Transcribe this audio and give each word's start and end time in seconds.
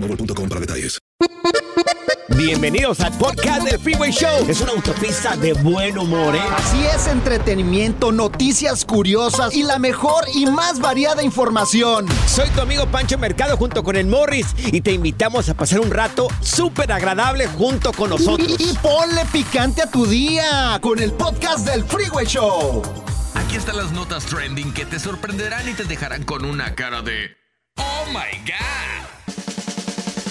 boostmobile.com 0.00 0.48
para 0.48 0.60
detalles. 0.60 0.98
Bienvenidos 2.36 3.00
al 3.00 3.12
podcast 3.18 3.64
del 3.68 3.80
Freeway 3.80 4.12
Show. 4.12 4.46
Es 4.48 4.60
una 4.60 4.70
autopista 4.70 5.36
de 5.36 5.54
buen 5.54 5.98
humor, 5.98 6.36
¿eh? 6.36 6.40
Así 6.56 6.86
es, 6.86 7.08
entretenimiento, 7.08 8.12
noticias 8.12 8.84
curiosas 8.84 9.54
y 9.56 9.64
la 9.64 9.80
mejor 9.80 10.24
y 10.32 10.46
más 10.46 10.78
variada 10.78 11.24
información. 11.24 12.06
Soy 12.28 12.48
tu 12.50 12.60
amigo 12.60 12.86
Pancho 12.86 13.18
Mercado 13.18 13.56
junto 13.56 13.82
con 13.82 13.96
el 13.96 14.06
Morris 14.06 14.46
y 14.58 14.80
te 14.82 14.92
invitamos 14.92 15.48
a 15.48 15.54
pasar 15.54 15.80
un 15.80 15.90
rato 15.90 16.28
súper 16.40 16.92
agradable 16.92 17.48
junto 17.48 17.92
con 17.92 18.10
nosotros. 18.10 18.56
Y, 18.60 18.70
y 18.70 18.74
ponle 18.74 19.24
picante 19.32 19.82
a 19.82 19.90
tu 19.90 20.06
día 20.06 20.78
con 20.80 21.00
el 21.00 21.12
podcast 21.12 21.66
del 21.66 21.82
Freeway 21.84 22.26
Show. 22.26 22.82
Aquí 23.34 23.56
están 23.56 23.76
las 23.76 23.90
notas 23.90 24.26
trending 24.26 24.72
que 24.74 24.86
te 24.86 25.00
sorprenderán 25.00 25.68
y 25.68 25.72
te 25.72 25.84
dejarán 25.84 26.22
con 26.22 26.44
una 26.44 26.76
cara 26.76 27.02
de 27.02 27.36
Oh 27.78 28.04
my 28.12 28.38
God. 28.46 29.17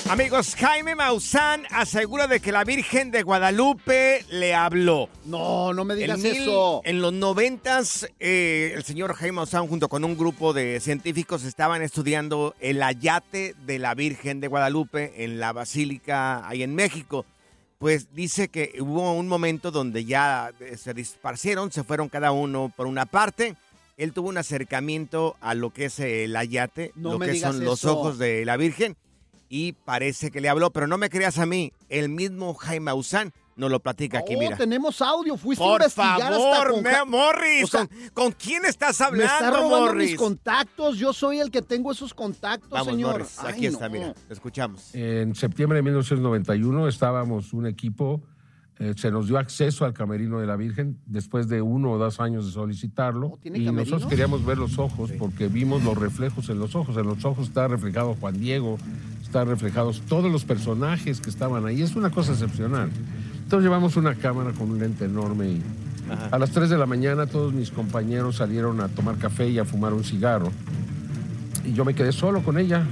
Amigos, 0.09 0.55
Jaime 0.55 0.95
Maussan 0.95 1.65
asegura 1.69 2.27
de 2.27 2.39
que 2.39 2.51
la 2.53 2.63
Virgen 2.63 3.11
de 3.11 3.23
Guadalupe 3.23 4.23
le 4.29 4.53
habló. 4.55 5.09
No, 5.25 5.73
no 5.73 5.83
me 5.83 5.95
digas 5.95 6.23
En 6.23 6.31
mil- 6.31 6.41
eso. 6.43 6.81
En 6.85 7.01
los 7.01 7.11
noventas, 7.11 8.07
eh, 8.19 8.71
el 8.75 8.83
señor 8.85 9.13
Jaime 9.15 9.33
Maussan 9.33 9.67
junto 9.67 9.89
con 9.89 10.05
un 10.05 10.17
grupo 10.17 10.53
de 10.53 10.79
científicos 10.79 11.43
estaban 11.43 11.81
estudiando 11.81 12.55
el 12.61 12.81
ayate 12.83 13.53
de 13.65 13.79
la 13.79 13.95
Virgen 13.95 14.39
de 14.39 14.47
Guadalupe 14.47 15.23
en 15.25 15.39
la 15.41 15.51
Basílica 15.51 16.47
ahí 16.47 16.63
en 16.63 16.73
México. 16.73 17.25
Pues 17.77 18.13
dice 18.15 18.47
que 18.47 18.75
hubo 18.79 19.13
un 19.13 19.27
momento 19.27 19.71
donde 19.71 20.05
ya 20.05 20.51
eh, 20.61 20.77
se 20.77 20.93
disparcieron, 20.93 21.71
se 21.71 21.83
fueron 21.83 22.07
cada 22.07 22.31
uno 22.31 22.71
por 22.75 22.87
una 22.87 23.05
parte. 23.05 23.55
Él 23.97 24.13
tuvo 24.13 24.29
un 24.29 24.37
acercamiento 24.37 25.35
a 25.41 25.53
lo 25.53 25.71
que 25.71 25.85
es 25.85 25.99
el 25.99 26.35
ayate, 26.35 26.91
No 26.95 27.13
lo 27.13 27.19
que 27.19 27.35
son 27.39 27.63
los 27.65 27.83
ojos 27.83 28.17
de 28.19 28.45
la 28.45 28.55
Virgen, 28.55 28.95
y 29.49 29.73
parece 29.73 30.31
que 30.31 30.41
le 30.41 30.49
habló, 30.49 30.71
pero 30.71 30.87
no 30.87 30.97
me 30.97 31.09
creas 31.09 31.37
a 31.39 31.45
mí, 31.45 31.71
el 31.89 32.09
mismo 32.09 32.53
Jaime 32.53 32.85
Maussan 32.85 33.31
nos 33.55 33.71
lo 33.71 33.79
platica 33.79 34.19
aquí, 34.19 34.35
Oh, 34.35 34.39
mira. 34.39 34.55
tenemos 34.55 35.01
audio. 35.01 35.35
Fuiste 35.35 35.63
a 35.63 35.67
Por 35.67 35.81
investigar 35.81 36.21
hasta 36.31 36.37
favor, 36.37 36.71
con 36.73 36.83
me- 36.83 36.91
Ja- 36.91 37.05
Morris, 37.05 37.63
O 37.63 37.67
sea, 37.67 37.87
¿con, 37.87 38.09
con 38.13 38.31
quién 38.33 38.65
estás 38.65 38.99
Me 38.99 39.05
hablando, 39.07 39.33
está 39.33 39.49
robando 39.49 39.79
Morris? 39.87 40.11
mis 40.11 40.19
contactos. 40.19 40.97
Yo 40.99 41.11
soy 41.11 41.39
el 41.39 41.49
que 41.49 41.63
tengo 41.63 41.91
esos 41.91 42.13
contactos, 42.13 42.69
Vamos, 42.69 42.87
señor. 42.87 43.11
Morris, 43.13 43.39
Ay, 43.39 43.53
aquí 43.53 43.65
está, 43.65 43.87
no. 43.87 43.93
mira, 43.93 44.13
te 44.27 44.33
escuchamos. 44.33 44.93
En 44.93 45.33
septiembre 45.33 45.77
de 45.77 45.81
1991 45.83 46.87
estábamos 46.87 47.51
un 47.53 47.65
equipo, 47.65 48.21
eh, 48.79 48.93
se 48.95 49.09
nos 49.09 49.27
dio 49.27 49.39
acceso 49.39 49.85
al 49.85 49.93
camerino 49.93 50.39
de 50.39 50.45
la 50.45 50.55
Virgen 50.55 50.99
después 51.05 51.47
de 51.47 51.61
uno 51.61 51.91
o 51.91 51.97
dos 51.97 52.19
años 52.19 52.45
de 52.45 52.51
solicitarlo. 52.51 53.27
¿Oh, 53.27 53.39
y 53.43 53.71
nosotros 53.71 54.05
queríamos 54.05 54.45
ver 54.45 54.57
los 54.57 54.77
ojos 54.77 55.11
porque 55.17 55.47
vimos 55.47 55.83
los 55.83 55.97
reflejos 55.97 56.49
en 56.49 56.59
los 56.59 56.75
ojos. 56.75 56.95
En 56.97 57.07
los 57.07 57.25
ojos 57.25 57.47
está 57.47 57.67
reflejado 57.67 58.15
Juan 58.19 58.39
Diego, 58.39 58.77
están 59.21 59.47
reflejados 59.47 60.01
todos 60.01 60.31
los 60.31 60.45
personajes 60.45 61.21
que 61.21 61.29
estaban 61.29 61.65
ahí. 61.65 61.81
Es 61.81 61.95
una 61.95 62.11
cosa 62.11 62.33
excepcional. 62.33 62.91
Entonces 63.43 63.63
llevamos 63.63 63.97
una 63.97 64.13
cámara 64.13 64.51
con 64.51 64.69
un 64.69 64.79
lente 64.79 65.05
enorme 65.05 65.49
y 65.49 65.61
a 66.31 66.37
las 66.37 66.51
3 66.51 66.69
de 66.69 66.77
la 66.77 66.85
mañana 66.85 67.25
todos 67.25 67.53
mis 67.53 67.71
compañeros 67.71 68.37
salieron 68.37 68.79
a 68.81 68.87
tomar 68.87 69.17
café 69.17 69.49
y 69.49 69.59
a 69.59 69.65
fumar 69.65 69.93
un 69.93 70.03
cigarro. 70.03 70.51
Y 71.65 71.73
yo 71.73 71.83
me 71.83 71.93
quedé 71.93 72.11
solo 72.11 72.41
con 72.43 72.57
ella 72.57 72.85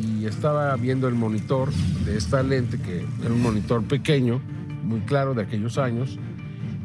y 0.00 0.26
estaba 0.26 0.76
viendo 0.76 1.08
el 1.08 1.14
monitor 1.14 1.70
de 2.04 2.16
esta 2.16 2.42
lente, 2.42 2.78
que 2.78 3.04
era 3.24 3.32
un 3.32 3.42
monitor 3.42 3.82
pequeño, 3.84 4.40
muy 4.82 5.00
claro 5.00 5.34
de 5.34 5.42
aquellos 5.42 5.78
años, 5.78 6.18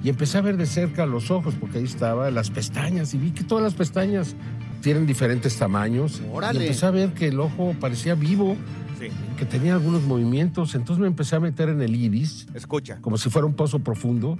y 0.04 0.10
empecé 0.10 0.38
a 0.38 0.42
ver 0.42 0.58
de 0.58 0.66
cerca 0.66 1.06
los 1.06 1.32
ojos, 1.32 1.56
porque 1.60 1.80
ahí 1.80 1.84
estaba, 1.84 2.30
las 2.30 2.52
pestañas, 2.52 3.14
y 3.14 3.18
vi 3.18 3.32
que 3.32 3.44
todas 3.44 3.64
las 3.64 3.74
pestañas 3.74 4.36
tienen 4.82 5.08
diferentes 5.08 5.58
tamaños. 5.58 6.22
Órale. 6.32 6.60
Y 6.60 6.64
empecé 6.64 6.86
a 6.86 6.92
ver 6.92 7.14
que 7.14 7.30
el 7.30 7.40
ojo 7.40 7.76
parecía 7.80 8.16
vivo, 8.16 8.56
Sí, 9.00 9.08
que 9.38 9.46
tenía 9.46 9.74
algunos 9.74 10.04
movimientos, 10.04 10.74
entonces 10.74 11.02
me 11.02 11.08
empecé 11.08 11.36
a 11.36 11.42
meter 11.42 11.68
en 11.68 11.82
el 11.82 11.96
iris, 11.96 12.48
escucha. 12.54 13.00
como 13.02 13.18
si 13.18 13.30
fuera 13.30 13.46
un 13.46 13.54
pozo 13.54 13.80
profundo, 13.80 14.38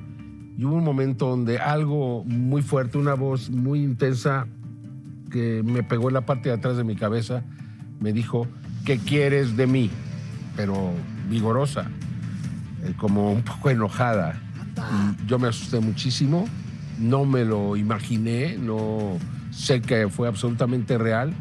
y 0.58 0.64
hubo 0.64 0.76
un 0.76 0.84
momento 0.84 1.28
donde 1.28 1.58
algo 1.58 2.24
muy 2.24 2.62
fuerte, 2.62 2.98
una 2.98 3.16
voz 3.16 3.50
muy 3.50 3.84
intensa 3.84 4.48
que 5.30 5.62
me 5.66 5.84
pegó 5.84 6.08
en 6.08 6.14
la 6.14 6.26
parte 6.26 6.50
de 6.50 6.56
atrás 6.56 6.78
de 6.78 6.86
mi 6.86 6.96
cabeza, 6.96 7.44
me 8.00 8.14
dijo, 8.14 8.48
¿qué 8.86 8.98
quieres 8.98 9.58
de 9.58 9.68
mí? 9.68 9.90
Pero 10.56 10.92
vigorosa, 11.30 11.90
eh, 12.86 12.94
como 12.98 13.32
un 13.32 13.42
poco 13.42 13.70
enojada. 13.70 14.40
Y 14.78 15.28
yo 15.28 15.40
me 15.40 15.48
asusté 15.48 15.80
muchísimo, 15.80 16.48
no 17.00 17.26
me 17.26 17.46
lo 17.46 17.78
imaginé, 17.78 18.58
no 18.58 19.18
sé 19.52 19.82
que 19.82 20.10
fue 20.10 20.28
absolutamente 20.28 20.98
real. 20.98 21.34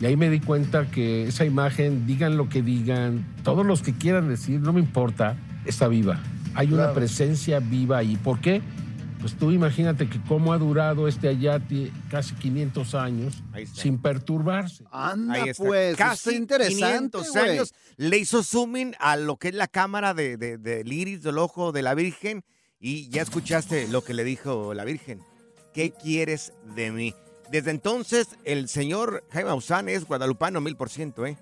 Y 0.00 0.06
ahí 0.06 0.16
me 0.16 0.30
di 0.30 0.40
cuenta 0.40 0.86
que 0.86 1.28
esa 1.28 1.44
imagen, 1.44 2.06
digan 2.06 2.38
lo 2.38 2.48
que 2.48 2.62
digan, 2.62 3.26
todos 3.42 3.66
los 3.66 3.82
que 3.82 3.92
quieran 3.92 4.28
decir, 4.28 4.60
no 4.60 4.72
me 4.72 4.80
importa, 4.80 5.36
está 5.66 5.88
viva. 5.88 6.18
Hay 6.54 6.72
una 6.72 6.92
presencia 6.92 7.60
viva 7.60 7.98
ahí. 7.98 8.16
¿Por 8.16 8.40
qué? 8.40 8.62
Pues 9.20 9.34
tú 9.36 9.50
imagínate 9.50 10.08
que 10.08 10.18
cómo 10.26 10.52
ha 10.54 10.58
durado 10.58 11.06
este 11.06 11.28
ayate 11.28 11.92
casi 12.10 12.34
500 12.36 12.94
años 12.94 13.42
sin 13.74 14.00
perturbarse. 14.00 14.84
Anda, 14.90 15.34
Ahí 15.34 15.48
está. 15.50 15.62
pues. 15.64 15.96
Casi 15.96 16.30
está 16.30 16.32
interesante, 16.32 17.18
500 17.18 17.30
güey. 17.30 17.50
años. 17.50 17.74
Le 17.98 18.16
hizo 18.16 18.42
zooming 18.42 18.94
a 18.98 19.16
lo 19.16 19.36
que 19.36 19.48
es 19.48 19.54
la 19.54 19.68
cámara 19.68 20.14
de, 20.14 20.36
de- 20.38 20.56
del 20.56 20.90
iris 20.92 21.22
del 21.22 21.36
ojo 21.38 21.70
de 21.72 21.82
la 21.82 21.94
Virgen 21.94 22.44
y 22.80 23.10
ya 23.10 23.20
escuchaste 23.20 23.88
lo 23.88 24.02
que 24.02 24.14
le 24.14 24.24
dijo 24.24 24.72
la 24.72 24.84
Virgen. 24.84 25.20
¿Qué 25.74 25.90
quieres 25.92 26.54
de 26.74 26.90
mí? 26.90 27.14
Desde 27.50 27.72
entonces, 27.72 28.28
el 28.44 28.68
señor 28.68 29.22
Jaime 29.30 29.50
Maussan 29.50 29.88
es 29.90 30.04
guadalupano 30.06 30.60
mil 30.62 30.76
por 30.76 30.88
ciento, 30.88 31.26
¿eh? 31.26 31.36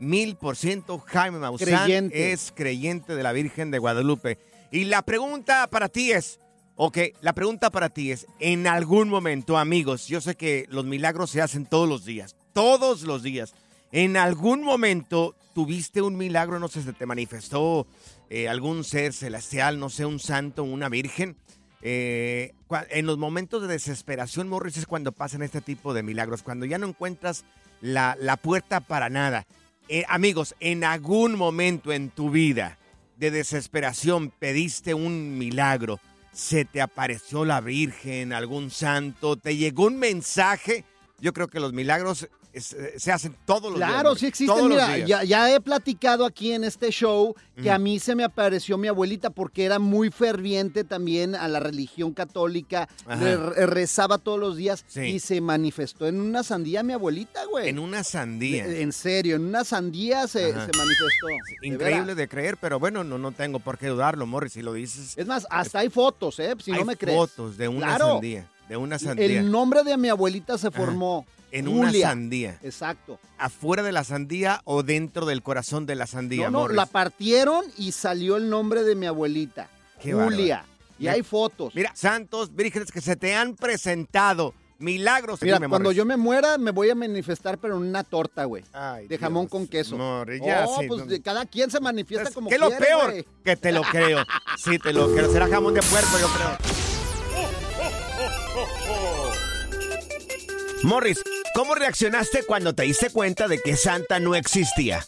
Mil 0.00 0.34
por 0.34 0.56
ciento 0.56 0.98
Jaime 0.98 1.38
Maussan 1.38 1.84
Creyente. 1.84 2.32
es 2.32 2.52
creyente 2.56 3.14
de 3.14 3.22
la 3.22 3.32
Virgen 3.32 3.70
de 3.70 3.78
Guadalupe. 3.78 4.38
Y 4.72 4.84
la 4.86 5.02
pregunta 5.02 5.68
para 5.68 5.88
ti 5.88 6.10
es, 6.12 6.40
ok, 6.76 6.98
la 7.20 7.34
pregunta 7.34 7.70
para 7.70 7.88
ti 7.88 8.10
es, 8.10 8.26
en 8.38 8.66
algún 8.66 9.08
momento, 9.08 9.58
amigos, 9.58 10.06
yo 10.06 10.20
sé 10.20 10.34
que 10.34 10.66
los 10.70 10.84
milagros 10.84 11.30
se 11.30 11.42
hacen 11.42 11.66
todos 11.66 11.88
los 11.88 12.04
días, 12.04 12.36
todos 12.52 13.02
los 13.02 13.22
días. 13.22 13.54
En 13.92 14.16
algún 14.16 14.62
momento 14.62 15.34
tuviste 15.54 16.00
un 16.00 16.16
milagro, 16.16 16.58
no 16.58 16.68
sé, 16.68 16.82
se 16.82 16.92
te 16.92 17.06
manifestó 17.06 17.86
eh, 18.30 18.48
algún 18.48 18.84
ser 18.84 19.12
celestial, 19.12 19.78
no 19.78 19.90
sé, 19.90 20.06
un 20.06 20.20
santo, 20.20 20.62
una 20.62 20.88
virgen. 20.88 21.36
Eh, 21.82 22.52
en 22.90 23.06
los 23.06 23.18
momentos 23.18 23.62
de 23.62 23.68
desesperación, 23.68 24.48
Morris, 24.48 24.76
es 24.76 24.86
cuando 24.86 25.12
pasan 25.12 25.42
este 25.42 25.60
tipo 25.60 25.92
de 25.92 26.02
milagros, 26.02 26.42
cuando 26.42 26.66
ya 26.66 26.78
no 26.78 26.86
encuentras 26.86 27.44
la, 27.80 28.16
la 28.20 28.36
puerta 28.36 28.80
para 28.80 29.08
nada. 29.10 29.46
eh, 29.88 30.04
amigos, 30.08 30.54
en 30.60 30.84
algún 30.84 31.34
momento 31.34 31.92
en 31.92 32.10
tu 32.10 32.30
vida 32.30 32.78
de 33.16 33.32
desesperación 33.32 34.30
pediste 34.30 34.94
un 34.94 35.36
milagro, 35.36 35.98
se 36.32 36.64
te 36.64 36.80
apareció 36.80 37.44
la 37.44 37.60
Virgen, 37.60 38.32
algún 38.32 38.70
santo, 38.70 39.36
te 39.36 39.56
llegó 39.56 39.86
un 39.86 39.98
mensaje. 39.98 40.84
Yo 41.18 41.32
creo 41.32 41.48
que 41.48 41.60
los 41.60 41.72
milagros 41.72 42.28
es- 42.52 42.72
eh, 42.72 42.94
se 42.98 43.12
hacen 43.12 43.36
todos 43.46 43.70
los 43.70 43.76
días. 43.76 43.90
Claro, 43.90 44.14
sí 44.14 44.26
existen. 44.26 44.68
Mira, 44.68 44.98
ya, 44.98 45.22
ya 45.24 45.54
he 45.54 45.60
platicado 45.60 46.24
aquí 46.24 46.52
en 46.52 46.64
este 46.64 46.90
show 46.90 47.34
que 47.60 47.70
a 47.70 47.78
mí 47.78 47.98
se 47.98 48.14
me 48.14 48.24
apareció 48.24 48.78
mi 48.78 48.88
abuelita 48.88 49.28
porque 49.30 49.64
era 49.64 49.78
muy 49.78 50.10
ferviente 50.10 50.82
también 50.82 51.34
a 51.34 51.46
la 51.48 51.60
religión 51.60 52.12
católica. 52.14 52.88
Re- 53.06 53.66
rezaba 53.66 54.18
todos 54.18 54.38
los 54.40 54.56
días 54.56 54.84
Sí. 54.88 55.00
y 55.02 55.20
se 55.20 55.40
manifestó 55.40 56.06
en 56.06 56.20
una 56.20 56.42
sandía 56.42 56.82
mi 56.82 56.92
abuelita, 56.94 57.44
güey. 57.44 57.68
En 57.68 57.78
una 57.78 58.02
sandía. 58.02 58.66
De- 58.66 58.80
En 58.82 58.92
serio, 58.92 59.36
en 59.36 59.44
una 59.44 59.62
sandía 59.64 60.26
se, 60.26 60.52
manifestó. 60.52 61.26
Increíble 61.62 62.14
de 62.14 62.28
creer, 62.28 62.56
pero 62.56 62.78
bueno, 62.80 63.04
no, 63.04 63.18
no 63.18 63.32
tengo 63.32 63.58
por 63.60 63.76
qué 63.78 63.88
dudarlo, 63.88 64.26
Morris, 64.26 64.54
si 64.54 64.62
lo 64.62 64.72
dices. 64.72 65.16
Es 65.18 65.26
más, 65.26 65.46
hasta 65.50 65.80
hay 65.80 65.90
fotos, 65.90 66.38
¿eh? 66.38 66.54
Si 66.64 66.72
hay 66.72 66.78
no 66.80 66.84
me 66.86 66.96
crees. 66.96 67.16
fotos 67.16 67.56
de 67.58 67.68
una 67.68 67.86
Claro. 67.88 68.12
sandía, 68.14 68.48
de 68.68 68.76
una 68.76 68.98
sandía. 68.98 69.26
El 69.26 69.50
nombre 69.50 69.82
de 69.84 69.96
mi 69.96 70.08
abuelita 70.08 70.56
se 70.56 70.70
formó. 70.70 71.26
En 71.52 71.68
una 71.68 71.92
sandía. 71.92 72.58
Exacto. 72.62 73.18
¿Afuera 73.38 73.82
de 73.82 73.92
la 73.92 74.04
sandía 74.04 74.60
o 74.64 74.82
dentro 74.82 75.26
del 75.26 75.42
corazón 75.42 75.86
de 75.86 75.94
la 75.94 76.06
sandía, 76.06 76.50
No, 76.50 76.68
no, 76.68 76.74
la 76.74 76.86
partieron 76.86 77.64
y 77.76 77.92
salió 77.92 78.36
el 78.36 78.48
nombre 78.50 78.82
de 78.82 78.94
mi 78.94 79.06
abuelita. 79.06 79.68
Qué 80.00 80.12
Julia. 80.12 80.56
bárbaro. 80.58 80.70
Y 80.98 81.08
hay 81.08 81.22
fotos. 81.22 81.74
Mira, 81.74 81.92
santos, 81.94 82.54
vírgenes 82.54 82.92
que 82.92 83.00
se 83.00 83.16
te 83.16 83.34
han 83.34 83.56
presentado, 83.56 84.52
milagros. 84.78 85.40
Mira, 85.40 85.56
Dime, 85.56 85.68
cuando 85.68 85.88
Morris. 85.88 85.96
yo 85.96 86.04
me 86.04 86.16
muera, 86.18 86.58
me 86.58 86.70
voy 86.72 86.90
a 86.90 86.94
manifestar, 86.94 87.56
pero 87.58 87.76
en 87.78 87.84
una 87.84 88.04
torta, 88.04 88.44
güey. 88.44 88.64
Ay, 88.74 89.08
De 89.08 89.16
jamón 89.16 89.46
con 89.46 89.66
queso. 89.66 89.96
Morris, 89.96 90.42
ya, 90.44 90.66
oh, 90.68 90.78
sí, 90.80 90.86
pues 90.88 91.00
no- 91.00 91.06
de- 91.06 91.22
cada 91.22 91.46
quien 91.46 91.70
se 91.70 91.80
manifiesta 91.80 92.30
como 92.30 92.48
¿Qué 92.50 92.56
es 92.56 92.60
lo 92.60 92.68
peor? 92.76 93.14
Que 93.42 93.56
te 93.56 93.72
lo 93.72 93.80
creo. 93.82 94.18
Sí, 94.58 94.78
te 94.78 94.92
lo 94.92 95.10
creo. 95.14 95.32
Será 95.32 95.48
jamón 95.48 95.72
de 95.72 95.80
puerco, 95.82 96.18
yo 96.20 96.28
creo. 96.28 96.58
Morris, 100.82 101.22
¿cómo 101.54 101.74
reaccionaste 101.74 102.44
cuando 102.44 102.74
te 102.74 102.84
diste 102.84 103.10
cuenta 103.10 103.48
de 103.48 103.58
que 103.58 103.76
Santa 103.76 104.20
no 104.20 104.34
existía? 104.34 105.06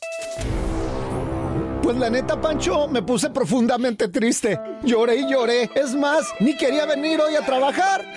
Pues 1.82 1.96
la 1.96 2.10
neta, 2.10 2.40
Pancho, 2.40 2.86
me 2.86 3.02
puse 3.02 3.28
profundamente 3.30 4.06
triste. 4.06 4.58
Lloré 4.84 5.16
y 5.16 5.30
lloré. 5.30 5.68
Es 5.74 5.94
más, 5.94 6.24
ni 6.38 6.56
quería 6.56 6.86
venir 6.86 7.20
hoy 7.20 7.34
a 7.34 7.44
trabajar. 7.44 8.04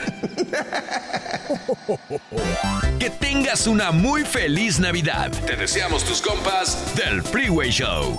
Que 2.99 3.09
tengas 3.09 3.67
una 3.67 3.91
muy 3.91 4.23
feliz 4.23 4.79
Navidad. 4.79 5.29
Te 5.45 5.55
deseamos 5.55 6.03
tus 6.05 6.21
compas 6.21 6.95
del 6.95 7.21
Freeway 7.21 7.69
Show. 7.69 8.17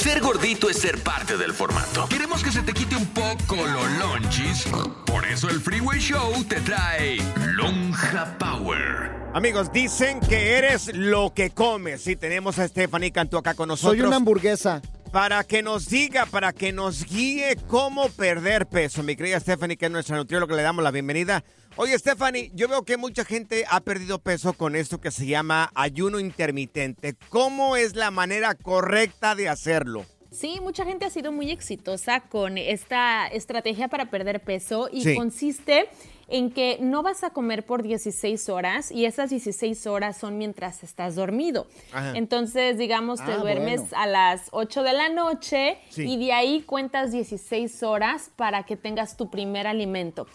Ser 0.00 0.22
gordito 0.22 0.70
es 0.70 0.78
ser 0.78 0.98
parte 1.02 1.36
del 1.36 1.52
formato. 1.52 2.08
Queremos 2.08 2.42
que 2.42 2.50
se 2.50 2.62
te 2.62 2.72
quite 2.72 2.96
un 2.96 3.04
poco 3.08 3.56
los 3.56 3.98
lonchis. 3.98 4.64
Por 5.04 5.26
eso 5.26 5.50
el 5.50 5.60
Freeway 5.60 6.00
Show 6.00 6.42
te 6.44 6.58
trae 6.62 7.18
Lonja 7.52 8.38
Power. 8.38 9.10
Amigos, 9.34 9.70
dicen 9.70 10.20
que 10.20 10.56
eres 10.56 10.90
lo 10.94 11.34
que 11.34 11.50
comes. 11.50 12.00
Sí, 12.00 12.16
tenemos 12.16 12.58
a 12.58 12.66
Stephanie 12.66 13.12
Cantú 13.12 13.36
acá 13.36 13.52
con 13.52 13.68
nosotros. 13.68 13.98
Soy 13.98 14.06
una 14.06 14.16
hamburguesa. 14.16 14.80
Para 15.12 15.44
que 15.44 15.62
nos 15.62 15.90
diga, 15.90 16.24
para 16.24 16.54
que 16.54 16.72
nos 16.72 17.04
guíe 17.04 17.58
cómo 17.68 18.08
perder 18.08 18.64
peso. 18.64 19.02
Mi 19.02 19.16
querida 19.16 19.38
Stephanie, 19.38 19.76
que 19.76 19.84
es 19.84 19.92
nuestra 19.92 20.16
nutrióloga, 20.16 20.56
le 20.56 20.62
damos 20.62 20.82
la 20.82 20.92
bienvenida. 20.92 21.44
Oye, 21.82 21.98
Stephanie, 21.98 22.50
yo 22.54 22.68
veo 22.68 22.82
que 22.84 22.98
mucha 22.98 23.24
gente 23.24 23.64
ha 23.66 23.80
perdido 23.80 24.18
peso 24.18 24.52
con 24.52 24.76
esto 24.76 25.00
que 25.00 25.10
se 25.10 25.24
llama 25.24 25.72
ayuno 25.74 26.20
intermitente. 26.20 27.14
¿Cómo 27.30 27.74
es 27.74 27.96
la 27.96 28.10
manera 28.10 28.54
correcta 28.54 29.34
de 29.34 29.48
hacerlo? 29.48 30.04
Sí, 30.30 30.58
mucha 30.60 30.84
gente 30.84 31.06
ha 31.06 31.10
sido 31.10 31.32
muy 31.32 31.50
exitosa 31.50 32.20
con 32.20 32.58
esta 32.58 33.28
estrategia 33.28 33.88
para 33.88 34.10
perder 34.10 34.42
peso 34.42 34.90
y 34.92 35.00
Sí. 35.04 35.14
consiste 35.14 35.88
en 36.28 36.50
que 36.52 36.76
no 36.82 37.02
vas 37.02 37.24
a 37.24 37.30
comer 37.30 37.64
por 37.64 37.82
16 37.82 38.50
horas 38.50 38.92
y 38.92 39.06
esas 39.06 39.30
16 39.30 39.86
horas 39.86 40.18
son 40.18 40.36
mientras 40.36 40.84
estás 40.84 41.14
dormido. 41.14 41.66
Ajá. 41.92 42.12
Entonces, 42.14 42.76
digamos, 42.76 43.24
te 43.24 43.32
Ah, 43.32 43.38
duermes 43.38 43.80
bueno. 43.80 43.96
a 43.96 44.06
las 44.06 44.48
8 44.52 44.82
de 44.82 44.92
la 44.92 45.08
noche 45.08 45.78
Sí. 45.88 46.02
y 46.06 46.18
de 46.26 46.32
ahí 46.34 46.60
cuentas 46.60 47.10
16 47.10 47.82
horas 47.82 48.30
para 48.36 48.64
que 48.64 48.76
tengas 48.76 49.16
tu 49.16 49.30
primer 49.30 49.66
alimento. 49.66 50.28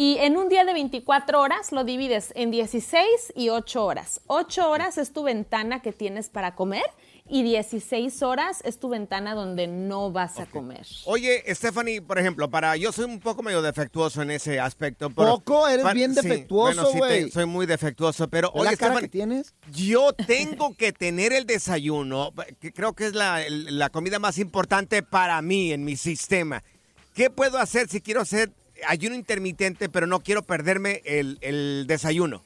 Y 0.00 0.16
en 0.18 0.36
un 0.36 0.48
día 0.48 0.64
de 0.64 0.72
24 0.74 1.40
horas 1.40 1.72
lo 1.72 1.82
divides 1.82 2.30
en 2.36 2.52
16 2.52 3.04
y 3.34 3.48
8 3.48 3.84
horas. 3.84 4.20
8 4.28 4.70
horas 4.70 4.96
es 4.96 5.12
tu 5.12 5.24
ventana 5.24 5.82
que 5.82 5.90
tienes 5.92 6.28
para 6.28 6.54
comer 6.54 6.84
y 7.28 7.42
16 7.42 8.22
horas 8.22 8.60
es 8.64 8.78
tu 8.78 8.90
ventana 8.90 9.34
donde 9.34 9.66
no 9.66 10.12
vas 10.12 10.38
a 10.38 10.46
comer. 10.46 10.86
Oye, 11.04 11.42
Stephanie, 11.52 12.00
por 12.00 12.16
ejemplo, 12.16 12.48
para 12.48 12.76
yo 12.76 12.92
soy 12.92 13.06
un 13.06 13.18
poco 13.18 13.42
medio 13.42 13.60
defectuoso 13.60 14.22
en 14.22 14.30
ese 14.30 14.60
aspecto. 14.60 15.10
pero- 15.10 15.30
¿Poco? 15.40 15.66
Eres 15.66 15.92
bien 15.92 16.14
sí, 16.14 16.20
defectuoso, 16.22 16.74
bueno, 16.82 16.86
sí 16.92 16.92
te- 16.92 17.20
güey. 17.22 17.30
soy 17.32 17.46
muy 17.46 17.66
defectuoso, 17.66 18.28
pero 18.28 18.52
¿Ves 18.54 18.60
oye, 18.62 18.70
la 18.70 18.76
cara 18.76 18.92
Stephanie, 18.92 19.08
que 19.08 19.18
tienes? 19.18 19.54
yo 19.72 20.12
tengo 20.12 20.76
que 20.76 20.92
tener 20.92 21.32
el 21.32 21.44
desayuno, 21.44 22.32
que 22.60 22.72
creo 22.72 22.92
que 22.92 23.06
es 23.08 23.14
la, 23.14 23.40
la 23.48 23.90
comida 23.90 24.20
más 24.20 24.38
importante 24.38 25.02
para 25.02 25.42
mí 25.42 25.72
en 25.72 25.84
mi 25.84 25.96
sistema. 25.96 26.62
¿Qué 27.14 27.30
puedo 27.30 27.58
hacer 27.58 27.88
si 27.88 28.00
quiero 28.00 28.20
hacer 28.20 28.52
ayuno 28.86 29.14
intermitente, 29.14 29.88
pero 29.88 30.06
no 30.06 30.20
quiero 30.20 30.42
perderme 30.42 31.02
el, 31.04 31.38
el 31.40 31.86
desayuno? 31.86 32.44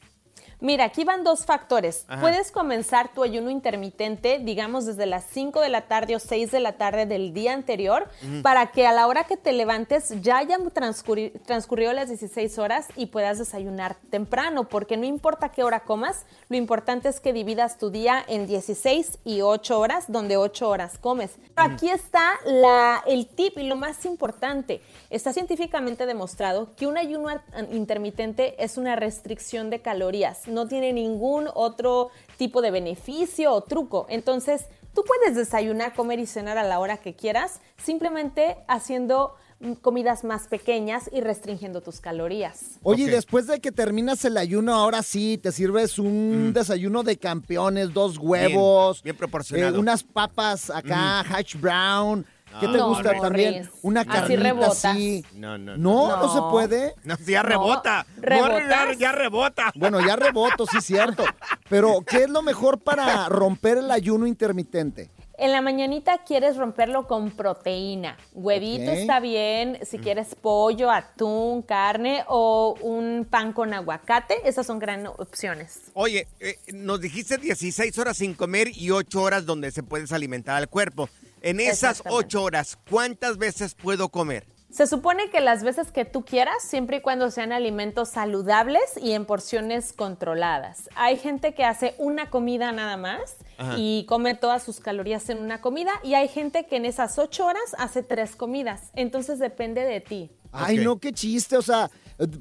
Mira, 0.62 0.84
aquí 0.84 1.04
van 1.04 1.24
dos 1.24 1.44
factores. 1.44 2.04
Ajá. 2.08 2.20
Puedes 2.20 2.50
comenzar 2.52 3.12
tu 3.12 3.22
ayuno 3.22 3.50
intermitente, 3.50 4.38
digamos, 4.38 4.86
desde 4.86 5.06
las 5.06 5.24
5 5.24 5.60
de 5.60 5.68
la 5.68 5.82
tarde 5.88 6.14
o 6.16 6.18
6 6.20 6.50
de 6.52 6.60
la 6.60 6.72
tarde 6.74 7.04
del 7.04 7.34
día 7.34 7.52
anterior, 7.52 8.08
para 8.42 8.70
que 8.70 8.86
a 8.86 8.92
la 8.92 9.06
hora 9.08 9.24
que 9.24 9.36
te 9.36 9.52
levantes 9.52 10.14
ya 10.22 10.38
hayan 10.38 10.62
transcurri- 10.70 11.32
transcurrido 11.44 11.92
las 11.92 12.08
16 12.08 12.58
horas 12.58 12.86
y 12.96 13.06
puedas 13.06 13.38
desayunar 13.38 13.96
temprano, 14.08 14.68
porque 14.68 14.96
no 14.96 15.04
importa 15.04 15.50
qué 15.50 15.64
hora 15.64 15.80
comas, 15.80 16.24
lo 16.48 16.56
importante 16.56 17.08
es 17.08 17.18
que 17.18 17.32
dividas 17.32 17.76
tu 17.76 17.90
día 17.90 18.24
en 18.28 18.46
16 18.46 19.18
y 19.24 19.40
8 19.40 19.78
horas, 19.80 20.04
donde 20.06 20.36
8 20.36 20.68
horas 20.68 20.96
comes. 20.98 21.32
Pero 21.56 21.68
aquí 21.74 21.90
está 21.90 22.34
la, 22.44 23.02
el 23.06 23.26
tip 23.26 23.58
y 23.58 23.64
lo 23.64 23.74
más 23.74 24.04
importante. 24.06 24.80
Está 25.10 25.32
científicamente 25.32 26.06
demostrado 26.06 26.74
que 26.76 26.86
un 26.86 26.96
ayuno 26.96 27.28
intermitente 27.72 28.62
es 28.62 28.76
una 28.76 28.96
restricción 28.96 29.68
de 29.70 29.80
calorías. 29.80 30.46
No 30.52 30.68
tiene 30.68 30.92
ningún 30.92 31.48
otro 31.54 32.10
tipo 32.36 32.62
de 32.62 32.70
beneficio 32.70 33.52
o 33.52 33.62
truco. 33.62 34.06
Entonces, 34.08 34.66
tú 34.94 35.02
puedes 35.04 35.34
desayunar, 35.36 35.94
comer 35.94 36.18
y 36.20 36.26
cenar 36.26 36.58
a 36.58 36.62
la 36.64 36.78
hora 36.78 36.98
que 36.98 37.14
quieras, 37.14 37.60
simplemente 37.82 38.56
haciendo 38.68 39.34
mm, 39.60 39.72
comidas 39.74 40.24
más 40.24 40.48
pequeñas 40.48 41.08
y 41.12 41.20
restringiendo 41.20 41.80
tus 41.82 42.00
calorías. 42.00 42.78
Oye, 42.82 43.04
y 43.04 43.06
después 43.06 43.46
de 43.46 43.60
que 43.60 43.70
terminas 43.70 44.24
el 44.24 44.36
ayuno, 44.36 44.74
ahora 44.74 45.02
sí, 45.02 45.38
te 45.38 45.52
sirves 45.52 45.98
un 46.00 46.52
desayuno 46.52 47.02
de 47.04 47.16
campeones, 47.16 47.92
dos 47.94 48.18
huevos, 48.18 49.00
Mm. 49.00 49.04
bien 49.04 49.16
proporcionado. 49.16 49.76
eh, 49.76 49.78
unas 49.80 50.02
papas 50.02 50.68
acá, 50.68 51.20
hash 51.20 51.54
brown. 51.60 52.26
¿Qué 52.60 52.66
te 52.68 52.78
No, 52.78 52.88
gusta 52.88 53.20
también? 53.20 53.70
Una 53.82 54.00
Así 54.02 54.10
carnita 54.36 54.66
así. 54.66 55.24
No, 55.34 55.58
no, 55.58 55.76
No, 55.76 56.16
no, 56.16 56.28
se 56.32 56.38
No. 56.38 56.50
puede. 56.50 56.94
No, 57.04 57.16
ya 57.26 57.42
rebota. 57.42 58.06
¿rebotas? 58.16 58.68
Ya, 58.68 58.92
ya 58.98 59.12
rebota. 59.12 59.72
Bueno, 59.74 60.00
ya 60.00 60.16
reboto, 60.16 60.66
sí, 60.66 60.80
cierto. 60.80 61.24
Pero, 61.68 62.00
¿qué 62.06 62.24
es 62.24 62.30
lo 62.30 62.42
mejor 62.42 62.78
para 62.80 63.28
romper 63.28 63.78
el 63.78 63.90
ayuno 63.90 64.26
intermitente? 64.26 65.10
En 65.38 65.50
la 65.50 65.60
mañanita 65.60 66.18
quieres 66.18 66.56
romperlo 66.56 67.08
con 67.08 67.30
proteína. 67.32 68.16
Huevito 68.32 68.92
está 68.92 69.18
bien, 69.18 69.78
si 69.82 69.98
quieres 69.98 70.36
pollo, 70.40 70.88
atún, 70.90 71.62
carne 71.62 72.22
o 72.28 72.76
un 72.80 73.26
pan 73.28 73.52
con 73.52 73.74
aguacate, 73.74 74.36
esas 74.48 74.66
son 74.66 74.78
gran 74.78 75.06
opciones. 75.06 75.80
Oye, 75.94 76.28
eh, 76.38 76.58
nos 76.72 77.00
dijiste 77.00 77.38
16 77.38 77.98
horas 77.98 78.18
sin 78.18 78.34
comer 78.34 78.68
y 78.76 78.90
8 78.90 79.20
horas 79.20 79.44
donde 79.44 79.72
se 79.72 79.82
puedes 79.82 80.12
alimentar 80.12 80.56
al 80.56 80.68
cuerpo. 80.68 81.08
En 81.42 81.60
esas. 81.60 82.02
8 82.08 82.42
horas, 82.42 82.78
¿cuántas 82.88 83.38
veces 83.38 83.74
puedo 83.74 84.08
comer? 84.08 84.46
Se 84.70 84.86
supone 84.86 85.28
que 85.28 85.42
las 85.42 85.62
veces 85.62 85.92
que 85.92 86.06
tú 86.06 86.24
quieras, 86.24 86.62
siempre 86.62 86.96
y 86.96 87.00
cuando 87.02 87.30
sean 87.30 87.52
alimentos 87.52 88.08
saludables 88.08 88.80
y 88.96 89.12
en 89.12 89.26
porciones 89.26 89.92
controladas. 89.92 90.88
Hay 90.94 91.18
gente 91.18 91.52
que 91.52 91.64
hace 91.64 91.94
una 91.98 92.30
comida 92.30 92.72
nada 92.72 92.96
más 92.96 93.36
Ajá. 93.58 93.74
y 93.76 94.06
come 94.08 94.34
todas 94.34 94.62
sus 94.62 94.80
calorías 94.80 95.28
en 95.28 95.42
una 95.42 95.60
comida 95.60 95.92
y 96.02 96.14
hay 96.14 96.26
gente 96.26 96.64
que 96.64 96.76
en 96.76 96.86
esas 96.86 97.18
ocho 97.18 97.44
horas 97.44 97.76
hace 97.76 98.02
tres 98.02 98.34
comidas. 98.34 98.90
Entonces 98.94 99.38
depende 99.38 99.82
de 99.82 100.00
ti. 100.00 100.30
Ay, 100.52 100.78
no, 100.78 100.98
qué 100.98 101.12
chiste. 101.12 101.56
O 101.56 101.62
sea, 101.62 101.90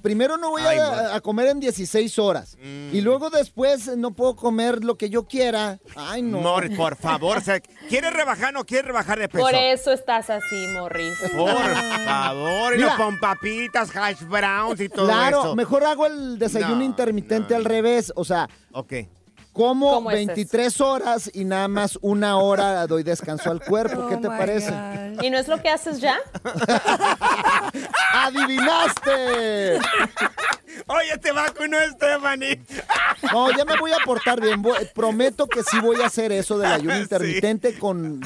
primero 0.02 0.38
no 0.38 0.52
voy 0.52 0.62
Ay, 0.64 0.78
a, 0.80 1.20
comer 1.22 1.48
en 1.48 1.60
16 1.60 2.20
horas. 2.20 2.58
Mm. 2.62 2.96
Y 2.96 3.02
luego 3.02 3.30
después 3.30 3.96
no 3.98 4.12
puedo 4.12 4.36
comer 4.36 4.84
lo 4.84 4.96
que 4.98 5.10
yo 5.10 5.24
quiera. 5.24 5.80
Ay, 5.96 6.22
no. 6.22 6.40
Morris, 6.40 6.78
por 6.78 6.96
favor. 6.96 7.38
o 7.38 7.42
sea, 7.42 7.60
¿Quieres 7.90 8.14
rebajar 8.14 8.50
o 8.50 8.60
no 8.60 8.66
quieres 8.66 8.86
rebajar 8.88 9.20
de 9.20 9.30
peso? 9.30 9.44
Por 9.44 9.56
eso 9.56 9.92
estás 9.92 10.30
así, 10.30 10.68
Morris. 10.74 11.18
Por 11.36 11.50
favor. 12.06 12.74
Y 12.74 12.78
Mira. 12.78 12.98
no 12.98 13.04
con 13.04 13.20
papitas, 13.20 13.96
hash 13.96 14.24
browns 14.24 14.80
y 14.82 14.90
todo 14.90 15.06
claro, 15.08 15.40
eso. 15.42 15.56
mejor 15.56 15.84
hago 15.86 16.06
el 16.06 16.38
desayuno 16.38 16.76
No, 16.76 16.84
intermitente 16.84 17.56
al 17.56 17.66
revés. 17.66 18.12
O 18.16 18.26
sea, 18.26 18.48
Ok. 18.74 18.94
Como 19.54 19.92
¿Cómo 19.96 20.12
es 20.12 20.26
23 20.28 20.80
horas 20.82 21.30
y 21.34 21.44
nada 21.44 21.68
más 21.68 21.98
una 22.02 22.38
hora 22.38 22.88
doy 22.88 23.04
descanso 23.04 23.52
al 23.52 23.62
cuerpo. 23.62 24.08
¿Qué 24.08 24.16
Oh 24.16 24.22
te 24.22 24.30
my 24.30 24.38
parece? 24.38 24.72
God. 24.72 25.24
¿Y 25.24 25.30
no 25.30 25.38
es 25.38 25.48
lo 25.48 25.62
que 25.62 25.70
haces 25.70 26.00
ya? 26.00 26.18
¡Adivinaste! 28.14 29.78
Oye, 30.88 31.18
te 31.22 31.32
vacunó 31.32 31.78
Stephanie. 31.92 32.62
No, 33.32 33.52
ya 33.56 33.66
me 33.66 33.78
voy 33.78 33.92
a 33.92 33.98
portar 34.06 34.40
bien. 34.42 34.64
Prometo 34.96 35.48
que 35.48 35.64
sí 35.64 35.80
voy 35.80 36.02
a 36.02 36.08
hacer 36.08 36.32
eso 36.32 36.58
del 36.58 36.72
ayuno 36.72 36.96
Sí. 37.02 37.02
intermitente 37.02 37.78
con 37.78 38.22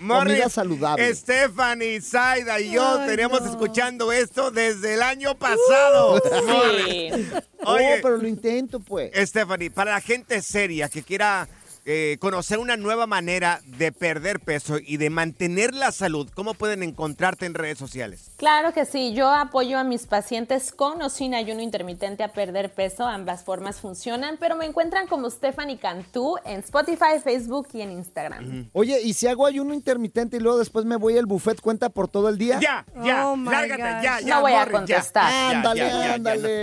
Morris, 0.00 0.32
comida 0.34 0.48
saludable. 0.48 1.14
Stephanie, 1.14 2.00
Zaida 2.00 2.58
y 2.60 2.72
yo 2.72 2.98
Ay, 3.00 3.08
teníamos 3.08 3.42
no. 3.42 3.50
escuchando 3.50 4.10
esto 4.12 4.50
desde 4.50 4.94
el 4.94 5.02
año 5.02 5.34
pasado. 5.36 6.20
Morris. 6.46 7.14
Sí. 7.14 7.22
Oye, 7.64 7.96
Oh, 7.98 8.02
pero 8.02 8.16
lo 8.16 8.26
intento, 8.26 8.80
pues. 8.80 9.10
Stephanie, 9.28 9.70
para 9.70 9.92
la 9.92 10.00
gente 10.00 10.40
seria 10.42 10.88
que 10.88 11.02
quiera 11.02 11.46
eh, 11.92 12.18
conocer 12.20 12.58
una 12.60 12.76
nueva 12.76 13.08
manera 13.08 13.60
de 13.64 13.90
perder 13.90 14.38
peso 14.38 14.76
y 14.78 14.96
de 14.96 15.10
mantener 15.10 15.74
la 15.74 15.90
salud, 15.90 16.30
¿cómo 16.32 16.54
pueden 16.54 16.84
encontrarte 16.84 17.46
en 17.46 17.54
redes 17.54 17.78
sociales? 17.78 18.30
Claro 18.36 18.72
que 18.72 18.84
sí, 18.84 19.12
yo 19.12 19.28
apoyo 19.28 19.76
a 19.76 19.82
mis 19.82 20.06
pacientes 20.06 20.70
con 20.70 21.02
o 21.02 21.10
sin 21.10 21.34
ayuno 21.34 21.62
intermitente 21.62 22.22
a 22.22 22.32
perder 22.32 22.72
peso, 22.72 23.04
ambas 23.06 23.42
formas 23.42 23.80
funcionan, 23.80 24.36
pero 24.38 24.54
me 24.54 24.66
encuentran 24.66 25.08
como 25.08 25.28
Stephanie 25.30 25.78
Cantú 25.78 26.36
en 26.44 26.60
Spotify, 26.60 27.18
Facebook 27.24 27.66
y 27.72 27.80
en 27.80 27.90
Instagram. 27.90 28.68
Oye, 28.72 29.00
¿y 29.02 29.14
si 29.14 29.26
hago 29.26 29.44
ayuno 29.44 29.74
intermitente 29.74 30.36
y 30.36 30.40
luego 30.40 30.58
después 30.58 30.84
me 30.84 30.94
voy 30.94 31.18
al 31.18 31.26
buffet, 31.26 31.60
cuenta 31.60 31.88
por 31.88 32.06
todo 32.06 32.28
el 32.28 32.38
día? 32.38 32.60
Ya, 32.60 32.86
ya, 33.04 33.28
Oh, 33.30 33.36
lárgate, 33.36 33.82
gosh. 33.82 34.02
ya, 34.02 34.20
ya. 34.20 34.34
No 34.36 34.40
voy 34.42 34.52
a 34.52 34.70
contestar. 34.70 35.28
Ya, 35.30 35.50
Ándale, 35.50 35.80
ya, 35.80 36.14
ándale. 36.14 36.62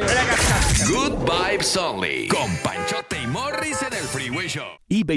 Good 0.88 1.14
Vibes 1.30 1.76
Only. 1.76 2.28
Con 2.30 2.56
Panchote 2.64 3.22
y 3.22 3.28
Morris 3.28 3.82
en 3.82 3.94
el 3.94 4.04
Freeway 4.06 4.48
Show. 4.48 4.66
eBay 4.90 5.17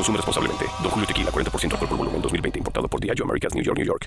Consume 0.00 0.16
responsablemente. 0.16 0.64
Don 0.82 0.90
Julio 0.90 1.06
Tequila, 1.06 1.30
40% 1.30 1.72
alcohol 1.72 1.88
por 1.88 1.98
volumen, 1.98 2.22
2020. 2.22 2.58
Importado 2.58 2.88
por 2.88 3.00
Diageo 3.00 3.26
Americas, 3.26 3.54
New 3.54 3.62
York, 3.62 3.76
New 3.76 3.86
York. 3.86 4.06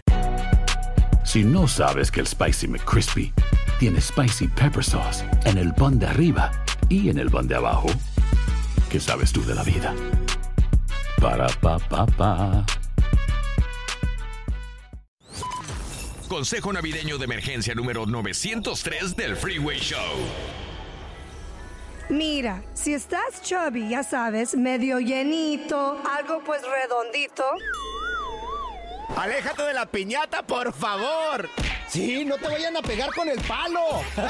Si 1.24 1.44
no 1.44 1.68
sabes 1.68 2.10
que 2.10 2.20
el 2.20 2.26
Spicy 2.26 2.68
McCrispy 2.68 3.32
tiene 3.80 4.02
Spicy 4.02 4.48
Pepper 4.48 4.84
Sauce 4.84 5.24
en 5.46 5.60
el 5.60 5.72
pan 5.76 6.00
de 6.00 6.08
arriba 6.08 6.52
y 6.90 7.10
en 7.10 7.20
el 7.20 7.30
pan 7.30 7.48
de 7.48 7.58
abajo, 7.58 7.90
¿qué 8.90 9.00
sabes 9.00 9.32
tú 9.32 9.46
de 9.46 9.54
la 9.54 9.62
vida? 9.62 9.94
Para, 11.22 11.48
pa, 11.62 11.78
pa, 11.78 12.08
pa. 12.08 12.66
Consejo 16.28 16.74
navideño 16.74 17.20
de 17.20 17.26
emergencia 17.26 17.76
número 17.76 18.08
903 18.08 19.16
del 19.16 19.36
Freeway 19.36 19.78
Show. 19.78 20.63
Mira, 22.10 22.62
si 22.74 22.94
estás 22.94 23.42
chubby, 23.42 23.90
ya 23.90 24.04
sabes, 24.04 24.56
medio 24.56 25.00
llenito, 25.00 26.02
algo 26.18 26.42
pues 26.46 26.62
redondito. 26.62 27.44
Aléjate 29.16 29.64
de 29.64 29.74
la 29.74 29.86
piñata, 29.86 30.44
por 30.44 30.74
favor. 30.74 31.50
Sí, 31.88 32.26
no 32.26 32.38
te 32.38 32.48
vayan 32.48 32.76
a 32.76 32.82
pegar 32.82 33.14
con 33.14 33.30
el 33.30 33.40
palo. 33.42 34.02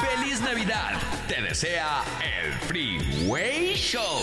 ¡Feliz 0.00 0.40
Navidad! 0.40 1.00
Te 1.26 1.40
desea 1.40 2.02
el 2.20 2.52
Freeway 2.52 3.74
Show. 3.74 4.20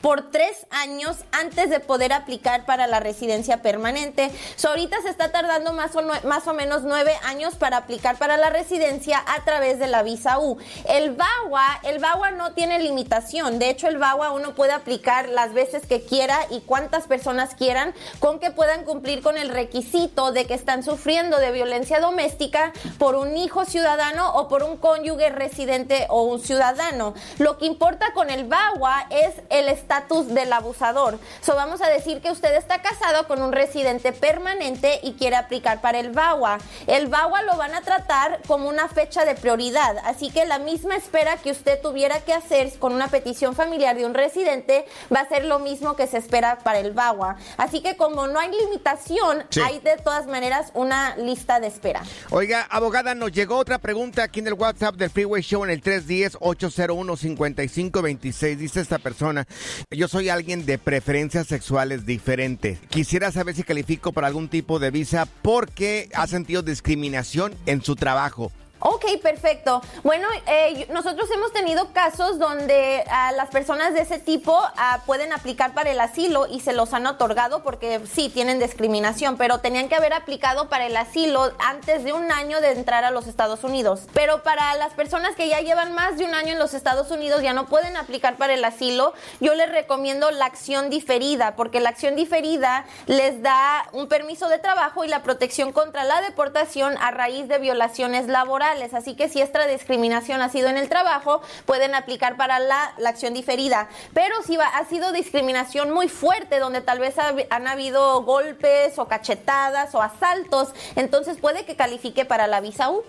por 0.00 0.30
3 0.30 0.66
años 0.70 1.16
antes 1.32 1.70
de 1.70 1.80
poder 1.80 2.12
aplicar 2.12 2.64
para 2.64 2.86
la 2.86 3.00
residencia 3.00 3.62
permanente. 3.62 4.30
Ahorita 4.66 5.02
se 5.02 5.10
está 5.10 5.30
tardando 5.30 5.72
más 5.72 5.94
o, 5.96 6.02
más 6.02 6.46
o 6.46 6.54
menos 6.54 6.82
9 6.82 7.14
años 7.24 7.54
para 7.56 7.76
aplicar 7.76 8.16
para 8.16 8.36
la 8.36 8.50
residencia 8.50 9.22
a 9.26 9.44
través 9.44 9.78
de 9.78 9.86
la 9.86 10.02
visa 10.02 10.38
U. 10.38 10.56
El 10.88 11.14
VAWA, 11.14 11.80
el 11.82 11.98
VAWA 11.98 12.30
no 12.32 12.52
tiene 12.52 12.78
limitación. 12.78 13.58
De 13.58 13.70
hecho, 13.70 13.88
el 13.88 13.98
VAWA 13.98 14.32
uno 14.32 14.54
puede 14.54 14.72
aplicar 14.72 15.28
las 15.28 15.52
veces 15.52 15.86
que 15.86 16.04
quiera 16.04 16.38
y 16.50 16.60
cuántas 16.60 17.06
personas 17.06 17.54
quieran 17.54 17.94
con 18.18 18.38
que 18.38 18.50
puedan 18.50 18.84
cumplir 18.84 19.22
con 19.22 19.36
el 19.36 19.48
requisito 19.48 20.32
de 20.32 20.46
que 20.46 20.54
están 20.54 20.82
sufriendo 20.82 21.38
de 21.38 21.52
violencia 21.52 22.00
doméstica 22.00 22.72
por 22.98 23.14
un 23.14 23.36
hijo 23.36 23.64
ciudadano 23.64 24.34
o 24.34 24.48
por 24.48 24.62
un 24.62 24.76
cónyuge 24.76 25.30
residente 25.30 26.06
o 26.08 26.22
un 26.22 26.40
ciudadano. 26.40 27.14
Lo 27.38 27.58
que 27.58 27.66
importa 27.66 28.12
con 28.12 28.30
el 28.30 28.44
VAWA 28.44 29.06
es 29.10 29.34
el 29.52 29.68
estatus 29.68 30.28
del 30.28 30.52
abusador. 30.52 31.18
So, 31.40 31.54
vamos 31.54 31.80
a 31.82 31.88
decir 31.88 32.20
que 32.20 32.30
usted 32.30 32.54
está 32.56 32.82
casado 32.82 33.26
con 33.28 33.42
un 33.42 33.52
residente 33.52 34.12
permanente 34.12 35.00
y 35.02 35.12
quiere 35.12 35.36
aplicar 35.36 35.80
para 35.80 36.00
el 36.00 36.10
VAWA. 36.10 36.58
El 36.86 37.08
VAWA 37.08 37.42
lo 37.42 37.56
van 37.56 37.74
a 37.74 37.82
tratar 37.82 38.40
como 38.46 38.68
una 38.68 38.88
fecha 38.88 39.24
de 39.24 39.34
prioridad, 39.34 39.96
así 40.04 40.30
que 40.30 40.44
la 40.46 40.58
misma 40.58 40.96
espera 40.96 41.36
que 41.36 41.50
usted 41.50 41.80
tuviera 41.80 42.20
que 42.20 42.32
hacer 42.32 42.72
con 42.78 42.92
una 42.92 43.08
petición 43.08 43.54
familiar 43.54 43.96
de 43.96 44.06
un 44.06 44.14
residente 44.14 44.86
va 45.14 45.20
a 45.20 45.28
ser 45.28 45.44
lo 45.44 45.58
mismo 45.58 45.96
que 45.96 46.06
se 46.06 46.18
espera 46.18 46.58
para 46.58 46.78
el 46.80 46.92
VAWA. 46.92 47.36
Así 47.56 47.80
que 47.82 47.96
como 47.96 48.26
no 48.26 48.38
hay 48.38 48.50
limitación, 48.50 49.44
Sí. 49.50 49.60
hay 49.60 49.78
de 49.80 49.96
todas 49.98 50.26
maneras 50.26 50.70
una 50.74 51.16
lista 51.16 51.60
de 51.60 51.66
espera. 51.66 52.02
Oiga, 52.30 52.66
abogada, 52.70 53.14
nos 53.14 53.32
llegó 53.32 53.56
otra 53.56 53.78
pregunta 53.78 54.22
aquí 54.22 54.40
en 54.40 54.46
el 54.48 54.54
WhatsApp 54.54 54.94
del 54.96 55.10
Freeway 55.10 55.42
Show 55.42 55.64
en 55.64 55.70
el 55.70 55.82
310-801-5526. 55.82 58.56
Dice 58.56 58.80
esta 58.80 58.98
persona, 58.98 59.41
yo 59.90 60.08
soy 60.08 60.28
alguien 60.28 60.66
de 60.66 60.78
preferencias 60.78 61.46
sexuales 61.46 62.06
diferentes. 62.06 62.78
Quisiera 62.88 63.32
saber 63.32 63.54
si 63.54 63.62
califico 63.62 64.12
para 64.12 64.26
algún 64.26 64.48
tipo 64.48 64.78
de 64.78 64.90
visa 64.90 65.26
porque 65.42 66.08
ha 66.14 66.26
sentido 66.26 66.62
discriminación 66.62 67.54
en 67.66 67.82
su 67.82 67.96
trabajo. 67.96 68.52
Ok, 68.84 69.04
perfecto. 69.22 69.80
Bueno, 70.02 70.26
eh, 70.48 70.88
nosotros 70.90 71.30
hemos 71.30 71.52
tenido 71.52 71.92
casos 71.92 72.40
donde 72.40 73.04
ah, 73.08 73.30
las 73.30 73.48
personas 73.50 73.94
de 73.94 74.00
ese 74.00 74.18
tipo 74.18 74.58
ah, 74.76 75.02
pueden 75.06 75.32
aplicar 75.32 75.72
para 75.72 75.92
el 75.92 76.00
asilo 76.00 76.48
y 76.48 76.58
se 76.58 76.72
los 76.72 76.92
han 76.92 77.06
otorgado 77.06 77.62
porque 77.62 78.00
sí, 78.12 78.28
tienen 78.28 78.58
discriminación, 78.58 79.36
pero 79.36 79.58
tenían 79.58 79.88
que 79.88 79.94
haber 79.94 80.12
aplicado 80.12 80.68
para 80.68 80.86
el 80.86 80.96
asilo 80.96 81.52
antes 81.60 82.02
de 82.02 82.12
un 82.12 82.32
año 82.32 82.60
de 82.60 82.72
entrar 82.72 83.04
a 83.04 83.12
los 83.12 83.28
Estados 83.28 83.62
Unidos. 83.62 84.08
Pero 84.14 84.42
para 84.42 84.74
las 84.74 84.94
personas 84.94 85.36
que 85.36 85.48
ya 85.48 85.60
llevan 85.60 85.94
más 85.94 86.18
de 86.18 86.24
un 86.24 86.34
año 86.34 86.50
en 86.50 86.58
los 86.58 86.74
Estados 86.74 87.12
Unidos 87.12 87.40
ya 87.40 87.52
no 87.52 87.66
pueden 87.66 87.96
aplicar 87.96 88.36
para 88.36 88.54
el 88.54 88.64
asilo, 88.64 89.14
yo 89.38 89.54
les 89.54 89.70
recomiendo 89.70 90.32
la 90.32 90.46
acción 90.46 90.90
diferida, 90.90 91.54
porque 91.54 91.78
la 91.78 91.90
acción 91.90 92.16
diferida 92.16 92.84
les 93.06 93.42
da 93.42 93.88
un 93.92 94.08
permiso 94.08 94.48
de 94.48 94.58
trabajo 94.58 95.04
y 95.04 95.08
la 95.08 95.22
protección 95.22 95.72
contra 95.72 96.02
la 96.02 96.20
deportación 96.20 96.96
a 97.00 97.12
raíz 97.12 97.46
de 97.46 97.58
violaciones 97.58 98.26
laborales. 98.26 98.71
Así 98.94 99.14
que 99.14 99.28
si 99.28 99.40
esta 99.40 99.66
discriminación 99.66 100.40
ha 100.40 100.48
sido 100.48 100.68
en 100.68 100.76
el 100.78 100.88
trabajo, 100.88 101.42
pueden 101.66 101.94
aplicar 101.94 102.36
para 102.36 102.58
la, 102.58 102.94
la 102.98 103.10
acción 103.10 103.34
diferida. 103.34 103.88
Pero 104.14 104.34
si 104.46 104.56
va- 104.56 104.66
ha 104.68 104.84
sido 104.86 105.12
discriminación 105.12 105.90
muy 105.90 106.08
fuerte, 106.08 106.58
donde 106.58 106.80
tal 106.80 106.98
vez 106.98 107.18
ha- 107.18 107.34
han 107.50 107.66
habido 107.68 108.22
golpes 108.22 108.98
o 108.98 109.06
cachetadas 109.06 109.94
o 109.94 110.00
asaltos, 110.02 110.70
entonces 110.96 111.36
puede 111.38 111.64
que 111.66 111.76
califique 111.76 112.24
para 112.24 112.46
la 112.46 112.60
visa 112.60 112.90
U. 112.90 113.02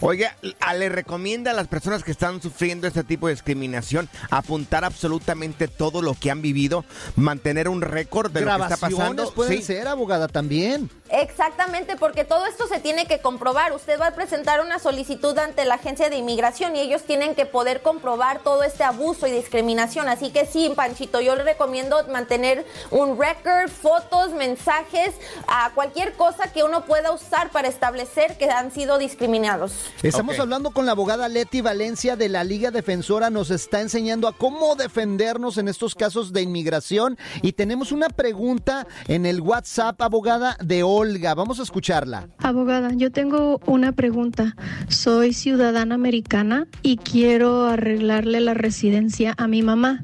Oiga, 0.00 0.36
a- 0.60 0.74
le 0.74 0.88
recomienda 0.88 1.50
a 1.50 1.54
las 1.54 1.68
personas 1.68 2.04
que 2.04 2.10
están 2.12 2.40
sufriendo 2.40 2.86
este 2.86 3.04
tipo 3.04 3.26
de 3.26 3.34
discriminación 3.34 4.08
apuntar 4.30 4.84
absolutamente 4.84 5.68
todo 5.68 6.00
lo 6.02 6.14
que 6.14 6.30
han 6.30 6.42
vivido, 6.42 6.84
mantener 7.16 7.68
un 7.68 7.82
récord 7.82 8.30
de 8.30 8.40
lo 8.42 8.56
que 8.56 8.62
está 8.62 8.76
pasando. 8.76 9.32
Pueden 9.34 9.58
Sí. 9.58 9.62
ser, 9.62 9.88
abogada, 9.88 10.28
también. 10.28 10.90
Exactamente, 11.10 11.96
porque 11.96 12.24
todo 12.24 12.46
esto 12.46 12.66
se 12.66 12.80
tiene 12.80 13.06
que 13.06 13.20
comprobar. 13.20 13.72
Usted 13.72 13.98
va 14.00 14.08
a 14.08 14.14
presentar 14.14 14.60
una 14.60 14.78
solicitud 14.78 15.36
ante 15.38 15.64
la 15.64 15.74
agencia 15.74 16.10
de 16.10 16.16
inmigración 16.16 16.76
y 16.76 16.80
ellos 16.80 17.02
tienen 17.02 17.34
que 17.34 17.46
poder 17.46 17.82
comprobar 17.82 18.40
todo 18.40 18.62
este 18.62 18.84
abuso 18.84 19.26
y 19.26 19.30
discriminación. 19.30 20.08
Así 20.08 20.30
que 20.30 20.46
sí, 20.46 20.72
Panchito, 20.74 21.20
yo 21.20 21.34
le 21.36 21.44
recomiendo 21.44 22.06
mantener 22.08 22.66
un 22.90 23.18
record, 23.18 23.70
fotos, 23.70 24.32
mensajes, 24.32 25.14
a 25.46 25.70
cualquier 25.74 26.12
cosa 26.14 26.52
que 26.52 26.62
uno 26.62 26.84
pueda 26.84 27.12
usar 27.12 27.50
para 27.50 27.68
establecer 27.68 28.36
que 28.36 28.50
han 28.50 28.70
sido 28.72 28.98
discriminados. 28.98 29.72
Estamos 30.02 30.38
hablando 30.38 30.70
con 30.70 30.86
la 30.86 30.92
abogada 30.92 31.28
Leti 31.28 31.60
Valencia 31.60 32.16
de 32.16 32.28
la 32.28 32.44
Liga 32.44 32.70
Defensora. 32.70 33.30
Nos 33.30 33.50
está 33.50 33.80
enseñando 33.80 34.28
a 34.28 34.32
cómo 34.32 34.76
defendernos 34.76 35.58
en 35.58 35.68
estos 35.68 35.94
casos 35.94 36.32
de 36.32 36.42
inmigración. 36.42 37.18
Y 37.42 37.52
tenemos 37.52 37.92
una 37.92 38.08
pregunta 38.08 38.86
en 39.06 39.26
el 39.26 39.40
WhatsApp, 39.40 40.00
abogada, 40.02 40.56
de 40.60 40.82
Olga. 40.98 41.34
Vamos 41.34 41.60
a 41.60 41.62
escucharla. 41.62 42.28
Abogada, 42.38 42.92
yo 42.92 43.12
tengo 43.12 43.60
una 43.66 43.92
pregunta. 43.92 44.56
Soy 44.88 45.32
ciudadana 45.32 45.94
americana 45.94 46.66
y 46.82 46.96
quiero 46.96 47.66
arreglarle 47.66 48.40
la 48.40 48.54
residencia 48.54 49.34
a 49.38 49.46
mi 49.46 49.62
mamá. 49.62 50.02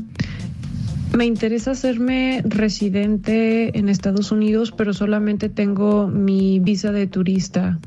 Me 1.17 1.27
interesa 1.27 1.71
hacerme 1.73 2.43
residente 2.45 3.79
en 3.79 3.91
Estados 3.91 4.33
Unidos, 4.33 4.73
pero 4.73 4.95
solamente 4.95 5.51
tengo 5.51 6.09
mi 6.09 6.59
visa 6.59 6.91
de 6.91 7.07
turista. 7.07 7.79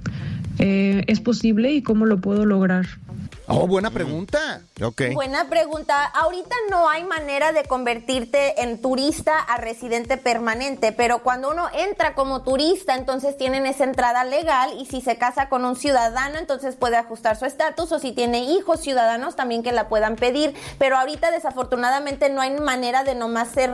Eh, 0.59 1.03
¿Es 1.07 1.19
posible 1.19 1.73
y 1.73 1.81
cómo 1.81 2.05
lo 2.05 2.19
puedo 2.19 2.45
lograr? 2.45 2.85
Oh, 3.47 3.67
buena 3.67 3.91
pregunta. 3.91 4.61
Okay. 4.81 5.13
Buena 5.13 5.47
pregunta. 5.47 6.03
Ahorita 6.03 6.53
no 6.69 6.89
hay 6.89 7.05
manera 7.05 7.53
de 7.53 7.63
convertirte 7.63 8.61
en 8.61 8.81
turista 8.81 9.39
a 9.39 9.55
residente 9.55 10.17
permanente, 10.17 10.91
pero 10.91 11.23
cuando 11.23 11.49
uno 11.49 11.69
entra 11.73 12.13
como 12.13 12.41
turista, 12.43 12.95
entonces 12.95 13.38
tienen 13.38 13.65
esa 13.65 13.85
entrada 13.85 14.25
legal 14.25 14.73
y 14.77 14.85
si 14.85 14.99
se 14.99 15.17
casa 15.17 15.47
con 15.47 15.63
un 15.63 15.77
ciudadano, 15.77 16.39
entonces 16.39 16.75
puede 16.75 16.97
ajustar 16.97 17.38
su 17.38 17.45
estatus 17.45 17.89
o 17.93 17.99
si 17.99 18.11
tiene 18.11 18.51
hijos 18.51 18.81
ciudadanos 18.81 19.38
también 19.38 19.63
que 19.63 19.71
la 19.71 19.88
puedan 19.88 20.17
pedir. 20.17 20.53
Pero 20.77 20.97
ahorita 20.97 21.31
desafortunadamente 21.31 22.29
no 22.29 22.41
hay 22.41 22.51
manera 22.59 23.05
de 23.05 23.15
nomás 23.15 23.51
ser 23.51 23.71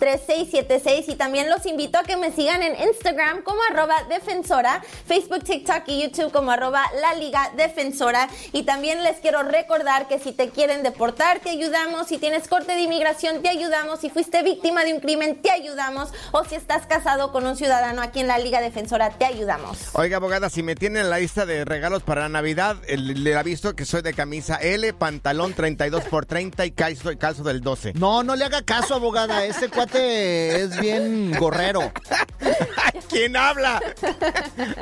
800-333-3676. 0.00 1.04
Y 1.08 1.14
también 1.16 1.50
los 1.50 1.66
invito 1.66 1.98
a 1.98 2.02
que 2.04 2.16
me 2.16 2.32
sigan 2.32 2.62
en 2.62 2.74
Instagram 2.88 3.42
como 3.42 3.60
arroba 3.70 3.96
defensora, 4.08 4.82
Facebook, 5.06 5.44
TikTok 5.44 5.82
y 5.88 6.02
YouTube 6.04 6.32
como 6.32 6.50
arroba 6.50 6.82
la 7.00 7.05
liga 7.14 7.50
defensora. 7.56 8.28
Y 8.52 8.62
también 8.64 9.02
les 9.02 9.16
quiero 9.18 9.42
recordar 9.42 10.08
que 10.08 10.18
si 10.18 10.32
te 10.32 10.50
quieren 10.50 10.82
deportar, 10.82 11.40
te 11.40 11.50
ayudamos. 11.50 12.06
Si 12.08 12.18
tienes 12.18 12.48
corte 12.48 12.72
de 12.74 12.80
inmigración, 12.82 13.42
te 13.42 13.48
ayudamos. 13.48 14.00
Si 14.00 14.10
fuiste 14.10 14.42
víctima 14.42 14.84
de 14.84 14.94
un 14.94 15.00
crimen, 15.00 15.40
te 15.42 15.50
ayudamos. 15.50 16.10
O 16.32 16.44
si 16.44 16.54
estás 16.54 16.86
casado 16.86 17.32
con 17.32 17.46
un 17.46 17.56
ciudadano 17.56 18.02
aquí 18.02 18.20
en 18.20 18.26
la 18.26 18.38
liga 18.38 18.60
defensora, 18.60 19.10
te 19.10 19.24
ayudamos. 19.24 19.78
Oiga, 19.94 20.16
abogada, 20.16 20.50
si 20.50 20.62
me 20.62 20.74
tienen 20.74 21.02
en 21.02 21.10
la 21.10 21.18
lista 21.18 21.46
de 21.46 21.64
regalos 21.64 22.02
para 22.02 22.28
Navidad, 22.28 22.76
el- 22.88 23.24
le 23.24 23.36
aviso 23.36 23.74
que 23.74 23.84
soy 23.84 24.02
de 24.02 24.14
camisa 24.14 24.56
L, 24.56 24.92
pantalón 24.94 25.54
32 25.54 26.04
por 26.04 26.26
30 26.26 26.64
y 26.66 26.70
calzo, 26.72 27.10
calzo 27.18 27.42
del 27.42 27.60
12. 27.60 27.92
No, 27.94 28.22
no 28.22 28.36
le 28.36 28.44
haga 28.44 28.62
caso, 28.62 28.94
abogada. 28.94 29.44
Ese 29.44 29.68
cuate 29.68 30.62
es 30.62 30.78
bien 30.80 31.32
gorrero. 31.38 31.92
¿Quién 33.08 33.36
habla? 33.36 33.80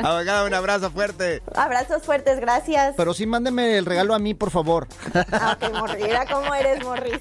abogada, 0.02 0.44
un 0.44 0.54
abrazo 0.54 0.90
fuerte. 0.90 1.42
Abrazos 1.54 2.02
fuertes, 2.02 2.13
gracias. 2.22 2.94
Pero 2.96 3.14
sí, 3.14 3.26
mándeme 3.26 3.78
el 3.78 3.86
regalo 3.86 4.14
a 4.14 4.18
mí, 4.18 4.34
por 4.34 4.50
favor. 4.50 4.86
Ah, 5.32 5.56
Morris. 5.72 6.04
Mira 6.04 6.26
cómo 6.26 6.54
eres, 6.54 6.84
Morris. 6.84 7.20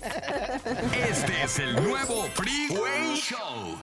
Este 1.10 1.44
es 1.44 1.60
el 1.60 1.74
nuevo 1.76 2.24
Freeway 2.36 3.16
Show. 3.16 3.83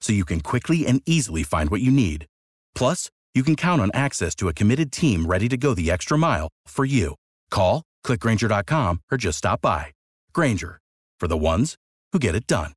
so 0.00 0.12
you 0.12 0.24
can 0.24 0.40
quickly 0.40 0.86
and 0.86 1.02
easily 1.06 1.42
find 1.42 1.70
what 1.70 1.82
you 1.82 1.90
need. 1.90 2.26
Plus, 2.74 3.10
you 3.34 3.42
can 3.42 3.56
count 3.56 3.80
on 3.80 3.90
access 3.94 4.34
to 4.36 4.48
a 4.48 4.54
committed 4.54 4.90
team 4.90 5.26
ready 5.26 5.48
to 5.48 5.56
go 5.56 5.74
the 5.74 5.90
extra 5.90 6.16
mile 6.16 6.48
for 6.66 6.84
you. 6.84 7.14
Call, 7.50 7.82
clickgranger.com, 8.04 9.00
or 9.12 9.18
just 9.18 9.38
stop 9.38 9.60
by. 9.60 9.92
Granger, 10.32 10.80
for 11.20 11.28
the 11.28 11.38
ones 11.38 11.76
who 12.12 12.18
get 12.18 12.34
it 12.34 12.46
done. 12.46 12.72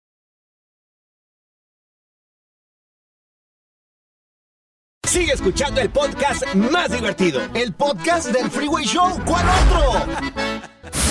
Sigue 5.11 5.33
escuchando 5.33 5.81
el 5.81 5.89
podcast 5.89 6.43
más 6.55 6.89
divertido. 6.89 7.41
El 7.53 7.73
podcast 7.73 8.27
del 8.31 8.49
Freeway 8.49 8.85
Show. 8.85 9.19
¿Cuál 9.25 9.45
otro? 9.49 11.10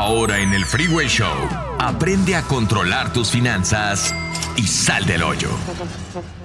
Ahora 0.00 0.38
en 0.38 0.54
el 0.54 0.64
Freeway 0.64 1.08
Show, 1.08 1.26
aprende 1.80 2.36
a 2.36 2.42
controlar 2.42 3.12
tus 3.12 3.32
finanzas 3.32 4.14
y 4.56 4.62
sal 4.62 5.04
del 5.06 5.24
hoyo. 5.24 5.48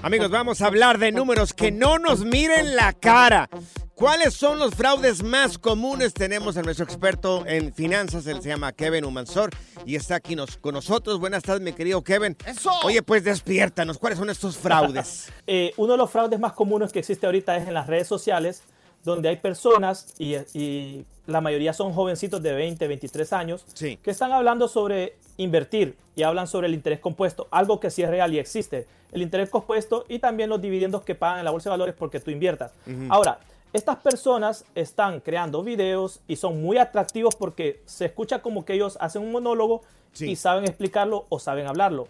Amigos, 0.01 0.31
vamos 0.31 0.61
a 0.61 0.65
hablar 0.65 0.97
de 0.97 1.11
números 1.11 1.53
que 1.53 1.71
no 1.71 1.99
nos 1.99 2.25
miren 2.25 2.75
la 2.75 2.93
cara. 2.93 3.47
¿Cuáles 3.93 4.33
son 4.33 4.57
los 4.57 4.73
fraudes 4.73 5.21
más 5.21 5.59
comunes? 5.59 6.15
Tenemos 6.15 6.57
a 6.57 6.63
nuestro 6.63 6.83
experto 6.83 7.45
en 7.45 7.71
finanzas, 7.75 8.25
él 8.25 8.41
se 8.41 8.49
llama 8.49 8.71
Kevin 8.73 9.05
Humansor 9.05 9.51
y 9.85 9.97
está 9.97 10.15
aquí 10.15 10.35
nos- 10.35 10.57
con 10.57 10.73
nosotros. 10.73 11.19
Buenas 11.19 11.43
tardes, 11.43 11.61
mi 11.61 11.73
querido 11.73 12.03
Kevin. 12.03 12.35
¡Eso! 12.47 12.71
Oye, 12.83 13.03
pues 13.03 13.23
despiértanos, 13.23 13.99
¿cuáles 13.99 14.17
son 14.17 14.31
estos 14.31 14.57
fraudes? 14.57 15.31
Eh, 15.45 15.73
uno 15.77 15.91
de 15.91 15.97
los 15.97 16.09
fraudes 16.09 16.39
más 16.39 16.53
comunes 16.53 16.91
que 16.91 16.99
existe 16.99 17.25
ahorita 17.27 17.55
es 17.57 17.67
en 17.67 17.73
las 17.75 17.85
redes 17.85 18.07
sociales, 18.07 18.63
donde 19.03 19.29
hay 19.29 19.37
personas, 19.37 20.13
y, 20.17 20.35
y 20.53 21.05
la 21.27 21.41
mayoría 21.41 21.73
son 21.73 21.93
jovencitos 21.93 22.41
de 22.41 22.53
20, 22.53 22.87
23 22.87 23.33
años, 23.33 23.65
que 23.77 23.99
están 24.11 24.31
hablando 24.31 24.67
sobre 24.67 25.15
invertir 25.37 25.95
y 26.15 26.23
hablan 26.23 26.47
sobre 26.47 26.67
el 26.67 26.73
interés 26.73 26.99
compuesto, 26.99 27.47
algo 27.51 27.79
que 27.79 27.89
sí 27.89 28.03
es 28.03 28.09
real 28.09 28.33
y 28.33 28.39
existe. 28.39 28.87
El 29.11 29.21
interés 29.21 29.49
compuesto 29.49 30.05
y 30.09 30.19
también 30.19 30.49
los 30.49 30.61
dividendos 30.61 31.03
que 31.03 31.15
pagan 31.15 31.39
en 31.39 31.45
la 31.45 31.51
bolsa 31.51 31.69
de 31.69 31.71
valores 31.71 31.95
porque 31.97 32.19
tú 32.19 32.31
inviertas. 32.31 32.71
Ujú. 32.87 33.07
Ahora, 33.09 33.39
estas 33.71 33.97
personas 33.97 34.65
están 34.75 35.19
creando 35.19 35.63
videos 35.63 36.19
y 36.27 36.35
son 36.35 36.61
muy 36.61 36.77
atractivos 36.77 37.35
porque 37.35 37.81
se 37.85 38.05
escucha 38.05 38.41
como 38.41 38.65
que 38.65 38.73
ellos 38.73 38.97
hacen 39.01 39.21
un 39.23 39.31
monólogo 39.31 39.81
y 40.19 40.35
saben 40.35 40.65
explicarlo 40.65 41.25
o 41.29 41.39
saben 41.39 41.65
hablarlo. 41.67 42.07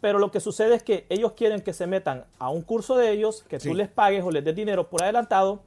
Pero 0.00 0.18
lo 0.18 0.30
que 0.30 0.40
sucede 0.40 0.74
es 0.76 0.82
que 0.82 1.04
ellos 1.08 1.32
quieren 1.32 1.60
que 1.60 1.72
se 1.72 1.86
metan 1.86 2.24
a 2.38 2.50
un 2.50 2.62
curso 2.62 2.96
de 2.96 3.10
ellos, 3.10 3.44
que 3.48 3.58
tú 3.58 3.64
Sí. 3.70 3.74
les 3.74 3.88
pagues 3.88 4.22
o 4.24 4.30
les 4.30 4.44
des 4.44 4.54
dinero 4.54 4.88
por 4.88 5.02
adelantado 5.02 5.60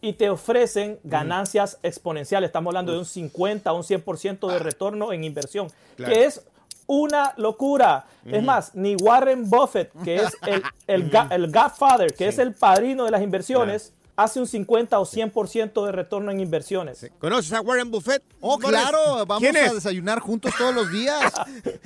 y 0.00 0.14
te 0.14 0.30
ofrecen 0.30 0.98
ganancias 1.04 1.78
exponenciales. 1.82 2.48
Estamos 2.48 2.70
hablando 2.70 2.92
de 2.92 2.98
un 2.98 3.04
50 3.04 3.72
o 3.72 3.76
un 3.76 3.82
100% 3.82 4.48
de 4.52 4.58
retorno 4.58 5.12
en 5.12 5.24
inversión, 5.24 5.68
Claro. 5.96 6.12
que 6.14 6.24
es 6.24 6.42
una 6.86 7.34
locura. 7.36 8.06
Es 8.24 8.42
más, 8.42 8.74
ni 8.74 8.96
Warren 8.96 9.48
Buffett, 9.48 9.92
que 10.04 10.16
es 10.16 10.36
el, 10.46 10.62
el, 10.86 11.10
ga- 11.10 11.28
el 11.30 11.52
Godfather, 11.52 12.14
que 12.14 12.28
es 12.28 12.38
el 12.38 12.52
padrino 12.54 13.04
de 13.04 13.10
las 13.12 13.22
inversiones, 13.22 13.92
hace 14.16 14.40
un 14.40 14.46
50 14.46 14.98
o 14.98 15.06
100% 15.06 15.86
de 15.86 15.92
retorno 15.92 16.30
en 16.30 16.40
inversiones. 16.40 17.08
¿Conoces 17.20 17.52
a 17.52 17.60
Warren 17.60 17.90
Buffett? 17.90 18.22
Oh, 18.40 18.58
claro, 18.58 19.24
vamos 19.24 19.38
¿Quién 19.40 19.56
a 19.56 19.66
es? 19.66 19.74
desayunar 19.74 20.18
juntos 20.18 20.52
todos 20.58 20.74
los 20.74 20.90
días. 20.90 21.32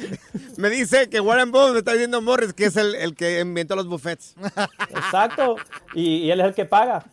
Me 0.56 0.70
dice 0.70 1.08
que 1.08 1.20
Warren 1.20 1.50
Buffett 1.52 1.72
me 1.72 1.78
está 1.80 1.92
diciendo 1.92 2.20
Morris, 2.22 2.52
que 2.52 2.66
es 2.66 2.76
el, 2.76 2.94
el 2.94 3.14
que 3.14 3.40
inventó 3.40 3.74
los 3.76 3.86
buffets. 3.88 4.34
Exacto. 4.90 5.56
Y, 5.94 6.18
y 6.18 6.30
él 6.30 6.40
es 6.40 6.46
el 6.46 6.54
que 6.54 6.64
paga. 6.64 7.04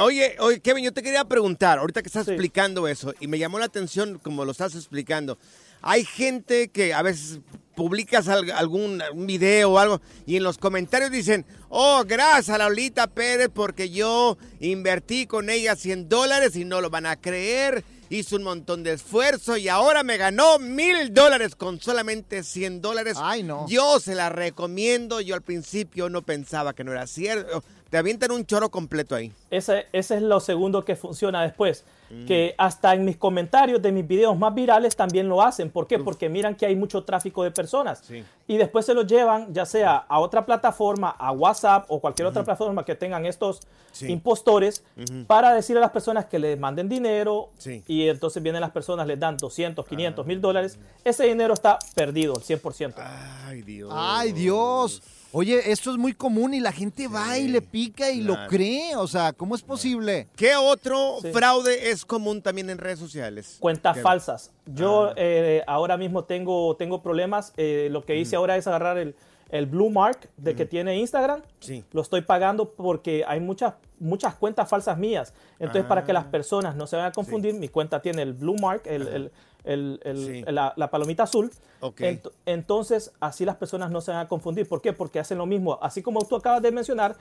Oye, 0.00 0.36
oye, 0.40 0.60
Kevin, 0.60 0.84
yo 0.84 0.92
te 0.92 1.02
quería 1.02 1.24
preguntar, 1.24 1.78
ahorita 1.78 2.02
que 2.02 2.08
estás 2.08 2.28
explicando 2.28 2.88
eso, 2.88 3.14
y 3.20 3.28
me 3.28 3.38
llamó 3.38 3.58
la 3.58 3.66
atención 3.66 4.18
como 4.18 4.44
lo 4.44 4.52
estás 4.52 4.74
explicando. 4.74 5.38
Hay 5.82 6.04
gente 6.04 6.68
que 6.68 6.94
a 6.94 7.02
veces 7.02 7.40
publicas 7.74 8.28
al- 8.28 8.50
algún 8.52 9.02
video 9.14 9.72
o 9.72 9.78
algo 9.78 10.00
y 10.26 10.36
en 10.36 10.42
los 10.44 10.56
comentarios 10.58 11.10
dicen, 11.10 11.44
oh, 11.68 12.04
gracias 12.06 12.50
a 12.54 12.58
Laulita 12.58 13.06
Pérez 13.08 13.50
porque 13.52 13.90
yo 13.90 14.38
invertí 14.60 15.26
con 15.26 15.50
ella 15.50 15.76
100 15.76 16.08
dólares 16.08 16.56
y 16.56 16.64
no 16.64 16.80
lo 16.80 16.88
van 16.90 17.04
a 17.06 17.16
creer. 17.20 17.84
Hizo 18.10 18.36
un 18.36 18.44
montón 18.44 18.82
de 18.84 18.92
esfuerzo 18.92 19.56
y 19.56 19.68
ahora 19.68 20.02
me 20.04 20.16
ganó 20.18 20.58
mil 20.58 21.12
dólares 21.12 21.56
con 21.56 21.80
solamente 21.80 22.44
100 22.44 22.80
dólares. 22.80 23.16
Ay, 23.20 23.42
no. 23.42 23.66
Yo 23.68 23.98
se 23.98 24.14
la 24.14 24.28
recomiendo. 24.28 25.20
Yo 25.20 25.34
al 25.34 25.42
principio 25.42 26.08
no 26.10 26.22
pensaba 26.22 26.74
que 26.74 26.84
no 26.84 26.92
era 26.92 27.06
cierto. 27.06 27.64
Te 27.94 27.98
avientan 27.98 28.32
un 28.32 28.44
choro 28.44 28.72
completo 28.72 29.14
ahí. 29.14 29.30
Ese, 29.52 29.86
ese 29.92 30.16
es 30.16 30.22
lo 30.22 30.40
segundo 30.40 30.84
que 30.84 30.96
funciona 30.96 31.42
después. 31.42 31.84
Mm. 32.10 32.26
Que 32.26 32.52
hasta 32.58 32.92
en 32.92 33.04
mis 33.04 33.16
comentarios 33.16 33.80
de 33.80 33.92
mis 33.92 34.04
videos 34.04 34.36
más 34.36 34.52
virales 34.52 34.96
también 34.96 35.28
lo 35.28 35.40
hacen. 35.40 35.70
¿Por 35.70 35.86
qué? 35.86 36.00
Porque 36.00 36.28
miran 36.28 36.56
que 36.56 36.66
hay 36.66 36.74
mucho 36.74 37.04
tráfico 37.04 37.44
de 37.44 37.52
personas. 37.52 38.02
Y 38.48 38.56
después 38.56 38.84
se 38.84 38.94
lo 38.94 39.02
llevan 39.02 39.54
ya 39.54 39.64
sea 39.64 39.94
a 40.08 40.18
otra 40.18 40.44
plataforma, 40.44 41.10
a 41.10 41.30
WhatsApp 41.30 41.84
o 41.86 42.00
cualquier 42.00 42.26
otra 42.26 42.42
plataforma 42.42 42.84
que 42.84 42.96
tengan 42.96 43.26
estos 43.26 43.60
Sí. 43.92 44.10
impostores 44.10 44.82
para 45.28 45.54
decirle 45.54 45.78
a 45.78 45.82
las 45.82 45.92
personas 45.92 46.24
que 46.24 46.40
les 46.40 46.58
manden 46.58 46.88
dinero 46.88 47.50
Sí. 47.58 47.84
y 47.86 48.08
entonces 48.08 48.42
vienen 48.42 48.60
las 48.60 48.72
personas, 48.72 49.06
les 49.06 49.20
dan 49.20 49.36
200, 49.36 49.86
500, 49.86 50.26
mil 50.26 50.40
dólares. 50.40 50.80
Ese 51.04 51.26
dinero 51.26 51.54
está 51.54 51.78
perdido, 51.94 52.34
el 52.36 52.42
100%. 52.42 53.00
Ay, 53.46 53.62
Dios. 53.62 53.92
Ay, 53.94 54.32
Dios. 54.32 55.00
Oye, 55.36 55.72
esto 55.72 55.90
es 55.90 55.96
muy 55.98 56.14
común 56.14 56.54
y 56.54 56.60
la 56.60 56.70
gente 56.70 57.08
va 57.08 57.36
y 57.38 57.48
le 57.48 57.60
pica 57.60 58.08
y 58.12 58.20
lo 58.20 58.36
cree. 58.48 58.94
O 58.94 59.08
sea, 59.08 59.32
¿cómo 59.32 59.56
es 59.56 59.62
posible? 59.62 60.28
¿Qué 60.36 60.54
otro 60.54 61.16
fraude 61.32 61.90
es 61.90 62.04
común 62.04 62.40
también 62.40 62.70
en 62.70 62.78
redes 62.78 63.00
sociales? 63.00 63.56
cuentas 63.58 63.96
¿Qué? 63.96 64.02
falsas. 64.02 64.52
Yo 64.66 65.12
eh, 65.16 65.62
ahora 65.66 65.96
mismo 65.96 66.22
tengo, 66.22 66.76
tengo 66.76 67.02
problemas. 67.02 67.52
Eh, 67.56 67.88
lo 67.90 68.04
que 68.04 68.16
hice 68.16 68.36
ahora 68.36 68.56
es 68.56 68.68
agarrar 68.68 68.96
el, 68.96 69.16
el 69.50 69.66
blue 69.66 69.90
mark 69.90 70.30
de 70.36 70.54
que 70.54 70.66
tiene 70.66 70.96
Instagram. 70.98 71.42
Sí. 71.58 71.82
Lo 71.90 72.02
estoy 72.02 72.20
pagando 72.22 72.70
porque 72.70 73.24
hay 73.26 73.40
muchas, 73.40 73.74
muchas 73.98 74.36
cuentas 74.36 74.68
falsas 74.68 74.96
mías. 74.98 75.34
Entonces, 75.58 75.84
para 75.84 76.04
que 76.04 76.12
Ah. 76.12 76.14
las 76.14 76.24
personas 76.26 76.76
no 76.76 76.86
se 76.86 76.94
vayan 76.94 77.10
a 77.10 77.12
confundir, 77.12 77.54
mi 77.54 77.66
cuenta 77.68 78.00
tiene 78.00 78.22
el 78.22 78.34
blue 78.34 78.56
mark, 78.60 78.82
el, 78.84 79.08
el- 79.08 79.32
el- 79.64 80.00
el- 80.04 80.44
la, 80.54 80.72
la 80.76 80.90
palomita 80.90 81.24
azul. 81.24 81.50
Ok. 81.80 82.00
Ent- 82.00 82.30
entonces, 82.46 83.12
así 83.20 83.44
las 83.44 83.56
personas 83.56 83.90
no 83.90 84.00
se 84.00 84.10
van 84.12 84.20
a 84.20 84.28
confundir. 84.28 84.68
¿Por 84.68 84.80
qué? 84.80 84.92
Porque 84.92 85.18
hacen 85.18 85.38
lo 85.38 85.46
mismo. 85.46 85.78
Así 85.82 86.02
como 86.02 86.22
tú 86.24 86.36
acabas 86.36 86.62
de 86.62 86.70
mencionar, 86.72 87.16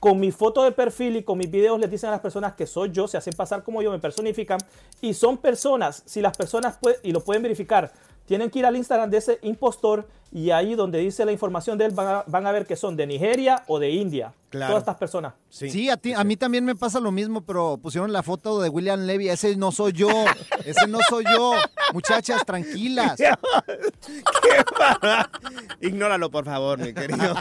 con 0.00 0.18
mi 0.18 0.32
foto 0.32 0.64
de 0.64 0.72
perfil 0.72 1.16
y 1.16 1.22
con 1.22 1.38
mis 1.38 1.50
videos 1.50 1.78
les 1.78 1.88
dicen 1.90 2.08
a 2.08 2.12
las 2.12 2.20
personas 2.20 2.54
que 2.54 2.66
soy 2.66 2.90
yo, 2.90 3.06
se 3.06 3.16
hacen 3.16 3.34
pasar 3.34 3.62
como 3.62 3.82
yo, 3.82 3.90
me 3.92 4.00
personifican 4.00 4.58
y 5.00 5.14
son 5.14 5.38
personas, 5.38 6.02
si 6.06 6.20
las 6.20 6.36
personas 6.36 6.76
pueden, 6.80 6.98
y 7.04 7.12
lo 7.12 7.20
pueden 7.20 7.42
verificar, 7.42 7.92
tienen 8.32 8.48
que 8.48 8.60
ir 8.60 8.64
al 8.64 8.74
Instagram 8.74 9.10
de 9.10 9.18
ese 9.18 9.38
impostor 9.42 10.08
y 10.32 10.52
ahí 10.52 10.74
donde 10.74 10.98
dice 11.00 11.22
la 11.26 11.32
información 11.32 11.76
de 11.76 11.84
él 11.84 11.92
van 11.92 12.06
a, 12.06 12.24
van 12.26 12.46
a 12.46 12.52
ver 12.52 12.64
que 12.64 12.76
son 12.76 12.96
de 12.96 13.06
Nigeria 13.06 13.62
o 13.66 13.78
de 13.78 13.90
India. 13.90 14.32
Claro. 14.48 14.70
Todas 14.70 14.82
estas 14.84 14.96
personas. 14.96 15.34
Sí, 15.50 15.90
a, 15.90 15.98
ti, 15.98 16.14
a 16.14 16.24
mí 16.24 16.38
también 16.38 16.64
me 16.64 16.74
pasa 16.74 16.98
lo 16.98 17.12
mismo, 17.12 17.42
pero 17.42 17.76
pusieron 17.76 18.10
la 18.10 18.22
foto 18.22 18.62
de 18.62 18.70
William 18.70 19.00
Levy. 19.00 19.28
Ese 19.28 19.54
no 19.56 19.70
soy 19.70 19.92
yo. 19.92 20.08
Ese 20.64 20.86
no 20.88 20.98
soy 21.10 21.24
yo. 21.30 21.52
Muchachas, 21.92 22.42
tranquilas. 22.46 23.20
Ignóralo, 25.82 26.30
por 26.30 26.46
favor, 26.46 26.78
mi 26.78 26.94
querido. 26.94 27.34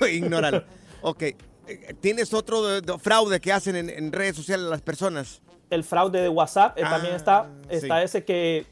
Ignóralo. 0.12 0.64
Ok. 1.02 1.22
¿Tienes 2.00 2.34
otro 2.34 2.66
de- 2.66 2.80
de 2.80 2.98
fraude 2.98 3.40
que 3.40 3.52
hacen 3.52 3.76
en, 3.76 3.88
en 3.88 4.10
redes 4.10 4.34
sociales 4.34 4.66
las 4.66 4.82
personas? 4.82 5.40
El 5.70 5.84
fraude 5.84 6.20
de 6.20 6.28
WhatsApp 6.28 6.76
eh, 6.76 6.82
también 6.82 7.14
está, 7.14 7.46
sí. 7.70 7.76
está 7.76 8.02
ese 8.02 8.24
que 8.24 8.66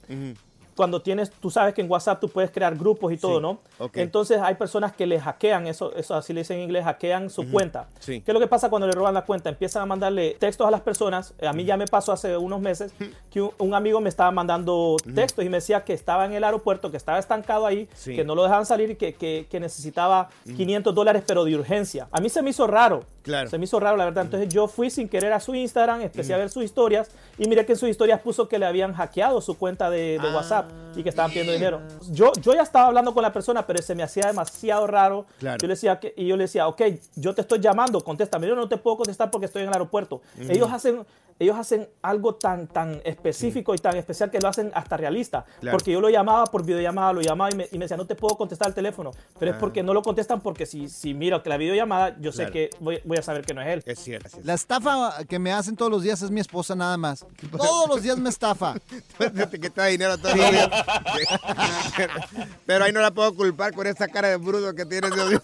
cuando 0.80 1.02
tienes, 1.02 1.30
tú 1.30 1.50
sabes 1.50 1.74
que 1.74 1.82
en 1.82 1.90
WhatsApp 1.90 2.18
tú 2.22 2.30
puedes 2.30 2.50
crear 2.50 2.74
grupos 2.74 3.12
y 3.12 3.18
todo, 3.18 3.36
Sí, 3.36 3.42
¿no? 3.42 3.58
Entonces 3.92 4.40
hay 4.40 4.54
personas 4.54 4.94
que 4.94 5.06
le 5.06 5.20
hackean, 5.20 5.66
eso, 5.66 5.94
eso 5.94 6.14
así 6.14 6.32
le 6.32 6.40
dicen 6.40 6.56
en 6.56 6.62
inglés, 6.64 6.84
hackean 6.84 7.28
su 7.28 7.50
cuenta. 7.50 7.88
sí. 7.98 8.22
¿Qué 8.22 8.30
es 8.30 8.32
lo 8.32 8.40
que 8.40 8.46
pasa 8.46 8.70
cuando 8.70 8.86
le 8.86 8.94
roban 8.94 9.12
la 9.12 9.26
cuenta? 9.26 9.50
Empiezan 9.50 9.82
a 9.82 9.86
mandarle 9.86 10.38
textos 10.40 10.66
a 10.66 10.70
las 10.70 10.80
personas. 10.80 11.34
A 11.46 11.52
mí 11.52 11.66
ya 11.66 11.76
me 11.76 11.84
pasó 11.86 12.12
hace 12.12 12.34
unos 12.34 12.62
meses 12.62 12.94
que 13.30 13.42
un, 13.42 13.50
un 13.58 13.74
amigo 13.74 14.00
me 14.00 14.08
estaba 14.08 14.30
mandando 14.30 14.96
textos 15.14 15.44
y 15.44 15.50
me 15.50 15.58
decía 15.58 15.84
que 15.84 15.92
estaba 15.92 16.24
en 16.24 16.32
el 16.32 16.42
aeropuerto, 16.44 16.90
que 16.90 16.96
estaba 16.96 17.18
estancado 17.18 17.66
ahí, 17.66 17.86
Sí. 17.92 18.16
que 18.16 18.24
no 18.24 18.34
lo 18.34 18.42
dejaban 18.44 18.64
salir 18.64 18.90
y 18.92 18.96
que, 18.96 19.12
que- 19.12 19.46
que 19.50 19.60
necesitaba 19.60 20.30
500 20.56 20.94
dólares, 20.94 21.24
pero 21.26 21.44
de 21.44 21.54
urgencia. 21.56 22.08
A 22.10 22.22
mí 22.22 22.30
se 22.30 22.40
me 22.40 22.48
hizo 22.50 22.66
raro. 22.66 23.04
Claro. 23.22 23.50
Se 23.50 23.58
me 23.58 23.64
hizo 23.64 23.78
raro, 23.78 23.98
la 23.98 24.06
verdad. 24.06 24.24
Entonces 24.24 24.48
yo 24.48 24.66
fui 24.66 24.88
sin 24.88 25.06
querer 25.06 25.34
a 25.34 25.40
su 25.40 25.54
Instagram, 25.54 26.00
empecé 26.00 26.32
a 26.32 26.38
ver 26.38 26.48
sus 26.48 26.64
historias 26.64 27.10
y 27.36 27.46
miré 27.48 27.66
que 27.66 27.72
en 27.72 27.78
sus 27.78 27.90
historias 27.90 28.20
puso 28.20 28.48
que 28.48 28.58
le 28.58 28.64
habían 28.64 28.94
hackeado 28.94 29.42
su 29.42 29.58
cuenta 29.58 29.90
de, 29.90 30.18
de 30.18 30.34
WhatsApp 30.34 30.69
y 30.96 31.02
que 31.02 31.09
estaban 31.09 31.30
pidiendo 31.30 31.52
dinero. 31.52 31.80
Yo, 32.11 32.33
yo 32.40 32.54
ya 32.54 32.62
estaba 32.62 32.87
hablando 32.87 33.12
con 33.14 33.22
la 33.22 33.33
persona, 33.33 33.66
pero 33.66 33.83
se 33.83 33.94
me 33.94 34.02
hacía 34.02 34.26
demasiado 34.26 34.87
raro. 34.87 35.26
Claro. 35.38 35.59
Yo 35.61 35.68
le 35.68 35.74
decía 35.74 35.98
que, 36.00 36.12
y 36.16 36.26
yo 36.26 36.37
le 36.37 36.44
decía, 36.44 36.66
ok, 36.68 36.83
yo 37.16 37.35
te 37.35 37.42
estoy 37.42 37.61
llamando, 37.61 38.02
contéstame. 38.02 38.46
Yo 38.48 38.54
no 38.56 38.68
te 38.68 38.76
puedo 38.76 38.96
contestar 38.98 39.30
porque 39.30 39.46
estoy 39.46 39.62
en 39.62 39.68
el 39.68 39.74
aeropuerto. 39.74 40.16
Ujú. 40.40 40.50
Ellos 40.52 40.70
hacen 40.72 41.04
ellos 41.42 41.56
hacen 41.56 41.88
algo 42.02 42.35
tan, 42.35 42.66
tan 42.66 43.00
específico 43.02 43.74
y 43.74 43.78
tan 43.78 43.96
especial 43.96 44.30
que 44.30 44.38
lo 44.40 44.48
hacen 44.48 44.70
hasta 44.74 44.98
realista. 44.98 45.46
Claro. 45.61 45.74
Porque 45.78 45.90
yo 45.90 45.98
lo 45.98 46.11
llamaba 46.11 46.44
por 46.44 46.66
videollamada, 46.66 47.14
lo 47.14 47.22
llamaba 47.22 47.50
y 47.50 47.54
me, 47.54 47.66
y 47.72 47.78
me 47.78 47.87
decía, 47.87 47.96
no 47.96 48.06
te 48.06 48.14
puedo 48.14 48.37
contestar 48.37 48.68
el 48.68 48.74
teléfono. 48.74 49.11
Pero 49.38 49.52
Ah. 49.52 49.54
es 49.54 49.59
porque 49.59 49.83
no 49.83 49.94
lo 49.94 50.02
contestan 50.02 50.42
porque 50.42 50.66
si, 50.66 50.90
si 50.90 51.14
miro 51.14 51.42
que 51.42 51.48
la 51.48 51.56
videollamada, 51.56 52.14
yo 52.20 52.30
sé 52.30 52.42
Claro. 52.42 52.52
que 52.52 52.70
voy, 52.80 53.00
voy 53.06 53.16
a 53.16 53.22
saber 53.22 53.46
que 53.46 53.54
no 53.54 53.62
es 53.62 53.68
él. 53.68 53.83
Es 53.87 54.00
cierto. 54.00 54.37
La 54.44 54.52
estafa 54.52 55.24
que 55.26 55.38
me 55.38 55.50
hacen 55.50 55.76
todos 55.76 55.90
los 55.90 56.02
días 56.02 56.20
es 56.20 56.30
mi 56.30 56.40
esposa 56.40 56.74
nada 56.74 56.98
más. 56.98 57.24
Todos 57.56 57.88
los 57.88 58.02
días 58.02 58.18
me 58.18 58.28
estafa. 58.28 58.74
que 59.18 59.30
te 59.70 59.80
da 59.80 59.87
dinero 59.87 60.18
todos 60.18 60.37
los 60.37 60.60
Pero 62.66 62.85
ahí 62.85 62.92
no 62.92 63.01
la 63.01 63.11
puedo 63.11 63.35
culpar 63.35 63.73
con 63.75 63.87
esta 63.87 64.09
cara 64.09 64.29
de 64.29 64.37
bruto 64.37 64.75
que 64.75 64.87
tienes. 64.87 65.14
Dios 65.14 65.31
mío. 65.31 65.40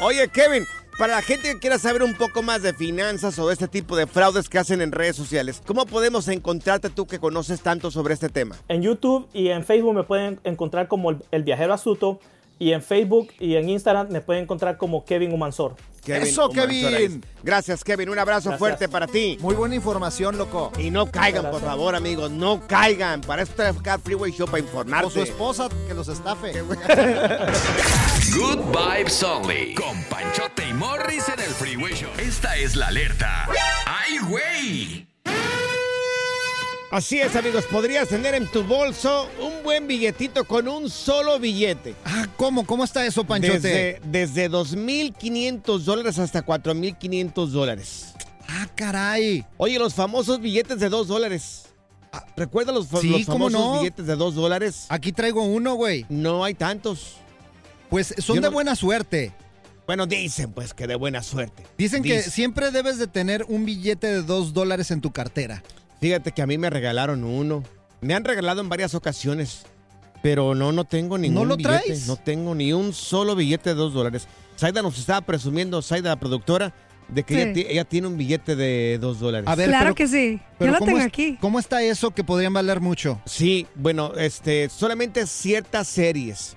Oye, 0.00 0.28
Kevin, 0.28 0.64
para 0.98 1.16
la 1.16 1.22
gente 1.22 1.52
que 1.52 1.58
quiera 1.58 1.78
saber 1.78 2.02
un 2.02 2.14
poco 2.14 2.42
más 2.42 2.62
de 2.62 2.74
finanzas 2.74 3.38
o 3.38 3.46
de 3.48 3.54
este 3.54 3.68
tipo 3.68 3.96
de 3.96 4.06
fraudes 4.06 4.48
que 4.48 4.58
hacen 4.58 4.80
en 4.80 4.92
redes 4.92 5.16
sociales, 5.16 5.62
¿cómo 5.66 5.86
podemos 5.86 6.28
encontrarte 6.28 6.90
tú 6.90 7.06
que 7.06 7.18
conoces 7.18 7.62
tanto 7.62 7.90
sobre 7.90 8.14
este 8.14 8.28
tema? 8.28 8.56
En 8.68 8.82
YouTube 8.82 9.28
y 9.32 9.48
en 9.48 9.64
Facebook 9.64 9.94
me 9.94 10.04
pueden 10.04 10.40
encontrar 10.44 10.88
como 10.88 11.10
el, 11.10 11.24
el 11.30 11.42
viajero 11.42 11.72
astuto. 11.72 12.20
Y 12.60 12.72
en 12.72 12.82
Facebook 12.82 13.32
y 13.40 13.56
en 13.56 13.70
Instagram 13.70 14.10
me 14.10 14.20
pueden 14.20 14.42
encontrar 14.42 14.76
como 14.76 15.02
Kevin 15.04 15.32
Humansor. 15.32 15.74
Kevin 16.04 16.22
¡Eso, 16.28 16.50
Humansor 16.50 16.68
Kevin! 16.68 17.24
Gracias, 17.42 17.82
Kevin. 17.82 18.10
Un 18.10 18.18
abrazo 18.18 18.50
Gracias. 18.50 18.58
fuerte 18.58 18.88
para 18.88 19.06
ti. 19.06 19.38
Muy 19.40 19.54
buena 19.54 19.74
información, 19.74 20.36
loco. 20.36 20.70
Y 20.78 20.90
no 20.90 21.10
caigan, 21.10 21.50
por 21.50 21.62
favor, 21.62 21.94
amigos. 21.94 22.30
No 22.30 22.66
caigan. 22.66 23.22
Para 23.22 23.42
eso 23.42 23.52
está 23.52 23.70
acá 23.70 23.98
Freeway 23.98 24.30
Show 24.32 24.46
para 24.46 24.58
informarte. 24.58 25.06
O 25.06 25.10
su 25.10 25.22
esposa 25.22 25.70
que 25.88 25.94
los 25.94 26.08
estafe. 26.08 26.52
Good 28.34 28.58
Vibes 28.76 29.22
Only. 29.22 29.74
Con 29.74 30.02
Panchote 30.04 30.68
y 30.68 30.74
Morris 30.74 31.30
en 31.30 31.40
el 31.40 31.50
Freeway 31.50 31.94
Show. 31.94 32.10
Esta 32.18 32.56
es 32.56 32.76
la 32.76 32.88
alerta. 32.88 33.48
¡Ay, 33.86 34.18
güey! 34.28 35.06
Así 36.90 37.20
es, 37.20 37.36
amigos, 37.36 37.64
podrías 37.70 38.08
tener 38.08 38.34
en 38.34 38.48
tu 38.48 38.64
bolso 38.64 39.28
un 39.40 39.62
buen 39.62 39.86
billetito 39.86 40.44
con 40.44 40.66
un 40.66 40.90
solo 40.90 41.38
billete. 41.38 41.94
Ah, 42.04 42.26
¿cómo? 42.36 42.66
¿Cómo 42.66 42.82
está 42.82 43.06
eso, 43.06 43.22
Panchote? 43.24 43.60
Desde, 43.60 44.00
desde 44.04 44.50
2.500 44.50 45.78
dólares 45.80 46.18
hasta 46.18 46.44
4.500 46.44 47.46
dólares. 47.46 48.14
Ah, 48.48 48.66
caray. 48.74 49.46
Oye, 49.56 49.78
los 49.78 49.94
famosos 49.94 50.40
billetes 50.40 50.80
de 50.80 50.88
2 50.88 51.06
dólares. 51.06 51.66
Ah, 52.12 52.24
¿Recuerda 52.36 52.72
los, 52.72 52.88
Sí, 52.88 53.08
los 53.08 53.24
¿cómo 53.24 53.48
famosos 53.48 53.60
no? 53.60 53.78
billetes 53.78 54.06
de 54.08 54.16
2 54.16 54.34
dólares? 54.34 54.86
Aquí 54.88 55.12
traigo 55.12 55.44
uno, 55.44 55.74
güey. 55.74 56.06
No 56.08 56.42
hay 56.42 56.54
tantos. 56.54 57.18
Pues 57.88 58.12
son 58.18 58.34
Yo 58.36 58.42
de 58.42 58.48
no- 58.48 58.52
buena 58.52 58.74
suerte. 58.74 59.32
Bueno, 59.86 60.06
dicen 60.06 60.52
pues 60.52 60.74
que 60.74 60.88
de 60.88 60.96
buena 60.96 61.22
suerte. 61.22 61.64
Dicen 61.78 62.02
que 62.02 62.20
siempre 62.22 62.72
debes 62.72 62.98
de 62.98 63.06
tener 63.06 63.44
un 63.48 63.64
billete 63.64 64.08
de 64.08 64.22
dos 64.22 64.52
dólares 64.52 64.90
en 64.90 65.00
tu 65.00 65.12
cartera. 65.12 65.62
Fíjate 66.00 66.32
que 66.32 66.42
a 66.42 66.46
mí 66.46 66.56
me 66.58 66.70
regalaron 66.70 67.24
uno. 67.24 67.62
Me 68.00 68.14
han 68.14 68.24
regalado 68.24 68.60
en 68.60 68.68
varias 68.68 68.94
ocasiones. 68.94 69.62
Pero 70.22 70.54
no, 70.54 70.72
no 70.72 70.84
tengo 70.84 71.16
ningún 71.18 71.48
lo 71.48 71.56
billete. 71.56 71.78
traes? 71.84 72.06
No 72.06 72.16
tengo 72.16 72.54
ni 72.54 72.72
un 72.72 72.92
solo 72.92 73.34
billete 73.34 73.70
de 73.70 73.74
dos 73.76 73.94
dólares. 73.94 74.28
Saida 74.56 74.82
nos 74.82 74.98
estaba 74.98 75.22
presumiendo, 75.22 75.80
Saida, 75.80 76.10
la 76.10 76.16
productora, 76.20 76.74
de 77.08 77.22
que 77.22 77.34
Sí. 77.34 77.40
ella, 77.40 77.70
ella 77.70 77.84
tiene 77.84 78.06
un 78.06 78.16
billete 78.18 78.54
de 78.54 78.98
dos 79.00 79.18
dólares. 79.18 79.48
A 79.48 79.54
ver, 79.54 79.68
Claro 79.68 79.84
pero- 79.86 79.94
que 79.94 80.06
sí. 80.08 80.36
Yo 80.36 80.42
pero 80.58 80.72
lo 80.72 80.78
¿cómo 80.78 80.86
tengo 80.90 80.98
es- 81.00 81.06
aquí. 81.06 81.38
¿Cómo 81.40 81.58
está 81.58 81.82
eso 81.82 82.10
que 82.10 82.22
podrían 82.22 82.52
valer 82.52 82.80
mucho? 82.80 83.20
Sí, 83.24 83.66
bueno, 83.74 84.12
este, 84.16 84.68
solamente 84.68 85.26
ciertas 85.26 85.88
series. 85.88 86.56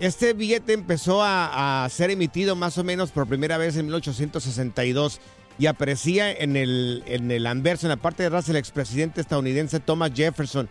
Este 0.00 0.32
billete 0.34 0.72
empezó 0.74 1.22
a, 1.22 1.84
a 1.84 1.88
ser 1.88 2.10
emitido 2.10 2.56
más 2.56 2.76
o 2.76 2.84
menos 2.84 3.10
por 3.12 3.26
primera 3.26 3.56
vez 3.56 3.76
en 3.76 3.86
1862 3.86 5.20
y 5.58 5.66
aparecía 5.66 6.30
en 6.30 6.56
el, 6.56 7.02
en 7.06 7.30
el 7.30 7.46
anverso, 7.46 7.86
en 7.86 7.90
la 7.90 7.96
parte 7.96 8.22
de 8.22 8.28
atrás, 8.28 8.48
el 8.48 8.56
expresidente 8.56 9.20
estadounidense 9.20 9.80
Thomas 9.80 10.12
Jefferson. 10.14 10.68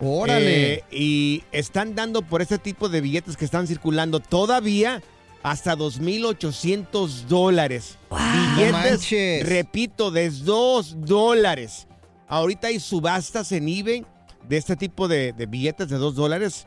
Órale. 0.00 0.74
Eh, 0.74 0.84
y 0.90 1.44
están 1.52 1.94
dando 1.94 2.22
por 2.22 2.40
este 2.40 2.58
tipo 2.58 2.88
de 2.88 3.00
billetes 3.00 3.36
que 3.36 3.44
están 3.44 3.66
circulando 3.66 4.20
todavía 4.20 5.02
hasta 5.42 5.76
2.800 5.76 7.26
dólares. 7.26 7.98
No 8.10 8.16
Billetes, 8.16 9.46
repito, 9.46 10.10
de 10.10 10.30
2 10.30 11.04
dólares. 11.04 11.86
Ahorita 12.26 12.68
hay 12.68 12.80
subastas 12.80 13.52
en 13.52 13.68
eBay 13.68 14.04
de 14.48 14.56
este 14.56 14.76
tipo 14.76 15.08
de, 15.08 15.32
de 15.32 15.46
billetes 15.46 15.88
de 15.88 15.96
2 15.96 16.14
dólares 16.14 16.66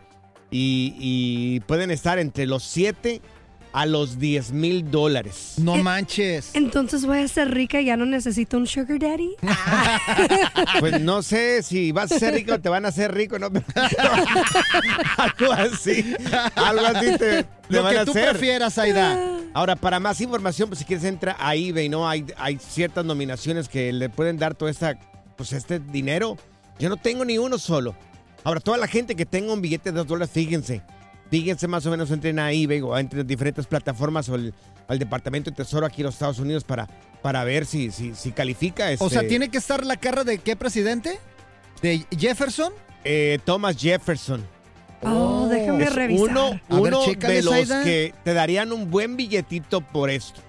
y, 0.50 0.96
y 1.00 1.60
pueden 1.62 1.92
estar 1.92 2.20
entre 2.20 2.46
los 2.46 2.64
7 2.64 3.22
a 3.74 3.86
los 3.86 4.20
10 4.20 4.52
mil 4.52 4.92
dólares. 4.92 5.54
No 5.58 5.76
Eh, 5.78 5.84
manches. 5.84 6.52
Entonces 6.54 7.06
voy 7.06 7.20
a 7.20 7.28
ser 7.28 7.52
rica 7.52 7.80
y 7.82 7.86
ya 7.86 7.96
no 7.98 8.06
necesito 8.06 8.58
un 8.58 8.68
sugar 8.68 9.00
daddy. 9.00 9.36
Pues 10.80 11.00
no 11.02 11.22
sé 11.24 11.64
si 11.64 11.92
vas 11.92 12.12
a 12.12 12.20
ser 12.20 12.34
rico 12.34 12.54
o 12.54 12.60
te 12.60 12.70
van 12.70 12.86
a 12.86 12.90
hacer 12.90 13.14
rico, 13.14 13.38
¿no? 13.40 13.48
algo 15.18 15.52
así. 15.54 16.14
Algo 16.56 16.86
así 16.86 17.18
te, 17.18 17.44
te 17.44 17.46
Lo 17.70 17.84
van 17.84 17.94
que 17.94 18.00
a 18.00 18.06
tú 18.06 18.12
hacer. 18.12 18.30
prefieras, 18.32 18.78
Aida. 18.78 19.38
Ahora, 19.54 19.76
para 19.76 20.00
más 20.00 20.22
información, 20.22 20.70
pues 20.70 20.80
si 20.80 20.86
quieres 20.86 21.06
entra 21.06 21.36
a 21.40 21.56
eBay, 21.56 21.90
¿no? 21.90 22.08
Hay, 22.08 22.26
hay 22.38 22.58
ciertas 22.58 23.04
nominaciones 23.06 23.68
que 23.68 23.92
le 23.92 24.10
pueden 24.10 24.38
dar 24.38 24.56
todo 24.56 24.70
esta, 24.70 24.98
pues 25.36 25.52
este 25.54 25.80
dinero. 25.80 26.38
Yo 26.80 26.90
no 26.90 26.98
tengo 26.98 27.26
ni 27.26 27.38
uno 27.38 27.58
solo. 27.58 27.96
Ahora, 28.44 28.60
toda 28.60 28.78
la 28.78 28.88
gente 28.88 29.16
que 29.16 29.26
tenga 29.26 29.54
un 29.54 29.62
billete 29.62 29.92
de 29.92 29.98
dos 30.00 30.08
dólares, 30.08 30.32
fíjense. 30.34 30.82
Fíjense 31.32 31.68
más 31.68 31.84
o 31.88 31.90
menos, 31.90 32.12
entren 32.12 32.38
a 32.38 32.52
eBay 32.52 32.82
o 32.82 32.96
entre 32.98 33.24
diferentes 33.24 33.66
plataformas 33.66 34.30
o 34.30 34.36
el- 34.36 34.54
al 34.88 35.00
Departamento 35.00 35.50
de 35.50 35.56
Tesoro 35.56 35.86
aquí 35.86 36.02
en 36.02 36.06
los 36.08 36.16
Estados 36.16 36.38
Unidos 36.40 36.64
para, 36.66 36.88
para 37.24 37.44
ver 37.46 37.66
si, 37.66 37.90
si, 37.90 38.14
si 38.14 38.32
califica. 38.34 38.90
O 39.00 39.10
sea, 39.10 39.22
este, 39.22 39.30
¿tiene 39.30 39.50
que 39.50 39.58
estar 39.58 39.84
la 39.86 39.96
cara 39.96 40.24
de 40.26 40.38
qué 40.38 40.56
presidente? 40.56 41.18
¿De 41.82 42.06
Jefferson? 42.16 42.72
eh, 43.04 43.40
Thomas 43.46 43.78
Jefferson. 43.78 44.46
Oh, 45.02 45.48
déjame 45.50 45.86
Es 45.86 45.96
revisar. 45.96 46.30
uno, 46.30 46.48
A 46.70 46.80
ver, 46.80 46.94
uno 46.94 47.06
chécale, 47.06 47.34
de 47.36 47.42
los 47.42 47.56
que 47.84 48.14
te 48.24 48.34
darían 48.36 48.72
un 48.72 48.92
buen 48.92 49.16
billetito 49.18 49.82
por 49.82 50.12
esto. 50.12 50.42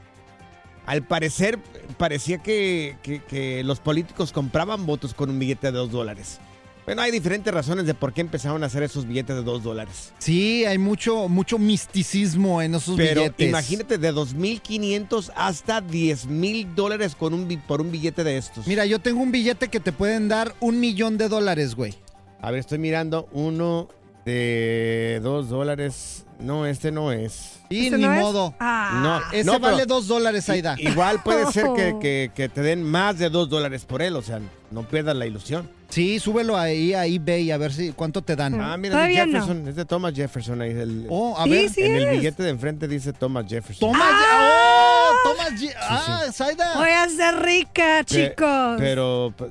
Al 0.85 1.03
parecer, 1.07 1.59
parecía 1.97 2.39
que, 2.39 2.97
que- 3.03 3.23
que 3.23 3.63
los 3.65 3.79
políticos 3.81 4.33
compraban 4.33 4.85
votos 4.85 5.15
con 5.15 5.31
un 5.31 5.39
billete 5.39 5.69
de 5.69 5.79
dos 5.79 5.91
dólares. 5.93 6.41
Bueno, 6.85 7.03
hay 7.03 7.13
diferentes 7.13 7.55
razones 7.55 7.87
de 7.87 7.95
por 7.95 8.13
qué 8.13 8.21
empezaron 8.23 8.63
a 8.65 8.67
hacer 8.67 8.83
esos 8.83 9.07
billetes 9.07 9.37
de 9.37 9.43
dos 9.43 9.63
dólares. 9.63 10.13
Sí, 10.19 10.65
hay 10.65 10.79
mucho, 10.79 11.29
mucho 11.29 11.57
misticismo 11.59 12.61
en 12.61 12.75
esos 12.75 12.97
Pero 12.97 13.21
billetes. 13.23 13.49
imagínate, 13.49 13.99
de 13.99 14.13
2.500 14.13 15.31
hasta 15.37 15.81
10.000 15.81 16.75
dólares 16.75 17.15
con 17.15 17.35
un, 17.35 17.47
por 17.69 17.81
un 17.81 17.93
billete 17.93 18.25
de 18.25 18.37
estos. 18.37 18.67
Mira, 18.67 18.85
yo 18.85 18.99
tengo 18.99 19.21
un 19.23 19.31
billete 19.31 19.69
que 19.69 19.79
te 19.79 19.93
pueden 19.93 20.29
dar 20.29 20.55
un 20.59 20.81
millón 20.81 21.19
de 21.19 21.29
dólares, 21.29 21.77
güey. 21.77 21.95
A 22.41 22.51
ver, 22.51 22.59
estoy 22.61 22.79
mirando 22.79 23.29
uno 23.33 23.89
de 24.25 25.21
dos 25.23 25.49
dólares. 25.49 26.25
No, 26.41 26.67
este 26.67 26.91
no 26.91 27.13
es. 27.13 27.61
Y 27.71 27.87
¿Ese 27.87 27.97
ni 27.99 28.03
no 28.05 28.13
es? 28.15 28.21
modo. 28.21 28.55
Ah. 28.59 29.01
No, 29.31 29.39
Ese 29.39 29.45
no, 29.45 29.61
vale 29.61 29.87
dos 29.87 30.09
dólares, 30.09 30.49
Aida. 30.49 30.75
Igual 30.79 31.23
puede 31.23 31.47
ser 31.53 31.67
que, 31.77 31.97
que- 32.01 32.31
que 32.35 32.49
te 32.49 32.63
den 32.63 32.83
más 32.83 33.19
de 33.21 33.31
dos 33.31 33.49
dólares 33.49 33.85
por 33.85 34.03
él, 34.03 34.17
o 34.17 34.23
sea, 34.23 34.41
no 34.73 34.83
pierdas 34.89 35.15
la 35.15 35.27
ilusión. 35.27 35.71
Sí, 35.93 36.19
súbelo 36.19 36.57
ahí 36.57 36.95
a 36.95 37.05
eBay 37.05 37.51
a 37.51 37.59
ver 37.59 37.71
si 37.71 37.93
cuánto 37.93 38.23
te 38.23 38.35
dan. 38.35 38.59
Ah, 38.59 38.79
mira, 38.79 38.95
es 39.07 39.15
de 39.15 39.15
Todavía 39.15 39.27
no. 39.27 39.33
Jefferson, 39.33 39.69
es 39.69 39.77
de 39.77 39.85
Thomas 39.85 40.15
Jefferson 40.15 40.63
ahí. 40.63 40.71
El, 40.71 41.07
Oh, 41.11 41.37
a 41.39 41.45
Sí, 41.45 41.51
ver. 41.51 41.69
sí 41.69 41.83
en 41.83 41.97
el 41.97 42.05
es. 42.05 42.11
billete 42.13 42.43
de 42.45 42.49
enfrente 42.49 42.89
dice 42.89 43.13
Thomas 43.13 43.45
Jefferson. 43.47 43.93
Toma 43.93 44.05
ya. 44.09 44.41
Oh, 44.41 45.13
toma 45.23 45.57
ya. 45.59 45.71
Ah, 45.83 46.23
Zaida. 46.33 46.77
Voy 46.77 46.89
a 46.89 47.07
ser 47.11 47.43
rica, 47.43 48.05
Pe- 48.09 48.31
chicos. 48.31 48.77
Pero 48.79 49.35
pues, 49.37 49.51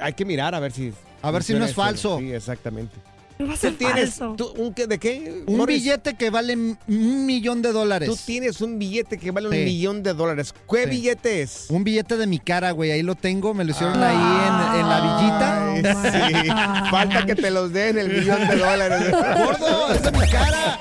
hay 0.00 0.12
que 0.12 0.24
mirar 0.24 0.54
a 0.54 0.60
ver 0.60 0.70
si. 0.70 0.92
A 1.22 1.32
ver 1.32 1.42
si 1.42 1.54
no 1.54 1.64
es 1.64 1.74
funciona 1.74 1.88
falso. 1.88 2.18
Sí, 2.20 2.32
exactamente. 2.32 2.96
No 3.38 3.46
va 3.46 3.54
a 3.54 3.56
¿Tú 3.56 3.72
tienes 3.72 4.14
falso. 4.14 4.34
tú- 4.36 4.52
un, 4.56 4.74
qué- 4.74 4.86
de 4.88 4.98
qué? 4.98 5.42
Un 5.46 5.56
Morris? 5.58 5.82
billete 5.82 6.14
que 6.16 6.30
vale 6.30 6.56
un 6.56 7.26
millón 7.26 7.62
de 7.62 7.72
dólares. 7.72 8.08
Tú 8.08 8.16
tienes 8.26 8.60
un 8.60 8.78
billete 8.78 9.16
que 9.18 9.30
vale 9.30 9.48
Sí. 9.50 9.58
un 9.58 9.64
millón 9.64 10.02
de 10.02 10.12
dólares. 10.14 10.52
¿Qué 10.68 10.84
Sí. 10.84 10.90
billete 10.90 11.42
es? 11.42 11.66
Un 11.68 11.84
billete 11.84 12.16
de 12.16 12.26
mi 12.26 12.38
cara, 12.40 12.72
güey. 12.72 12.90
Ahí 12.90 13.02
lo 13.02 13.14
tengo. 13.14 13.54
Me 13.54 13.64
lo 13.64 13.70
hicieron 13.70 14.02
ahí 14.02 14.16
en, 14.16 14.80
en 14.80 14.88
la 14.88 15.00
villita. 15.00 16.34
Ay, 16.34 16.42
sí. 16.42 16.90
Falta 16.90 17.26
que 17.26 17.34
te 17.36 17.50
los 17.50 17.72
den 17.72 17.98
el 17.98 18.08
millón 18.08 18.48
de 18.48 18.56
dólares. 18.56 19.10
Gordo, 19.38 19.92
es 19.92 20.02
de 20.02 20.12
mi 20.12 20.28
cara. 20.28 20.80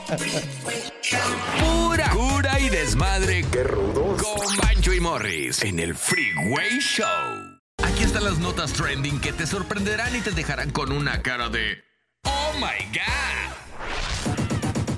Pura 1.59 2.09
cura 2.09 2.59
y 2.59 2.69
desmadre. 2.69 3.45
¡Qué 3.51 3.63
rudos! 3.63 4.21
Con 4.21 4.57
Bancho 4.57 4.93
y 4.93 4.99
Morris 4.99 5.61
en 5.63 5.79
el 5.79 5.95
Freeway 5.95 6.79
Show. 6.79 7.05
Aquí 7.83 8.03
están 8.03 8.23
las 8.23 8.39
notas 8.39 8.73
trending 8.73 9.19
que 9.21 9.31
te 9.31 9.45
sorprenderán 9.45 10.15
y 10.15 10.19
te 10.21 10.31
dejarán 10.31 10.71
con 10.71 10.91
una 10.91 11.21
cara 11.21 11.49
de 11.49 11.77
¡Oh 12.27 12.53
my 12.59 12.85
God! 12.93 13.07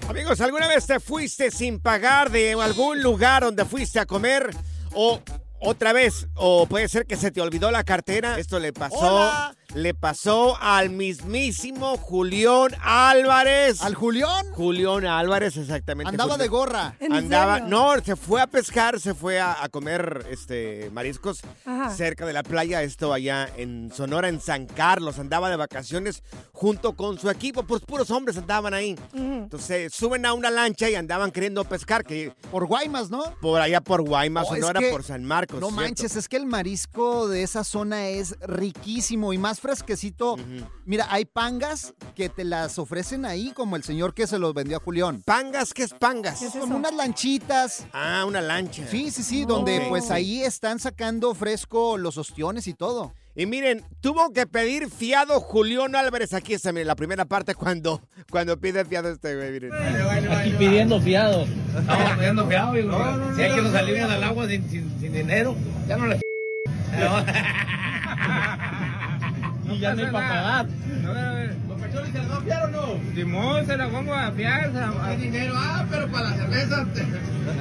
Amigos, 0.09 0.41
¿alguna 0.41 0.67
vez 0.67 0.85
te 0.87 0.99
fuiste 0.99 1.51
sin 1.51 1.79
pagar 1.79 2.31
de 2.31 2.53
algún 2.53 3.01
lugar 3.01 3.43
donde 3.43 3.63
fuiste 3.63 3.99
a 3.99 4.05
comer? 4.05 4.49
O 4.93 5.21
otra 5.59 5.93
vez, 5.93 6.27
o 6.35 6.65
puede 6.65 6.87
ser 6.87 7.05
que 7.05 7.15
se 7.15 7.31
te 7.31 7.41
olvidó 7.41 7.69
la 7.69 7.83
cartera. 7.83 8.39
Esto 8.39 8.59
le 8.59 8.73
pasó, 8.73 8.97
Hola. 8.97 9.55
Le 9.75 9.93
pasó 9.93 10.57
al 10.59 10.89
mismísimo 10.89 11.97
Julián 11.97 12.69
Álvarez. 12.81 13.81
¿Al 13.81 13.93
Julián? 13.95 14.45
Julián 14.53 15.05
Álvarez, 15.05 15.57
exactamente. 15.57 16.09
Andaba 16.09 16.31
Julián. 16.33 16.39
de 16.39 16.47
gorra. 16.47 16.95
¿En 16.99 17.13
Andaba, 17.13 17.55
serio? 17.59 17.69
no, 17.69 17.93
se 18.03 18.15
fue 18.15 18.41
a 18.41 18.47
pescar, 18.47 18.99
se 18.99 19.13
fue 19.13 19.39
a, 19.39 19.63
a 19.63 19.69
comer 19.69 20.25
este 20.31 20.89
mariscos 20.91 21.41
Ajá. 21.65 21.91
cerca 21.93 22.25
de 22.25 22.33
la 22.33 22.43
playa, 22.43 22.81
esto 22.83 23.13
allá 23.13 23.47
en 23.57 23.91
Sonora, 23.93 24.27
en 24.29 24.41
San 24.41 24.65
Carlos. 24.65 25.19
Andaba 25.19 25.49
de 25.49 25.55
vacaciones 25.55 26.23
junto 26.51 26.93
con 26.95 27.19
su 27.19 27.29
equipo, 27.29 27.63
pues 27.63 27.81
puros 27.83 28.09
hombres 28.11 28.37
andaban 28.37 28.73
ahí. 28.73 28.97
Entonces 29.13 29.93
suben 29.93 30.25
a 30.25 30.33
una 30.33 30.49
lancha 30.49 30.89
y 30.89 30.95
andaban 30.95 31.31
queriendo 31.31 31.63
pescar, 31.63 32.03
que 32.03 32.33
Por 32.51 32.65
Guaymas, 32.65 33.09
¿no? 33.09 33.23
por 33.41 33.61
allá 33.61 33.81
por 33.81 34.01
Guaymas, 34.01 34.47
Oh, 34.49 34.55
es 34.55 34.61
Sonora, 34.61 34.79
que- 34.79 34.89
por 34.89 35.03
San 35.03 35.23
Marcos. 35.25 35.59
No 35.59 35.67
¿cierto? 35.67 35.81
manches, 35.81 36.15
es 36.15 36.27
que 36.27 36.37
el 36.37 36.45
marisco 36.45 37.27
de 37.27 37.43
esa 37.43 37.63
zona 37.63 38.07
es 38.07 38.35
riquísimo 38.41 39.31
y 39.33 39.37
más 39.37 39.58
fresquecito. 39.59 40.37
Mira, 40.85 41.07
hay 41.09 41.25
pangas 41.25 41.93
que 42.15 42.29
te 42.29 42.43
las 42.43 42.79
ofrecen 42.79 43.25
ahí, 43.25 43.51
como 43.51 43.75
el 43.75 43.83
señor 43.83 44.13
que 44.13 44.27
se 44.27 44.39
los 44.39 44.53
vendió 44.53 44.77
a 44.77 44.79
Julián. 44.79 45.21
¿Pangas? 45.25 45.73
¿Qué 45.73 45.83
es 45.83 45.93
pangas? 45.93 46.39
¿Qué 46.39 46.45
es 46.47 46.55
unas 46.55 46.93
lanchitas. 46.93 47.85
Ah, 47.93 48.23
una 48.27 48.41
lancha. 48.41 48.87
Sí, 48.87 49.11
sí, 49.11 49.23
sí, 49.23 49.45
donde 49.45 49.85
pues 49.89 50.11
ahí 50.11 50.41
están 50.41 50.79
sacando 50.79 51.33
fresco 51.35 51.97
los 51.97 52.17
ostiones 52.17 52.67
y 52.67 52.73
todo. 52.73 53.13
Y 53.35 53.45
miren, 53.45 53.85
tuvo 54.01 54.33
que 54.33 54.47
pedir 54.47 54.89
fiado 54.89 55.39
Julián 55.39 55.95
Álvarez. 55.95 56.33
Aquí 56.33 56.53
está, 56.53 56.71
miren, 56.73 56.87
la 56.87 56.95
primera 56.95 57.23
parte 57.25 57.55
cuando, 57.55 58.01
cuando 58.29 58.59
pide 58.59 58.83
fiado 58.83 59.09
este 59.09 59.35
güey, 59.35 59.51
miren. 59.51 59.71
Aquí 59.73 60.51
pidiendo 60.57 60.99
fiado. 60.99 61.45
Estamos 61.77 62.17
pidiendo 62.17 62.47
fiado, 62.47 62.77
hijo. 62.77 63.35
si 63.35 63.41
hay 63.43 63.55
que 63.55 63.61
nos 63.61 63.73
al 63.75 64.23
agua 64.23 64.47
sin, 64.47 64.69
sin- 64.69 64.99
sin 64.99 65.13
dinero, 65.13 65.55
ya 65.87 65.95
no 65.97 66.07
le. 66.07 66.19
Y 69.71 69.79
ya 69.79 69.93
no 69.93 70.05
hay 70.05 70.11
para 70.11 70.27
pagar. 70.29 70.65
¿Los 71.67 71.81
cachones 71.81 72.11
se 72.11 72.17
las 72.19 72.31
va 72.31 72.37
a 72.37 72.41
fiar 72.41 72.63
o 72.65 72.67
no? 72.69 73.15
Simón, 73.15 73.65
se 73.65 73.77
las 73.77 73.91
vamos 73.91 74.17
a 74.17 74.31
fiar. 74.31 74.71
las 74.71 75.09
¿Qué 75.09 75.17
dinero? 75.17 75.53
Ah, 75.55 75.85
pero 75.89 76.07
para 76.11 76.29
la 76.29 76.35
cerveza. 76.35 76.85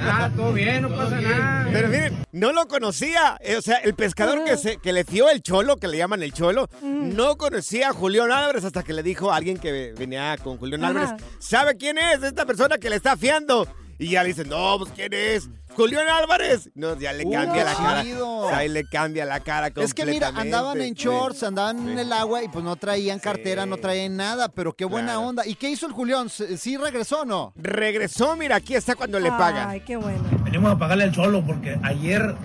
Ah, 0.01 0.29
todo 0.35 0.53
bien, 0.53 0.83
no 0.83 0.89
pasa 0.89 1.19
nada. 1.21 1.67
Pero 1.71 1.87
miren, 1.87 2.17
no 2.31 2.51
lo 2.51 2.67
conocía. 2.67 3.37
Eh, 3.41 3.57
O 3.57 3.61
sea, 3.61 3.77
el 3.77 3.93
pescador 3.95 4.43
que, 4.43 4.57
se, 4.57 4.77
que 4.77 4.93
le 4.93 5.03
fió 5.03 5.29
el 5.29 5.41
cholo, 5.41 5.77
que 5.77 5.87
le 5.87 5.97
llaman 5.97 6.21
el 6.23 6.33
cholo, 6.33 6.67
no 6.81 7.37
conocía 7.37 7.89
a 7.89 7.93
Julián 7.93 8.31
Álvarez 8.31 8.63
hasta 8.65 8.83
que 8.83 8.93
le 8.93 9.03
dijo 9.03 9.31
a 9.31 9.35
alguien 9.37 9.57
que 9.57 9.93
venía 9.97 10.37
con 10.37 10.57
Julián. 10.57 10.83
Álvarez, 10.85 11.11
¿sabe 11.39 11.75
quién 11.77 11.97
es 11.97 12.23
esta 12.23 12.45
persona 12.45 12.77
que 12.77 12.89
le 12.89 12.95
está 12.97 13.17
fiando? 13.17 13.67
Y 13.99 14.11
ya 14.11 14.23
le 14.23 14.29
dicen, 14.29 14.47
no, 14.49 14.77
pues 14.79 14.91
¿quién 14.95 15.11
es? 15.13 15.49
Julián 15.75 16.07
Álvarez. 16.07 16.69
No, 16.73 16.97
ya 16.97 17.11
le 17.13 17.25
Uh, 17.25 17.31
cambia 17.31 17.63
la 17.65 17.73
cara. 17.75 18.01
chido. 18.03 18.49
Ahí 18.49 18.69
le 18.69 18.85
cambia 18.85 19.25
la 19.25 19.39
cara 19.41 19.71
Es 19.75 19.93
que 19.93 20.05
mira, 20.05 20.29
andaban 20.35 20.79
en 20.81 20.93
shorts, 20.93 21.43
andaban 21.43 21.87
en 21.89 21.99
el 21.99 22.11
agua 22.13 22.41
y 22.43 22.47
pues 22.47 22.63
no 22.65 22.75
traían 22.77 23.19
cartera, 23.19 23.65
no 23.65 23.77
traían 23.77 24.15
nada, 24.17 24.49
pero 24.49 24.73
qué 24.73 24.85
buena 24.85 25.09
Claro. 25.13 25.21
onda. 25.27 25.45
¿Y 25.45 25.55
qué 25.55 25.69
hizo 25.69 25.85
el 25.85 25.91
Julián? 25.91 26.29
¿Sí 26.29 26.77
regresó 26.77 27.21
o 27.21 27.25
no? 27.25 27.53
Regresó, 27.57 28.35
mira, 28.37 28.55
aquí 28.55 28.73
está 28.73 28.95
cuando 28.95 29.19
le 29.19 29.29
pagan. 29.31 29.69
Ay, 29.69 29.81
qué 29.81 29.95
bueno. 29.97 30.23
Venimos 30.43 30.71
a 30.71 30.77
pagarle 30.79 31.03
al 31.03 31.11
cholo 31.11 31.43
porque 31.45 31.77
ayer, 31.83 32.35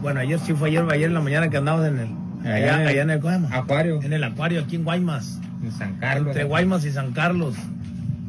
bueno, 0.00 0.20
ayer 0.20 0.38
sí 0.40 0.54
fue 0.54 0.68
ayer, 0.70 0.82
ayer 0.90 1.08
en 1.08 1.14
la 1.14 1.20
mañana 1.20 1.48
que 1.50 1.56
andamos 1.58 1.86
en 1.86 1.98
el, 1.98 2.50
allá, 2.50 2.76
allá 2.88 3.02
en 3.02 3.10
el, 3.10 3.20
¿cómo 3.20 3.48
acuario. 3.52 4.00
En 4.02 4.12
el 4.14 4.24
acuario 4.24 4.62
aquí 4.62 4.76
en 4.76 4.84
Guaymas. 4.84 5.38
En 5.62 5.72
San 5.72 5.98
Carlos. 5.98 6.28
Entre 6.28 6.44
Guaymas 6.44 6.84
y 6.84 6.90
San 6.92 7.12
Carlos. 7.12 7.54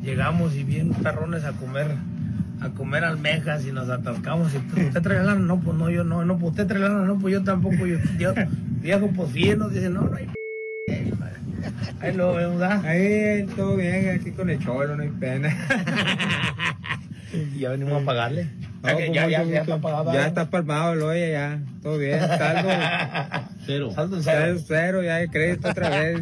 Llegamos 0.03 0.53
y 0.53 0.63
bien 0.63 0.91
perrones 0.93 1.43
a 1.45 1.51
comer, 1.53 1.95
a 2.61 2.69
comer 2.69 3.03
almejas 3.03 3.65
y 3.65 3.71
nos 3.71 3.89
atascamos. 3.89 4.53
Y, 4.53 4.59
pues, 4.59 4.87
¿Usted 4.87 5.01
trae 5.01 5.23
lana? 5.23 5.39
No, 5.39 5.59
pues 5.59 5.77
no, 5.77 5.89
yo 5.89 6.03
no, 6.03 6.25
no, 6.25 6.37
pues 6.37 6.51
usted 6.51 6.67
trae 6.67 6.79
lana, 6.79 7.05
no, 7.05 7.17
pues 7.17 7.33
yo 7.33 7.43
tampoco. 7.43 7.85
Yo, 7.85 7.97
yo 8.17 8.33
viejo, 8.81 9.09
pues 9.15 9.31
sí, 9.31 9.55
nos 9.55 9.73
dice, 9.73 9.89
no, 9.89 10.01
no 10.01 10.15
hay 10.15 10.27
Ahí 12.01 12.13
lo 12.13 12.33
vemos, 12.33 12.61
¿ah? 12.61 12.81
Ahí, 12.85 13.45
todo 13.55 13.77
bien, 13.77 14.19
aquí 14.19 14.31
con 14.31 14.49
el 14.49 14.59
cholo, 14.63 14.95
no 14.95 15.03
hay 15.03 15.09
pena. 15.09 15.55
Y 17.33 17.59
ya 17.59 17.71
venimos 17.71 18.01
a 18.01 18.05
pagarle. 18.05 18.47
No, 18.81 18.89
Ya 18.89 18.95
pues, 18.95 19.11
ya, 19.13 19.27
ya, 19.27 19.61
está 19.61 19.77
pagado. 19.79 20.13
Ya 20.13 20.23
¿eh? 20.23 20.27
está 20.27 20.49
palmado 20.49 20.93
el 20.93 21.01
hoyo, 21.01 21.27
ya. 21.27 21.59
Todo 21.81 21.97
bien, 21.97 22.19
saldo. 22.37 22.69
Cero. 23.65 23.91
Saldo 23.93 24.21
Cero, 24.21 24.39
cero. 24.45 24.59
cero, 24.67 25.03
ya 25.03 25.15
hay 25.15 25.27
crédito 25.27 25.69
otra 25.69 25.89
vez. 25.89 26.19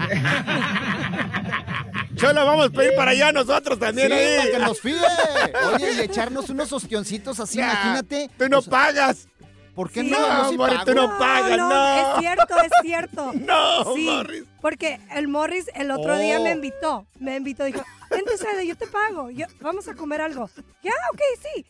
Cholo, 2.27 2.45
vamos 2.45 2.71
a 2.77 2.83
ir 2.83 2.95
para 2.95 3.11
allá 3.11 3.31
nosotros 3.31 3.77
también 3.79 4.07
Sí, 4.09 4.13
ahí. 4.13 4.37
para 4.37 4.51
que 4.51 4.59
nos 4.59 4.81
fíe. 4.81 4.97
Oye, 5.75 5.91
y 5.93 5.99
echarnos 6.01 6.49
unos 6.49 6.71
ostioncitos 6.71 7.39
así, 7.39 7.57
Nah, 7.59 7.71
imagínate. 7.71 8.29
Tú 8.37 8.49
no 8.49 8.61
pagas. 8.61 9.27
¿Por 9.75 9.89
qué 9.91 10.01
Sí. 10.01 10.09
no? 10.11 10.19
No, 10.19 10.49
sí 10.51 10.57
pago. 10.57 10.85
tú 10.85 10.93
no 10.93 11.17
pagas, 11.17 11.57
no. 11.57 11.95
Es 12.13 12.19
cierto, 12.19 12.57
es 12.63 12.71
cierto. 12.81 13.31
No, 13.35 13.93
sí, 13.95 14.01
Morris. 14.05 14.43
Porque 14.61 14.99
el 15.15 15.27
Morris 15.27 15.65
el 15.73 15.89
otro 15.91 16.17
día 16.17 16.39
Oh. 16.39 16.43
me 16.43 16.51
invitó. 16.51 17.05
Me 17.19 17.35
invitó, 17.35 17.63
dijo, 17.63 17.83
vente, 18.09 18.37
Sede, 18.37 18.65
yo 18.67 18.75
te 18.77 18.85
pago. 18.87 19.29
Yo, 19.31 19.47
vamos 19.61 19.87
a 19.87 19.95
comer 19.95 20.21
algo. 20.21 20.49
Ya, 20.83 20.91
ok, 21.11 21.21
sí. 21.41 21.65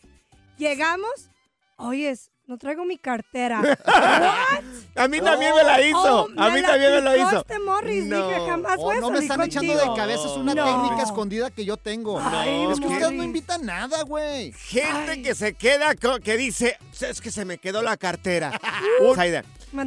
Llegamos. 0.58 1.30
Oyes, 1.76 2.30
no 2.46 2.58
traigo 2.58 2.84
mi 2.84 2.98
cartera. 2.98 3.60
¿What? 3.84 4.64
A 4.96 5.08
mí 5.08 5.20
también 5.20 5.54
me 5.54 5.62
la 5.62 5.80
hizo. 5.80 6.24
Oh, 6.24 6.28
a 6.36 6.50
mí 6.50 6.60
la 6.60 6.68
también 6.68 6.92
me 6.92 6.98
aplicó 7.10 7.28
hizo. 7.28 7.38
este 7.40 7.58
Morris. 7.58 8.04
Dije, 8.04 8.40
jamás 8.46 8.74
Oh, 8.78 8.82
voy 8.82 8.96
a 8.96 9.00
no 9.00 9.10
me 9.10 9.18
están 9.20 9.42
echando 9.42 9.72
de 9.74 9.96
cabeza, 9.96 10.26
es 10.26 10.36
una 10.36 10.54
No. 10.54 10.64
técnica 10.64 11.02
escondida 11.04 11.50
que 11.50 11.64
yo 11.64 11.76
tengo. 11.76 12.20
Ay, 12.20 12.66
es 12.70 12.80
que 12.80 12.86
ustedes 12.86 13.12
no 13.12 13.22
invitan 13.22 13.64
nada, 13.64 14.02
güey. 14.02 14.52
Gente 14.52 15.22
que 15.22 15.34
se 15.34 15.54
queda, 15.54 15.94
que 15.94 16.36
dice, 16.36 16.76
es 17.00 17.20
que 17.20 17.30
se 17.30 17.44
me 17.44 17.58
quedó 17.58 17.82
la 17.82 17.96
cartera. 17.96 18.52
Uh. 19.00 19.14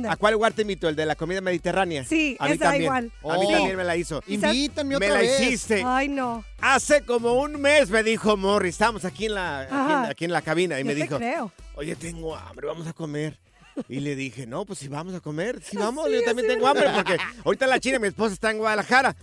¿a 0.09 0.15
cuál 0.17 0.33
lugar 0.33 0.51
te 0.51 0.63
invito? 0.63 0.89
¿El 0.89 0.95
de 0.95 1.05
la 1.05 1.15
comida 1.15 1.39
mediterránea? 1.39 2.03
Sí, 2.03 2.35
a 2.39 2.47
mí 2.47 2.51
esa 2.53 2.65
también. 2.65 2.83
igual. 2.83 3.11
A 3.23 3.37
mí 3.37 3.45
Oh. 3.47 3.51
también 3.51 3.77
me 3.77 3.83
la 3.85 3.95
hizo. 3.95 4.21
Invítanme 4.27 4.89
Me 4.89 4.95
otra 5.05 5.09
la 5.09 5.19
vez. 5.21 5.39
hiciste. 5.39 5.81
Ay, 5.85 6.09
no. 6.09 6.43
Hace 6.59 7.01
como 7.03 7.33
un 7.35 7.61
mes 7.61 7.89
me 7.89 8.03
dijo 8.03 8.35
Morris, 8.35 8.73
estábamos 8.75 9.05
aquí 9.05 9.27
en 9.27 9.35
la, 9.35 9.59
aquí 9.61 9.69
en, 9.71 9.77
Ajá. 9.79 10.09
aquí 10.09 10.25
en 10.25 10.31
la 10.33 10.41
cabina 10.41 10.75
y 10.77 10.83
Yo 10.83 10.87
me 10.87 10.93
te 10.95 11.01
dijo, 11.03 11.17
creo. 11.17 11.51
Oye, 11.77 11.95
tengo 11.95 12.35
hambre, 12.35 12.67
vamos 12.67 12.87
a 12.87 12.93
comer. 12.93 13.39
Y 13.87 13.99
le 13.99 14.15
dije, 14.15 14.47
no, 14.47 14.65
pues 14.65 14.79
si 14.79 14.87
vamos 14.87 15.13
a 15.13 15.19
comer, 15.19 15.61
si 15.63 15.77
vamos, 15.77 16.07
Sí, 16.07 16.13
yo 16.15 16.23
también 16.23 16.47
tengo 16.47 16.67
hambre 16.67 16.89
porque 16.93 17.17
ahorita 17.45 17.67
la 17.67 17.79
china, 17.79 17.99
mi 17.99 18.07
esposa 18.07 18.33
está 18.33 18.51
en 18.51 18.57
Guadalajara. 18.57 19.15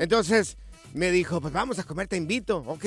Entonces 0.00 0.56
me 0.92 1.10
dijo, 1.10 1.40
pues 1.40 1.52
vamos 1.52 1.78
a 1.78 1.84
comer, 1.84 2.08
te 2.08 2.16
invito, 2.16 2.58
ok. 2.66 2.84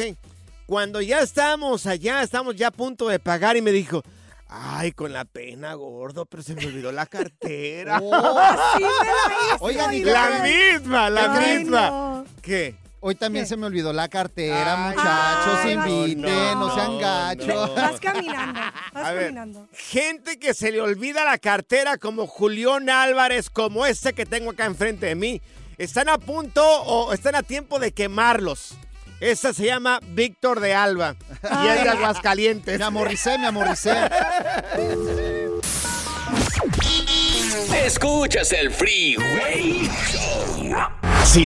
Cuando 0.65 1.01
ya 1.01 1.19
estamos 1.21 1.88
allá, 1.88 2.21
estamos 2.24 2.55
ya 2.55 2.67
a 2.67 2.71
punto 2.71 3.07
de 3.07 3.19
pagar 3.19 3.57
y 3.57 3.61
me 3.61 3.71
dijo, 3.71 4.01
ay, 4.47 4.91
con 4.91 5.11
la 5.13 5.26
pena, 5.26 5.74
gordo, 5.76 6.26
pero 6.26 6.43
se 6.43 6.55
me 6.55 6.65
olvidó 6.65 6.91
la 6.91 7.05
cartera. 7.05 7.99
Oh. 8.03 8.78
Sí 8.78 8.84
me 8.84 8.88
la 8.88 9.55
hizo, 9.55 9.63
Oigan, 9.63 9.93
y 9.93 10.03
la 10.03 10.43
misma, 10.43 11.09
la 11.09 11.34
Ay, 11.34 11.59
misma. 11.59 11.89
no. 11.89 12.26
¿Qué? 12.41 12.76
Hoy 13.06 13.16
también 13.16 13.43
¿Qué? 13.43 13.49
se 13.49 13.58
me 13.58 13.66
olvidó 13.66 13.91
la 13.91 14.08
cartera, 14.08 14.88
Ay, 14.88 14.95
muchachos. 14.95 15.60
ay, 15.62 15.72
inviten, 15.74 16.22
no, 16.22 16.68
no, 16.70 16.74
sean 16.74 16.91
no. 16.93 16.99
gachos. 16.99 17.76
Vas 17.76 17.99
caminando, 17.99 18.62
vas 18.93 19.06
A 19.06 19.12
ver. 19.12 19.24
caminando. 19.24 19.68
Gente 19.74 20.39
que 20.39 20.54
se 20.54 20.72
le 20.72 20.80
olvida 20.80 21.26
la 21.26 21.38
cartera 21.38 21.97
como 21.97 22.28
Julián 22.28 22.89
Álvarez, 22.89 23.49
como 23.49 23.86
este 23.86 24.14
que 24.14 24.26
tengo 24.26 24.51
acá 24.51 24.64
enfrente 24.64 25.08
de 25.08 25.16
mí, 25.16 25.41
están 25.78 26.08
a 26.08 26.18
punto 26.18 26.64
o 26.66 27.12
están 27.12 27.36
a 27.36 27.43
tiempo 27.43 27.78
de 27.78 27.91
quemarlos. 27.91 28.76
Esta 29.20 29.51
se 29.51 29.66
llama 29.66 29.99
Víctor 30.14 30.62
de 30.62 30.74
Alba 30.74 31.18
y 31.64 31.68
es 31.68 31.84
de 31.84 31.89
Aguascalientes. 31.89 32.80
Me 32.80 32.86
amorricé, 32.86 33.38
me 33.38 33.47
amorricé. 33.47 33.93
Escuchas 37.86 38.54
el 38.54 38.72
Freeway 38.72 39.89
Show. 40.10 40.74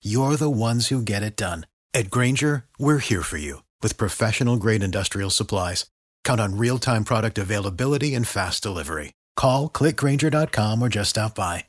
you're 0.00 0.36
the 0.36 0.50
ones 0.50 0.88
who 0.88 1.02
get 1.02 1.24
it 1.24 1.36
done. 1.36 1.66
At 1.92 2.10
Granger, 2.10 2.66
we're 2.78 2.98
here 2.98 3.22
for 3.22 3.38
you 3.38 3.64
with 3.82 3.96
professional 3.96 4.56
grade 4.56 4.84
industrial 4.84 5.30
supplies. 5.30 5.86
Count 6.22 6.40
on 6.40 6.56
real 6.56 6.78
time 6.78 7.04
product 7.04 7.38
availability 7.38 8.14
and 8.14 8.26
fast 8.26 8.62
delivery. 8.62 9.14
Call 9.34 9.68
clickgranger.com 9.68 10.80
or 10.80 10.88
just 10.88 11.10
stop 11.10 11.34
by. 11.34 11.64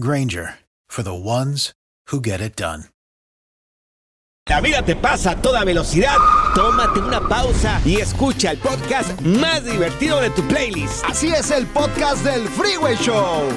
Granger 0.00 0.56
for 0.88 1.02
the 1.02 1.14
ones 1.14 1.72
who 2.08 2.20
get 2.20 2.40
it 2.40 2.56
done. 2.56 2.84
La 4.48 4.62
vida 4.62 4.82
te 4.82 4.94
pasa 4.94 5.32
a 5.32 5.36
toda 5.36 5.62
velocidad. 5.62 6.16
Tómate 6.54 7.00
una 7.00 7.20
pausa 7.20 7.82
y 7.84 7.96
escucha 7.96 8.50
el 8.50 8.58
podcast 8.58 9.20
más 9.20 9.62
divertido 9.62 10.22
de 10.22 10.30
tu 10.30 10.42
playlist. 10.48 11.04
Así 11.04 11.28
es 11.28 11.50
el 11.50 11.66
podcast 11.66 12.24
del 12.24 12.48
Freeway 12.48 12.96
Show. 12.96 13.50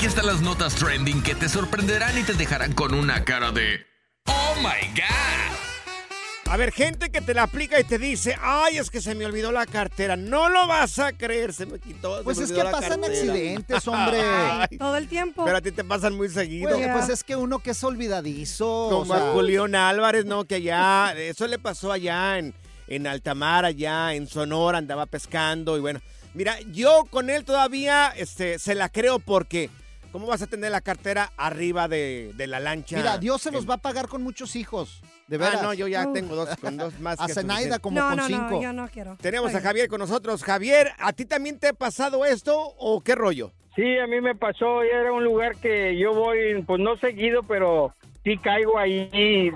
Aquí 0.00 0.06
están 0.06 0.24
las 0.24 0.40
notas 0.40 0.76
trending 0.76 1.22
que 1.22 1.34
te 1.34 1.46
sorprenderán 1.46 2.16
y 2.16 2.22
te 2.22 2.32
dejarán 2.32 2.72
con 2.72 2.94
una 2.94 3.22
cara 3.22 3.52
de 3.52 3.84
¡Oh 4.28 4.54
my 4.56 4.88
God! 4.98 6.50
A 6.50 6.56
ver, 6.56 6.72
gente 6.72 7.10
que 7.10 7.20
te 7.20 7.34
la 7.34 7.42
aplica 7.42 7.78
y 7.78 7.84
te 7.84 7.98
dice, 7.98 8.34
ay, 8.40 8.78
es 8.78 8.88
que 8.88 9.02
se 9.02 9.14
me 9.14 9.26
olvidó 9.26 9.52
la 9.52 9.66
cartera. 9.66 10.16
No 10.16 10.48
lo 10.48 10.66
vas 10.66 10.98
a 11.00 11.12
creer, 11.12 11.52
se 11.52 11.66
me 11.66 11.78
quitó. 11.78 12.16
se 12.16 12.24
Pues 12.24 12.38
me 12.38 12.44
es 12.44 12.52
que 12.52 12.62
pasan 12.62 13.02
cartera. 13.02 13.06
accidentes, 13.08 13.88
hombre. 13.88 14.22
Ay, 14.22 14.78
Todo 14.78 14.96
el 14.96 15.06
tiempo. 15.06 15.44
pero 15.44 15.58
a 15.58 15.60
ti 15.60 15.70
te 15.70 15.84
pasan 15.84 16.16
muy 16.16 16.30
seguido. 16.30 16.70
Pues, 16.78 16.88
pues 16.94 17.08
es 17.10 17.22
que 17.22 17.36
uno 17.36 17.58
que 17.58 17.72
es 17.72 17.84
olvidadizo. 17.84 18.66
o 18.86 18.88
Como 19.00 19.14
sea, 19.14 19.28
a 19.28 19.32
Julián 19.34 19.74
Álvarez, 19.74 20.24
¿no? 20.24 20.46
Que 20.46 20.54
allá, 20.54 21.12
eso 21.14 21.46
le 21.46 21.58
pasó 21.58 21.92
allá 21.92 22.38
en, 22.38 22.54
en 22.88 23.06
Altamar, 23.06 23.66
allá 23.66 24.14
en 24.14 24.26
Sonora, 24.26 24.78
andaba 24.78 25.04
pescando 25.04 25.76
y 25.76 25.80
bueno. 25.80 26.00
Mira, 26.32 26.58
yo 26.72 27.04
con 27.10 27.28
él 27.28 27.44
todavía 27.44 28.14
este, 28.16 28.58
se 28.58 28.74
la 28.74 28.88
creo 28.88 29.18
porque 29.18 29.68
¿Cómo 30.12 30.26
vas 30.26 30.42
a 30.42 30.46
tener 30.48 30.72
la 30.72 30.80
cartera 30.80 31.30
arriba 31.36 31.86
de, 31.86 32.32
de 32.34 32.46
la 32.48 32.58
lancha? 32.58 32.96
Mira, 32.96 33.18
Dios 33.18 33.40
se 33.42 33.50
los 33.52 33.68
va 33.68 33.74
a 33.74 33.78
pagar 33.78 34.08
con 34.08 34.22
muchos 34.22 34.56
hijos. 34.56 35.00
De 35.28 35.36
Ah, 35.36 35.38
veras. 35.38 35.62
no, 35.62 35.72
yo 35.74 35.86
ya 35.86 36.08
Uf. 36.08 36.12
tengo 36.12 36.34
dos, 36.34 36.48
con 36.60 36.76
dos 36.76 36.98
más 36.98 37.20
A 37.20 37.28
que 37.28 37.34
Zenaida 37.34 37.78
como 37.78 38.00
no, 38.00 38.08
con 38.08 38.16
no, 38.16 38.26
cinco. 38.26 38.50
no, 38.50 38.62
yo 38.62 38.72
no 38.72 38.88
quiero. 38.88 39.16
Tenemos 39.20 39.54
a. 39.54 39.60
Javier 39.60 39.86
con 39.88 40.00
nosotros. 40.00 40.42
Javier, 40.42 40.90
¿a 40.98 41.12
ti 41.12 41.24
también 41.24 41.58
te 41.60 41.68
ha 41.68 41.72
pasado 41.72 42.24
esto 42.24 42.58
o 42.78 43.00
qué 43.00 43.14
rollo? 43.14 43.52
Sí, 43.76 43.98
a 43.98 44.08
mí 44.08 44.20
me 44.20 44.34
pasó, 44.34 44.82
era 44.82 45.12
un 45.12 45.22
lugar 45.22 45.54
que 45.56 45.96
yo 45.96 46.12
voy, 46.12 46.60
pues 46.66 46.80
no 46.80 46.96
seguido, 46.96 47.44
pero 47.44 47.94
sí 48.24 48.36
caigo 48.38 48.76
ahí 48.76 49.52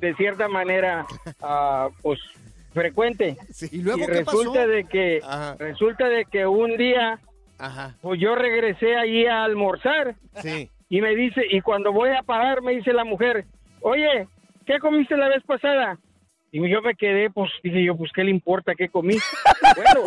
de 0.00 0.14
cierta 0.16 0.46
manera, 0.48 1.04
ah, 1.42 1.88
pues 2.02 2.20
frecuente. 2.72 3.36
¿Y 3.72 3.78
luego 3.78 4.04
y 4.04 4.06
qué 4.06 4.24
pasó? 4.24 4.38
resulta 4.38 4.66
de 4.68 4.84
que 4.84 5.20
resulta 5.58 6.08
de 6.08 6.24
que 6.26 6.46
un 6.46 6.76
día, 6.76 7.18
pues 8.02 8.20
yo 8.20 8.34
regresé 8.34 8.96
allí 8.96 9.26
a 9.26 9.44
almorzar 9.44 10.14
Sí. 10.42 10.70
y 10.88 11.00
me 11.00 11.14
dice 11.14 11.42
y 11.50 11.60
cuando 11.60 11.92
voy 11.92 12.10
a 12.10 12.22
pagar 12.22 12.62
me 12.62 12.72
dice 12.72 12.92
la 12.92 13.04
mujer, 13.04 13.44
oye, 13.80 14.26
¿qué 14.66 14.78
comiste 14.78 15.16
la 15.16 15.28
vez 15.28 15.42
pasada? 15.44 15.98
Y 16.52 16.68
yo 16.70 16.80
me 16.80 16.94
quedé, 16.94 17.28
pues 17.30 17.50
dije 17.62 17.84
yo, 17.84 17.96
pues 17.96 18.10
qué 18.14 18.24
le 18.24 18.30
importa 18.30 18.74
qué 18.74 18.88
comí. 18.88 19.16
bueno, 19.76 20.04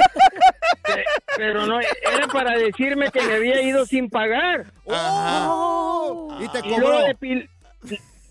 pe- 0.83 1.03
pero 1.37 1.65
no, 1.67 1.79
era 1.79 2.27
para 2.31 2.57
decirme 2.57 3.11
que 3.11 3.21
me 3.21 3.35
había 3.35 3.61
ido 3.61 3.85
sin 3.85 4.09
pagar. 4.09 4.65
Y 6.39 6.47
te 6.49 6.59
Y 6.59 6.71
cobró. 6.73 6.99
le 7.07 7.49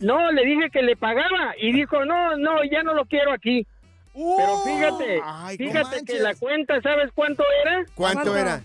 No, 0.00 0.32
le 0.32 0.44
dije 0.44 0.70
que 0.70 0.82
le 0.82 0.96
pagaba 0.96 1.54
y 1.60 1.72
dijo, 1.72 2.04
no, 2.04 2.36
no, 2.36 2.64
ya 2.64 2.82
no 2.82 2.94
lo 2.94 3.04
quiero 3.04 3.32
aquí. 3.32 3.66
Pero 4.14 4.58
fíjate, 4.64 5.20
Ay, 5.24 5.56
no 5.58 5.66
fíjate 5.66 6.04
que 6.04 6.18
la 6.18 6.34
cuenta, 6.34 6.80
¿sabes 6.80 7.10
cuánto 7.14 7.44
era? 7.64 7.84
¿Cuánto 7.94 8.36
era? 8.36 8.62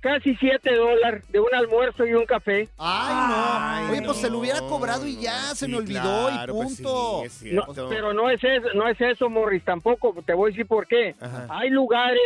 Casi 0.00 0.36
7 0.36 0.76
dólares 0.76 1.24
de 1.30 1.40
un 1.40 1.52
almuerzo 1.52 2.06
y 2.06 2.14
un 2.14 2.24
café. 2.24 2.68
Ay, 2.78 3.84
no. 3.86 3.90
Oye, 3.92 4.02
pues 4.02 4.18
se 4.18 4.30
lo 4.30 4.38
hubiera 4.38 4.60
cobrado 4.60 5.04
y 5.06 5.16
ya, 5.20 5.54
se 5.56 5.66
me 5.66 5.76
olvidó 5.76 6.28
claro, 6.28 6.52
y 6.52 6.56
pues 6.56 6.74
punto. 6.76 7.22
sí, 7.28 7.50
No, 7.52 7.64
pero 7.88 8.12
no 8.12 8.30
es 8.30 8.42
eso, 8.44 8.68
no 8.74 8.88
es 8.88 9.00
eso, 9.00 9.28
Morris, 9.28 9.64
tampoco. 9.64 10.14
Te 10.24 10.34
voy 10.34 10.50
a 10.50 10.52
decir 10.52 10.66
por 10.66 10.86
qué. 10.86 11.16
Hay 11.48 11.70
lugares 11.70 12.20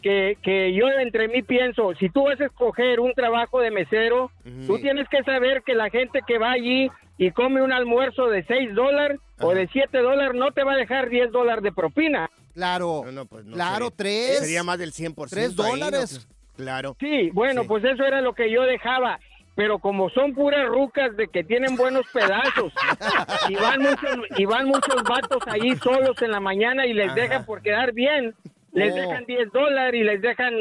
que, 0.00 0.38
que 0.42 0.72
yo 0.74 0.88
entre 0.88 1.28
mí 1.28 1.42
pienso, 1.42 1.92
si 1.98 2.08
tú 2.08 2.24
vas 2.24 2.40
a 2.40 2.46
escoger 2.46 3.00
un 3.00 3.12
trabajo 3.12 3.60
de 3.60 3.70
mesero, 3.70 4.30
tú 4.66 4.78
tienes 4.78 5.06
que 5.10 5.22
saber 5.22 5.62
que 5.64 5.74
la 5.74 5.90
gente 5.90 6.20
que 6.26 6.38
va 6.38 6.52
allí 6.52 6.90
y 7.18 7.30
come 7.30 7.60
un 7.60 7.72
almuerzo 7.72 8.28
de 8.28 8.42
6 8.44 8.74
dólares 8.74 9.18
o 9.40 9.52
de 9.52 9.68
7 9.70 9.98
dólares 9.98 10.32
no 10.34 10.50
te 10.52 10.64
va 10.64 10.72
a 10.72 10.76
dejar 10.76 11.10
10 11.10 11.30
dólares 11.30 11.62
de 11.62 11.72
propina. 11.72 12.30
Claro, 12.54 13.04
pues 13.28 13.44
claro, 13.52 13.86
sería- 13.86 13.96
tres. 13.96 14.38
Sería 14.38 14.62
más 14.64 14.78
del 14.78 14.92
100%. 14.92 15.28
Tres 15.28 15.48
ahí, 15.50 15.56
¿no? 15.56 15.66
dólares. 15.66 16.26
Claro. 16.56 16.96
Sí, 17.00 17.30
bueno, 17.32 17.64
pues 17.66 17.84
eso 17.84 18.04
era 18.04 18.20
lo 18.20 18.34
que 18.34 18.50
yo 18.50 18.62
dejaba. 18.62 19.18
Pero 19.54 19.78
como 19.78 20.10
son 20.10 20.34
puras 20.34 20.66
rucas 20.68 21.16
de 21.16 21.28
que 21.28 21.42
tienen 21.42 21.76
buenos 21.76 22.04
pedazos 22.12 22.72
y 23.48 23.54
van 23.54 23.80
muchos, 23.80 24.16
y 24.36 24.44
van 24.44 24.66
muchos 24.66 25.02
vatos 25.02 25.42
allí 25.46 25.74
solos 25.76 26.20
en 26.20 26.30
la 26.30 26.40
mañana 26.40 26.84
y 26.84 26.92
les 26.92 27.14
dejan 27.14 27.46
por 27.46 27.62
quedar 27.62 27.92
bien, 27.94 28.34
les 28.72 28.92
Oh. 28.92 28.96
dejan 28.96 29.24
10 29.24 29.50
dólares 29.52 29.98
y 29.98 30.04
les 30.04 30.20
dejan 30.20 30.52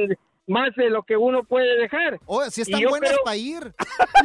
más 0.48 0.74
de 0.78 0.90
lo 0.90 1.04
que 1.04 1.18
uno 1.18 1.44
puede 1.44 1.76
dejar. 1.78 2.20
Oye, 2.26 2.50
si 2.52 2.62
están 2.62 2.80
creo- 2.80 3.18
para 3.26 3.36
ir. 3.36 3.74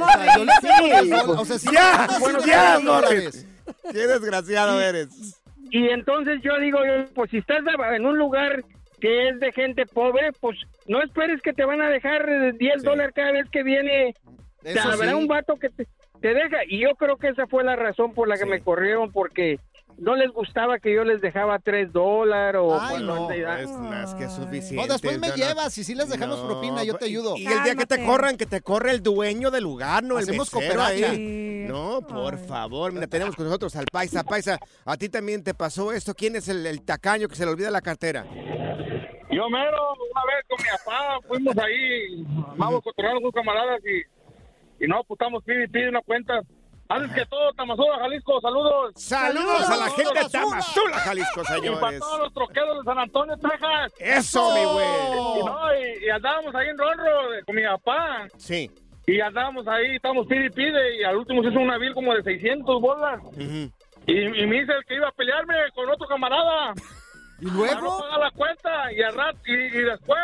O 0.01 0.07
sea, 0.07 0.39
Sí, 0.61 1.12
pues, 1.27 1.62
si 1.62 1.75
ya, 1.75 2.07
de 2.07 2.47
ya, 2.47 2.79
dólares. 2.79 3.49
Qué 3.91 4.07
desgraciado 4.07 4.81
eres. 4.81 5.41
Y 5.73 5.89
entonces 5.89 6.41
yo 6.45 6.59
digo, 6.61 6.79
yo, 6.85 7.07
pues 7.14 7.31
si 7.33 7.39
estás 7.39 7.59
en 7.95 8.07
un 8.07 8.18
lugar 8.18 8.62
que 9.01 9.29
es 9.29 9.41
de 9.41 9.53
gente 9.53 9.87
pobre, 9.87 10.33
pues 10.41 10.59
no 10.87 11.03
esperes 11.03 11.41
que 11.43 11.53
te 11.53 11.65
van 11.65 11.81
a 11.81 11.91
dejar 11.91 12.29
eh, 12.29 12.53
10 12.53 12.83
dólares 12.83 13.13
cada 13.15 13.33
vez 13.33 13.49
que 13.51 13.63
viene. 13.63 14.15
Eso 14.63 14.89
Habrá 14.89 15.11
sí. 15.11 15.15
un 15.15 15.27
vato 15.27 15.57
que 15.57 15.71
te, 15.71 15.87
te 16.21 16.35
deja. 16.35 16.59
Y 16.67 16.81
yo 16.81 16.95
creo 16.97 17.17
que 17.17 17.29
esa 17.29 17.47
fue 17.47 17.65
la 17.65 17.77
razón 17.77 18.13
por 18.13 18.29
la 18.29 18.37
que 18.37 18.47
me 18.47 18.61
corrieron, 18.61 19.11
porque 19.11 19.59
no 20.01 20.17
les 20.17 20.31
gustaba 20.33 20.79
que 20.79 20.95
yo 20.95 21.05
les 21.05 21.21
dejaba 21.21 21.59
3 21.59 21.93
dólares 21.93 22.61
o 22.63 22.79
Ay, 22.81 23.03
no. 23.05 23.31
Es 23.31 23.71
más 23.71 24.15
que 24.15 24.29
suficiente. 24.29 24.77
No, 24.77 24.93
después 24.93 25.19
me 25.19 25.29
no, 25.29 25.35
llevas 25.35 25.77
y 25.79 25.85
si 25.85 25.95
les 25.95 26.09
dejamos 26.09 26.39
No, 26.41 26.47
propina, 26.47 26.83
yo 26.85 26.95
te 26.95 27.05
ayudo. 27.05 27.37
Y 27.37 27.47
el 27.47 27.63
día 27.63 27.75
que 27.75 27.87
te 27.87 28.05
corran, 28.05 28.37
que 28.37 28.47
te 28.47 28.63
corre 28.63 28.93
el 28.93 29.03
dueño 29.03 29.51
del 29.51 29.63
lugar, 29.65 30.03
no 30.03 30.17
Hacemos 30.17 30.51
cooperacha. 30.51 31.11
ahí. 31.11 31.67
No, 31.69 32.01
por 32.01 32.39
favor. 32.39 32.93
Mira, 32.93 33.07
tenemos 33.07 33.37
con 33.37 33.45
nosotros 33.45 33.77
al 33.77 33.85
Paisa. 33.93 34.25
Paisa, 34.25 34.59
¿a 34.85 34.97
ti 34.97 35.09
también 35.09 35.45
te 35.45 35.55
pasó 35.55 35.93
esto? 35.93 36.15
¿Quién 36.15 36.35
es 36.37 36.49
el, 36.49 36.67
el 36.67 36.83
tacaño 36.83 37.29
que 37.29 37.37
se 37.37 37.45
le 37.45 37.51
olvida 37.53 37.71
la 37.71 37.81
cartera? 37.83 38.25
Yo 39.31 39.49
mero, 39.49 39.95
una 40.11 40.23
vez 40.27 40.45
con 40.49 40.59
mi 40.59 40.71
papá, 40.85 41.19
fuimos 41.29 41.57
ahí, 41.59 42.25
vamos 42.57 42.83
cotorreando 42.83 43.21
con 43.23 43.31
camaradas 43.31 43.81
y, 43.85 44.85
y 44.85 44.89
no, 44.89 45.05
pues 45.05 45.21
estamos 45.21 45.45
pide 45.45 45.69
pide 45.69 45.89
una 45.89 46.01
cuenta. 46.03 46.41
Antes 46.91 47.12
que 47.14 47.26
todo, 47.26 47.53
Tamazula, 47.53 47.99
Jalisco, 48.01 48.41
saludos. 48.41 48.93
Saludos 48.97 49.70
a 49.70 49.76
la 49.76 49.91
gente 49.91 50.18
de 50.24 50.28
Tamazula, 50.28 50.97
Jalisco, 50.99 51.41
Y 51.41 51.45
para 51.45 51.61
señores. 51.61 52.01
todos 52.01 52.18
los 52.18 52.34
troqueros 52.34 52.78
de 52.78 52.84
San 52.84 52.99
Antonio, 52.99 53.36
Texas. 53.36 53.93
Eso, 53.99 54.53
mi 54.55 54.64
güey. 54.64 54.86
Y, 55.41 55.45
no, 55.45 55.74
y, 55.74 56.05
y 56.07 56.11
andábamos 56.11 56.55
ahí 56.55 56.68
en 56.68 56.76
Ronro 56.78 57.34
eh, 57.34 57.43
con 57.47 57.55
mi 57.55 57.62
papá. 57.62 58.26
Sí. 58.36 58.70
Y 59.07 59.20
andábamos 59.20 59.66
ahí, 59.68 59.97
estamos 59.97 60.26
pide 60.26 60.47
y 60.47 60.51
pide, 60.51 60.97
y 61.01 61.05
al 61.05 61.16
último 61.16 61.43
se 61.43 61.49
hizo 61.51 61.61
una 61.61 61.78
bill 61.78 61.95
como 61.95 62.12
de 62.14 62.22
600 62.22 62.80
bolas. 62.80 63.20
Y, 63.38 63.70
y 64.12 64.47
me 64.47 64.61
dice 64.61 64.72
el 64.72 64.84
que 64.86 64.97
iba 64.97 65.09
a 65.09 65.12
pelearme 65.12 65.55
con 65.74 65.88
otro 65.88 66.07
camarada. 66.09 66.74
¿Y 67.41 67.47
Para 67.49 67.80
no 67.80 67.99
pagar 68.01 68.18
la 68.18 68.30
cuenta 68.32 68.93
y, 68.93 69.01
al 69.03 69.14
rat- 69.14 69.36
y, 69.47 69.53
y 69.53 69.82
después 69.82 70.18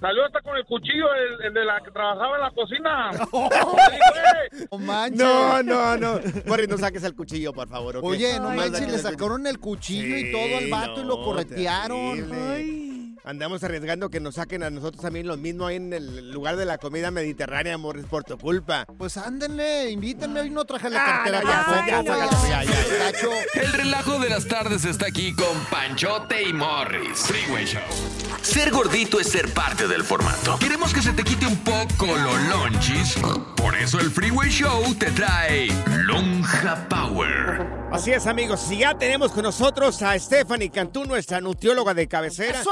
salió 0.00 0.24
hasta 0.24 0.40
con 0.42 0.56
el 0.56 0.64
cuchillo 0.64 1.06
el, 1.14 1.46
el 1.46 1.54
de 1.54 1.64
la 1.64 1.80
que 1.80 1.90
trabajaba 1.90 2.36
en 2.36 2.42
la 2.42 2.50
cocina. 2.50 3.10
No 4.70 4.78
manches. 4.78 5.18
No, 5.18 5.62
no, 5.62 5.96
no. 5.96 6.20
Morris, 6.46 6.68
no 6.68 6.78
saques 6.78 7.02
el 7.04 7.14
cuchillo, 7.14 7.52
por 7.52 7.68
favor. 7.68 7.96
¿ok? 7.98 8.04
Oye, 8.04 8.38
no 8.38 8.50
manches, 8.50 8.78
saques 8.78 8.92
le 8.92 8.98
sacaron 8.98 9.46
el 9.46 9.58
cuchillo 9.58 10.16
y 10.16 10.32
todo 10.32 10.58
al 10.58 10.70
vato 10.70 11.00
y 11.02 11.04
lo 11.04 11.22
corretearon. 11.22 12.16
terrible. 12.16 12.97
Andamos 13.24 13.62
arriesgando 13.62 14.08
que 14.10 14.20
nos 14.20 14.36
saquen 14.36 14.62
a 14.62 14.70
nosotros 14.70 15.02
también 15.02 15.26
lo 15.26 15.36
mismo 15.36 15.66
ahí 15.66 15.76
en 15.76 15.92
el 15.92 16.30
lugar 16.30 16.56
de 16.56 16.64
la 16.64 16.78
comida 16.78 17.10
mediterránea, 17.10 17.76
Morris, 17.76 18.06
por 18.06 18.24
tu 18.24 18.38
culpa. 18.38 18.86
Pues 18.96 19.16
ándenle, 19.16 19.90
invítenme, 19.90 20.40
hoy 20.40 20.50
no 20.50 20.64
traje 20.64 20.88
la 20.88 21.02
Ah, 21.04 21.22
cartera 21.24 21.42
no, 21.42 21.48
ya, 21.86 22.02
ya, 22.02 22.64
ya, 22.64 23.10
ya. 23.12 23.60
El 23.62 23.72
relajo 23.72 24.18
de 24.18 24.30
las 24.30 24.46
tardes 24.46 24.84
está 24.84 25.06
aquí 25.06 25.34
con 25.34 25.58
Panchote 25.70 26.42
y 26.48 26.52
Morris. 26.52 27.18
Freeway 27.26 27.66
Show. 27.66 27.82
Ser 28.42 28.70
gordito 28.70 29.20
es 29.20 29.28
ser 29.28 29.52
parte 29.52 29.86
del 29.88 30.04
formato. 30.04 30.58
Queremos 30.58 30.94
que 30.94 31.02
se 31.02 31.12
te 31.12 31.22
quite 31.24 31.46
un 31.46 31.56
poco 31.58 32.06
los 32.06 32.40
lonchis. 32.48 33.16
Por 33.56 33.76
eso 33.76 33.98
el 34.00 34.10
Freeway 34.10 34.48
Show 34.48 34.94
te 34.94 35.10
trae 35.10 35.68
Lonja 36.04 36.88
Power. 36.88 37.66
Así 37.92 38.12
es, 38.12 38.26
amigos. 38.26 38.70
Y 38.70 38.78
ya 38.78 38.96
tenemos 38.96 39.32
con 39.32 39.42
nosotros 39.42 40.00
a 40.02 40.18
Stephanie 40.18 40.70
Cantú, 40.70 41.04
nuestra 41.04 41.40
nutrióloga 41.40 41.94
de 41.94 42.06
cabecera. 42.06 42.62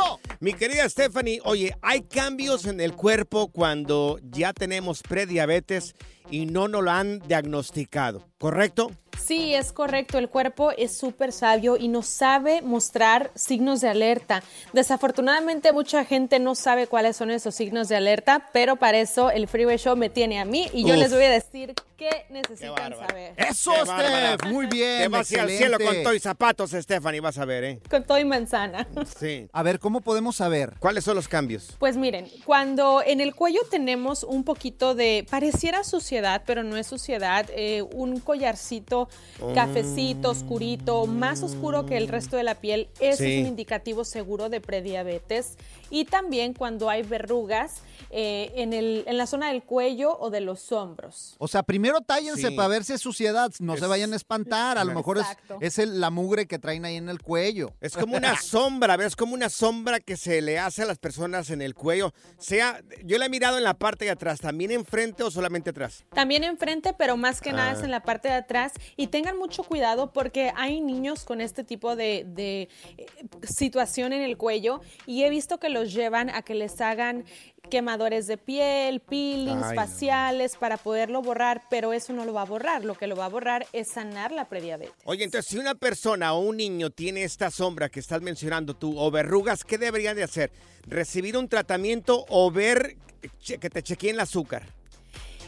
Mi 0.46 0.54
querida 0.54 0.88
Stephanie, 0.88 1.40
oye, 1.42 1.76
hay 1.82 2.02
cambios 2.02 2.66
en 2.66 2.80
el 2.80 2.92
cuerpo 2.92 3.48
cuando 3.48 4.20
ya 4.30 4.52
tenemos 4.52 5.02
prediabetes 5.02 5.96
y 6.30 6.46
no 6.46 6.68
nos 6.68 6.82
lo 6.82 6.90
han 6.90 7.20
diagnosticado, 7.20 8.24
¿correcto? 8.38 8.90
Sí, 9.22 9.54
es 9.54 9.72
correcto. 9.72 10.18
El 10.18 10.28
cuerpo 10.28 10.70
es 10.72 10.96
súper 10.96 11.32
sabio 11.32 11.76
y 11.76 11.88
nos 11.88 12.06
sabe 12.06 12.62
mostrar 12.62 13.30
signos 13.34 13.80
de 13.80 13.88
alerta. 13.88 14.42
Desafortunadamente, 14.72 15.72
mucha 15.72 16.04
gente 16.04 16.38
no 16.38 16.54
sabe 16.54 16.86
cuáles 16.86 17.16
son 17.16 17.30
esos 17.30 17.54
signos 17.54 17.88
de 17.88 17.96
alerta, 17.96 18.50
pero 18.52 18.76
para 18.76 18.98
eso 18.98 19.30
el 19.30 19.48
Freeway 19.48 19.78
Show 19.78 19.96
me 19.96 20.10
tiene 20.10 20.38
a 20.38 20.44
mí 20.44 20.68
y 20.72 20.84
yo 20.84 20.94
Uf. 20.94 21.00
les 21.00 21.12
voy 21.12 21.24
a 21.24 21.30
decir 21.30 21.74
qué 21.96 22.26
necesitan 22.30 22.94
saber. 22.94 23.34
Eso, 23.36 23.72
Qué 23.72 23.84
bárbara. 23.84 24.34
Steph, 24.36 24.52
muy 24.52 24.66
bien. 24.66 25.02
Te 25.02 25.08
vas 25.08 25.32
al 25.32 25.50
cielo 25.50 25.78
con 25.78 26.02
todo 26.02 26.14
y 26.14 26.20
zapatos, 26.20 26.70
Stephanie, 26.70 27.20
vas 27.20 27.38
a 27.38 27.44
ver, 27.44 27.64
¿eh? 27.64 27.80
Con 27.90 28.04
todo 28.04 28.18
y 28.18 28.24
manzana. 28.24 28.86
Sí. 29.18 29.48
A 29.52 29.62
ver, 29.62 29.78
¿cómo 29.78 30.02
podemos 30.02 30.36
saber? 30.36 30.74
¿Cuáles 30.78 31.04
son 31.04 31.16
los 31.16 31.26
cambios? 31.26 31.74
Pues 31.78 31.96
miren, 31.96 32.28
cuando 32.44 33.02
en 33.04 33.20
el 33.20 33.34
cuello 33.34 33.60
tenemos 33.70 34.24
un 34.24 34.44
poquito 34.44 34.94
de, 34.94 35.26
pareciera 35.30 35.84
suciedad, 35.84 36.15
pero 36.46 36.62
no 36.62 36.76
es 36.76 36.86
suciedad, 36.86 37.46
eh, 37.54 37.82
un 37.82 38.20
collarcito 38.20 39.08
cafecito, 39.54 40.30
oscurito, 40.30 41.06
más 41.06 41.42
oscuro 41.42 41.86
que 41.86 41.96
el 41.96 42.08
resto 42.08 42.36
de 42.36 42.42
la 42.42 42.54
piel, 42.54 42.88
Sí. 42.98 43.04
es 43.06 43.20
un 43.20 43.46
indicativo 43.46 44.04
seguro 44.04 44.48
de 44.48 44.60
prediabetes. 44.60 45.56
Y 45.90 46.04
también 46.04 46.54
cuando 46.54 46.90
hay 46.90 47.02
verrugas 47.02 47.82
eh, 48.10 48.52
en, 48.56 48.72
el, 48.72 49.04
en 49.06 49.16
la 49.16 49.26
zona 49.26 49.48
del 49.48 49.62
cuello 49.62 50.16
o 50.18 50.30
de 50.30 50.40
los 50.40 50.70
hombros. 50.72 51.34
O 51.38 51.48
sea, 51.48 51.62
primero 51.62 52.00
tállense 52.00 52.48
Sí. 52.48 52.54
para 52.56 52.68
ver 52.68 52.84
si 52.84 52.92
es 52.92 53.00
suciedad, 53.00 53.50
no 53.58 53.76
se 53.76 53.86
vayan 53.86 54.12
a 54.12 54.16
espantar, 54.16 54.78
a 54.78 54.84
lo 54.84 54.94
mejor 54.94 55.18
es, 55.18 55.24
Exacto. 55.24 55.58
es 55.60 55.78
el- 55.78 56.00
la 56.00 56.10
mugre 56.10 56.46
que 56.46 56.58
traen 56.58 56.84
ahí 56.84 56.96
en 56.96 57.08
el 57.08 57.20
cuello. 57.20 57.72
Es 57.80 57.96
como 57.96 58.16
una 58.16 58.36
sombra, 58.40 58.96
¿ves? 58.96 59.16
Como 59.16 59.34
una 59.34 59.48
sombra 59.48 60.00
que 60.00 60.16
se 60.16 60.40
le 60.42 60.58
hace 60.58 60.82
a 60.82 60.86
las 60.86 60.98
personas 60.98 61.50
en 61.50 61.62
el 61.62 61.74
cuello. 61.74 62.12
Sea, 62.38 62.80
yo 63.04 63.18
la 63.18 63.26
he 63.26 63.28
mirado 63.28 63.58
en 63.58 63.64
la 63.64 63.74
parte 63.74 64.04
de 64.04 64.10
atrás, 64.12 64.40
¿también 64.40 64.70
enfrente 64.70 65.22
o 65.22 65.30
solamente 65.30 65.70
atrás? 65.70 66.04
También 66.14 66.44
enfrente, 66.44 66.92
pero 66.94 67.16
más 67.16 67.40
que 67.40 67.52
nada 67.52 67.70
Ah. 67.70 67.74
es 67.74 67.82
en 67.82 67.90
la 67.90 68.02
parte 68.02 68.28
de 68.28 68.34
atrás. 68.34 68.72
Y 68.96 69.08
tengan 69.08 69.36
mucho 69.38 69.64
cuidado 69.64 70.12
porque 70.12 70.52
hay 70.56 70.80
niños 70.80 71.24
con 71.24 71.40
este 71.40 71.64
tipo 71.64 71.96
de, 71.96 72.24
de, 72.28 72.68
eh, 72.98 73.06
situación 73.42 74.12
en 74.12 74.22
el 74.22 74.36
cuello 74.36 74.80
y 75.06 75.24
he 75.24 75.30
visto 75.30 75.58
que 75.58 75.68
los 75.76 75.92
llevan 75.92 76.30
a 76.30 76.42
que 76.42 76.54
les 76.54 76.80
hagan 76.80 77.24
quemadores 77.68 78.26
de 78.26 78.38
piel, 78.38 79.00
peelings 79.00 79.62
Ay, 79.62 79.76
no. 79.76 79.82
faciales 79.82 80.56
para 80.56 80.76
poderlo 80.76 81.20
borrar, 81.20 81.62
pero 81.68 81.92
eso 81.92 82.12
no 82.12 82.24
lo 82.24 82.32
va 82.32 82.42
a 82.42 82.44
borrar. 82.44 82.84
Lo 82.84 82.94
que 82.94 83.06
lo 83.06 83.16
va 83.16 83.26
a 83.26 83.28
borrar 83.28 83.66
es 83.72 83.88
sanar 83.88 84.32
la 84.32 84.48
prediabetes. 84.48 84.94
Oye, 85.04 85.24
entonces 85.24 85.50
si 85.50 85.58
una 85.58 85.74
persona 85.74 86.32
o 86.32 86.40
un 86.40 86.56
niño 86.56 86.90
tiene 86.90 87.24
esta 87.24 87.50
sombra 87.50 87.88
que 87.88 88.00
estás 88.00 88.22
mencionando 88.22 88.74
tú 88.74 88.98
o 88.98 89.10
verrugas, 89.10 89.64
¿qué 89.64 89.78
deberían 89.78 90.16
de 90.16 90.22
hacer? 90.22 90.50
¿Recibir 90.86 91.36
un 91.36 91.48
tratamiento 91.48 92.24
o 92.28 92.50
ver 92.50 92.96
que 93.44 93.70
te 93.70 93.82
chequeen 93.82 94.14
el 94.14 94.20
azúcar? 94.20 94.62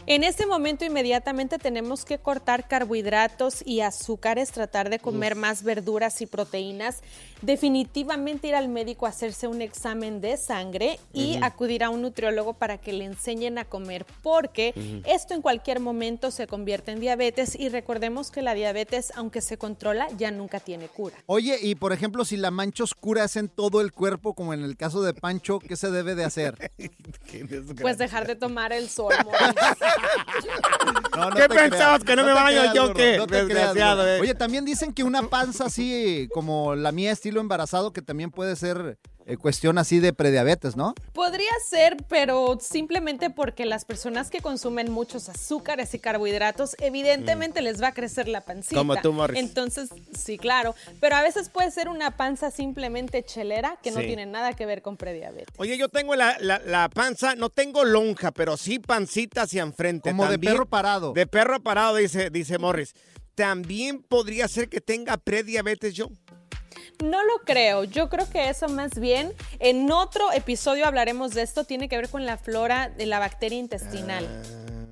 En 0.05 0.23
este 0.23 0.45
momento 0.45 0.85
inmediatamente 0.85 1.59
tenemos 1.59 2.03
que 2.05 2.17
cortar 2.17 2.67
carbohidratos 2.67 3.61
y 3.65 3.81
azúcares, 3.81 4.51
tratar 4.51 4.89
de 4.89 4.99
comer 4.99 5.35
más 5.35 5.63
verduras 5.63 6.21
y 6.21 6.25
proteínas, 6.25 7.01
definitivamente 7.41 8.47
ir 8.47 8.55
al 8.55 8.69
médico 8.69 9.05
a 9.05 9.09
hacerse 9.09 9.47
un 9.47 9.61
examen 9.61 10.19
de 10.19 10.37
sangre 10.37 10.99
y 11.13 11.37
acudir 11.41 11.83
a 11.83 11.89
un 11.89 12.01
nutriólogo 12.01 12.53
para 12.53 12.77
que 12.77 12.93
le 12.93 13.05
enseñen 13.05 13.57
a 13.57 13.65
comer, 13.65 14.05
porque 14.23 14.73
esto 15.05 15.33
en 15.33 15.41
cualquier 15.41 15.79
momento 15.79 16.31
se 16.31 16.47
convierte 16.47 16.91
en 16.91 16.99
diabetes 16.99 17.55
y 17.55 17.69
recordemos 17.69 18.31
que 18.31 18.41
la 18.41 18.53
diabetes, 18.53 19.13
aunque 19.15 19.41
se 19.41 19.57
controla, 19.57 20.07
ya 20.17 20.31
nunca 20.31 20.59
tiene 20.59 20.87
cura. 20.87 21.15
Oye, 21.27 21.57
y 21.61 21.75
por 21.75 21.93
ejemplo, 21.93 22.25
si 22.25 22.37
la 22.37 22.51
mancha 22.51 22.83
oscura 22.83 23.25
es 23.25 23.35
en 23.35 23.47
todo 23.47 23.81
el 23.81 23.93
cuerpo, 23.93 24.33
como 24.33 24.53
en 24.53 24.63
el 24.63 24.75
caso 24.75 25.01
de 25.01 25.13
Pancho, 25.13 25.59
¿qué 25.59 25.75
se 25.75 25.91
debe 25.91 26.15
de 26.15 26.25
hacer? 26.25 26.71
Pues 27.81 27.97
dejar 27.97 28.27
de 28.27 28.35
tomar 28.35 28.73
el 28.73 28.89
sol. 28.89 29.13
No, 31.15 31.29
no 31.29 31.35
¿Qué 31.35 31.49
pensabas, 31.49 32.03
que 32.03 32.15
no 32.15 32.23
me 32.23 32.33
baño 32.33 32.59
creas, 32.59 32.73
yo, 32.73 32.93
qué? 32.93 33.17
no 33.17 33.27
te 33.27 33.31
creas, 33.33 33.47
Desgraciado, 33.47 33.97
gordo. 33.97 34.15
eh. 34.15 34.19
Oye, 34.21 34.35
también 34.35 34.65
dicen 34.65 34.93
que 34.93 35.03
una 35.03 35.23
panza 35.23 35.65
así 35.65 36.29
como 36.33 36.75
la 36.75 36.91
mía, 36.91 37.11
estilo 37.11 37.41
embarazado, 37.41 37.91
que 37.91 38.01
también 38.01 38.31
puede 38.31 38.55
ser 38.55 38.97
eh, 39.29 39.37
cuestión 39.37 39.77
así 39.77 39.99
de 39.99 40.11
prediabetes, 40.11 40.75
¿no? 40.75 40.93
Podría 41.13 41.49
ser, 41.67 41.97
pero 42.09 42.57
simplemente 42.59 43.29
porque 43.29 43.65
las 43.65 43.85
personas 43.85 44.29
que 44.29 44.41
consumen 44.41 44.91
muchos 44.91 45.29
azúcares 45.29 45.93
y 45.93 45.99
carbohidratos, 45.99 46.75
evidentemente 46.79 47.61
les 47.61 47.81
va 47.81 47.87
a 47.89 47.93
crecer 47.93 48.27
la 48.27 48.41
pancita. 48.41 48.75
Como 48.75 48.95
tú, 48.97 49.13
Morris. 49.13 49.39
Entonces, 49.39 49.89
sí, 50.17 50.37
claro. 50.37 50.75
Pero 50.99 51.15
a 51.15 51.21
veces 51.21 51.49
puede 51.49 51.71
ser 51.71 51.89
una 51.89 52.11
panza 52.17 52.51
simplemente 52.51 53.23
chelera 53.23 53.77
que 53.83 53.91
no 53.91 53.99
tiene 53.99 54.25
nada 54.25 54.53
que 54.53 54.65
ver 54.65 54.81
con 54.81 54.97
prediabetes. 54.97 55.53
Oye, 55.57 55.77
yo 55.77 55.89
tengo 55.89 56.15
la, 56.15 56.37
la- 56.39 56.59
la 56.59 56.89
panza, 56.89 57.35
no 57.35 57.49
tengo 57.49 57.85
lonja, 57.85 58.31
pero 58.31 58.57
sí 58.57 58.79
pancita 58.79 59.43
hacia 59.43 59.61
enfrente. 59.61 60.09
Como 60.09 60.25
de 60.27 60.39
perro 60.39 60.65
parado. 60.65 61.13
De 61.13 61.27
perro 61.27 61.59
parado, 61.61 61.95
dice, 61.95 62.29
dice 62.29 62.57
Morris. 62.57 62.93
También 63.35 64.01
podría 64.01 64.47
ser 64.49 64.67
que 64.67 64.81
tenga 64.81 65.15
prediabetes 65.17 65.93
yo. 65.93 66.09
No 67.03 67.23
lo 67.23 67.39
creo. 67.45 67.83
Yo 67.83 68.09
creo 68.09 68.29
que 68.29 68.49
eso 68.49 68.67
más 68.67 68.99
bien, 68.99 69.33
en 69.59 69.91
otro 69.91 70.31
episodio 70.33 70.85
hablaremos 70.85 71.33
de 71.33 71.41
esto, 71.43 71.63
tiene 71.63 71.89
que 71.89 71.97
ver 71.97 72.09
con 72.09 72.25
la 72.25 72.37
flora 72.37 72.89
de 72.89 73.05
la 73.05 73.19
bacteria 73.19 73.57
intestinal. 73.57 74.27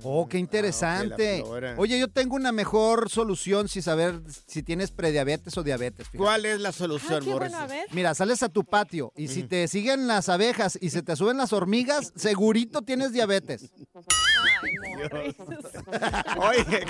Oh, 0.02 0.28
qué 0.28 0.38
interesante. 0.38 1.42
flora. 1.42 1.74
Oye, 1.76 1.98
yo 1.98 2.08
tengo 2.08 2.36
una 2.36 2.52
mejor 2.52 3.10
solución 3.10 3.68
si 3.68 3.82
saber 3.82 4.20
si 4.46 4.62
tienes 4.62 4.90
prediabetes 4.90 5.56
o 5.58 5.62
diabetes. 5.62 6.06
fíjate. 6.06 6.18
¿Cuál 6.18 6.46
es 6.46 6.60
la 6.60 6.72
solución, 6.72 7.24
qué 7.24 7.30
Morris? 7.30 7.50
bueno, 7.50 7.64
a 7.64 7.66
ver. 7.66 7.86
Mira, 7.90 8.14
sales 8.14 8.42
a 8.42 8.48
tu 8.48 8.64
patio 8.64 9.12
y 9.16 9.28
si 9.28 9.42
te 9.42 9.66
siguen 9.66 10.06
las 10.06 10.28
abejas 10.28 10.78
y 10.80 10.90
se 10.90 11.02
te 11.02 11.16
suben 11.16 11.36
las 11.36 11.52
hormigas, 11.52 12.12
segurito 12.14 12.82
tienes 12.82 13.12
diabetes. 13.12 13.70
Oye, 16.36 16.86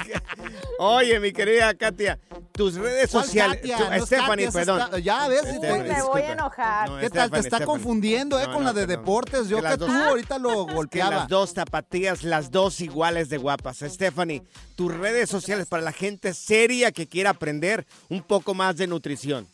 oye, 0.79 1.21
mi 1.21 1.33
querida 1.33 1.75
Katia, 1.75 2.19
tus 2.53 2.75
redes 2.75 3.11
¿Cuál 3.11 3.25
sociales. 3.25 3.57
Katia? 3.57 3.77
tu- 3.77 3.85
No 3.99 4.07
Stephanie, 4.07 4.47
Katia, 4.47 4.61
perdón. 4.61 4.81
está- 4.83 4.99
ya 4.99 5.29
ves, 5.29 5.41
Stephanie, 5.41 5.73
Uy, 5.83 5.89
me 5.89 6.03
voy 6.03 6.23
a 6.23 6.33
enojar. 6.33 6.91
No, 6.91 6.99
¿Qué 6.99 7.11
tal? 7.11 7.31
Te 7.31 7.37
está 7.39 7.57
Stephanie. 7.57 7.67
confundiendo, 7.67 8.41
¿eh? 8.41 8.47
No, 8.47 8.55
con 8.55 8.65
no, 8.65 8.69
la 8.69 8.73
de 8.73 8.87
deportes. 8.87 9.49
Yo 9.49 9.61
Que 9.63 9.69
tú 9.77 9.87
dos- 9.87 9.91
ahorita 9.91 10.39
lo 10.39 10.65
golpeaba. 10.67 11.11
las 11.17 11.29
dos 11.29 11.55
tapatías, 11.55 12.23
las 12.25 12.51
dos 12.51 12.81
iguales 12.81 13.29
de 13.29 13.39
guapas. 13.39 13.79
Stephanie, 13.79 14.43
tus 14.77 14.95
redes 14.95 15.29
sociales 15.29 15.67
para 15.67 15.83
la 15.83 15.93
gente 15.93 16.35
seria 16.35 16.93
que 16.93 17.07
quiera 17.07 17.31
aprender 17.31 17.87
un 18.09 18.23
poco 18.23 18.55
más 18.55 18.77
de 18.77 18.87
nutrición. 18.87 19.47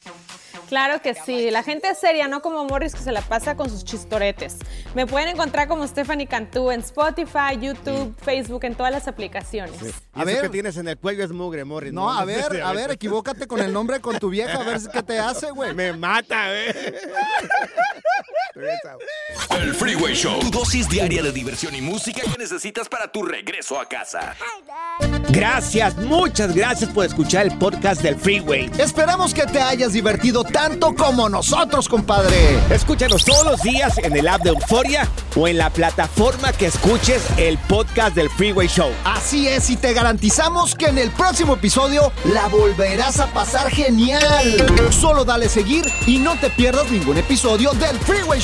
Claro 0.69 1.03
que 1.03 1.15
sí, 1.15 1.51
la 1.51 1.63
gente 1.63 1.89
es 1.91 1.99
seria, 1.99 2.27
no 2.27 2.41
como 2.41 2.65
Morris 2.65 2.95
que 2.95 3.01
se 3.01 3.13
la 3.13 3.21
pasa 3.21 3.55
con 3.55 3.69
sus 3.69 3.85
chistoretes. 3.85 4.57
Me 4.95 5.07
pueden 5.07 5.29
encontrar 5.29 5.69
como 5.69 5.87
Stephanie 5.87 6.27
Cantú 6.27 6.71
en 6.71 6.81
Spotify, 6.81 7.59
YouTube, 7.61 8.04
Facebook, 8.13 8.65
en 8.65 8.75
todas 8.75 8.93
las 8.93 9.09
aplicaciones. 9.09 9.79
A 10.13 10.25
ver. 10.25 10.43
que 10.43 10.49
tienes 10.49 10.77
en 10.77 10.89
el 10.89 10.99
cuello 10.99 11.25
es 11.25 11.31
mugre, 11.33 11.65
Morris. 11.65 11.93
No, 11.93 12.11
a 12.11 12.25
ver, 12.25 12.63
a 12.63 12.73
ver, 12.73 12.91
equivócate 12.91 13.47
con 13.47 13.61
el 13.61 13.73
nombre 13.73 14.01
con 14.01 14.19
tu 14.19 14.29
vieja, 14.31 14.61
a 14.61 14.65
ver 14.65 14.81
qué 14.93 15.03
te 15.03 15.19
hace, 15.19 15.51
güey. 15.51 15.75
Me 15.77 15.93
mata, 15.93 16.49
El 18.55 19.75
Freeway 19.75 20.15
Show. 20.15 20.39
Tu 20.39 20.49
dosis 20.49 20.89
diaria 20.89 21.25
de 21.25 21.33
diversión 21.33 21.75
y 21.75 21.81
música 21.81 22.23
que 22.23 22.39
necesitas 22.39 22.89
para 22.89 23.11
tu 23.11 23.25
regreso 23.25 23.81
a 23.81 23.89
casa. 23.89 24.37
Gracias, 25.31 25.97
muchas 25.97 26.55
gracias 26.55 26.89
por 26.91 27.05
escuchar 27.05 27.47
el 27.47 27.59
podcast 27.59 28.01
del 28.01 28.15
Freeway. 28.15 28.71
Esperamos 28.79 29.35
que 29.35 29.45
te 29.47 29.61
hayas 29.61 29.93
divertido 29.93 30.45
tanto 30.45 30.95
como 30.95 31.29
nosotros, 31.29 31.89
compadre. 31.89 32.37
Escúchanos 32.71 33.25
todos 33.25 33.45
los 33.45 33.63
días 33.63 33.99
en 33.99 34.17
el 34.17 34.29
app 34.29 34.43
de 34.43 34.51
Euforia 34.51 35.09
o 35.35 35.49
en 35.49 35.59
la 35.59 35.71
plataforma 35.71 36.53
que 36.53 36.67
escuches 36.67 37.25
el 37.37 37.59
podcast 37.59 38.15
del 38.15 38.31
Freeway 38.31 38.69
Show. 38.69 38.93
Así 39.05 39.49
es, 39.49 39.69
y 39.71 39.77
te 39.77 39.93
garantizamos 39.95 40.77
que 40.77 40.87
en 40.87 40.99
el 40.99 41.11
próximo 41.11 41.55
episodio 41.55 42.13
la 42.33 42.47
volverás 42.47 43.19
a 43.19 43.27
pasar 43.33 43.69
genial. 43.69 44.93
Solo 44.93 45.25
dale 45.25 45.49
seguir 45.49 45.85
y 46.07 46.19
no 46.19 46.39
te 46.39 46.51
pierdas 46.51 46.89
ningún 46.89 47.19
episodio 47.19 47.73
del 47.73 47.99
Freeway 47.99 48.44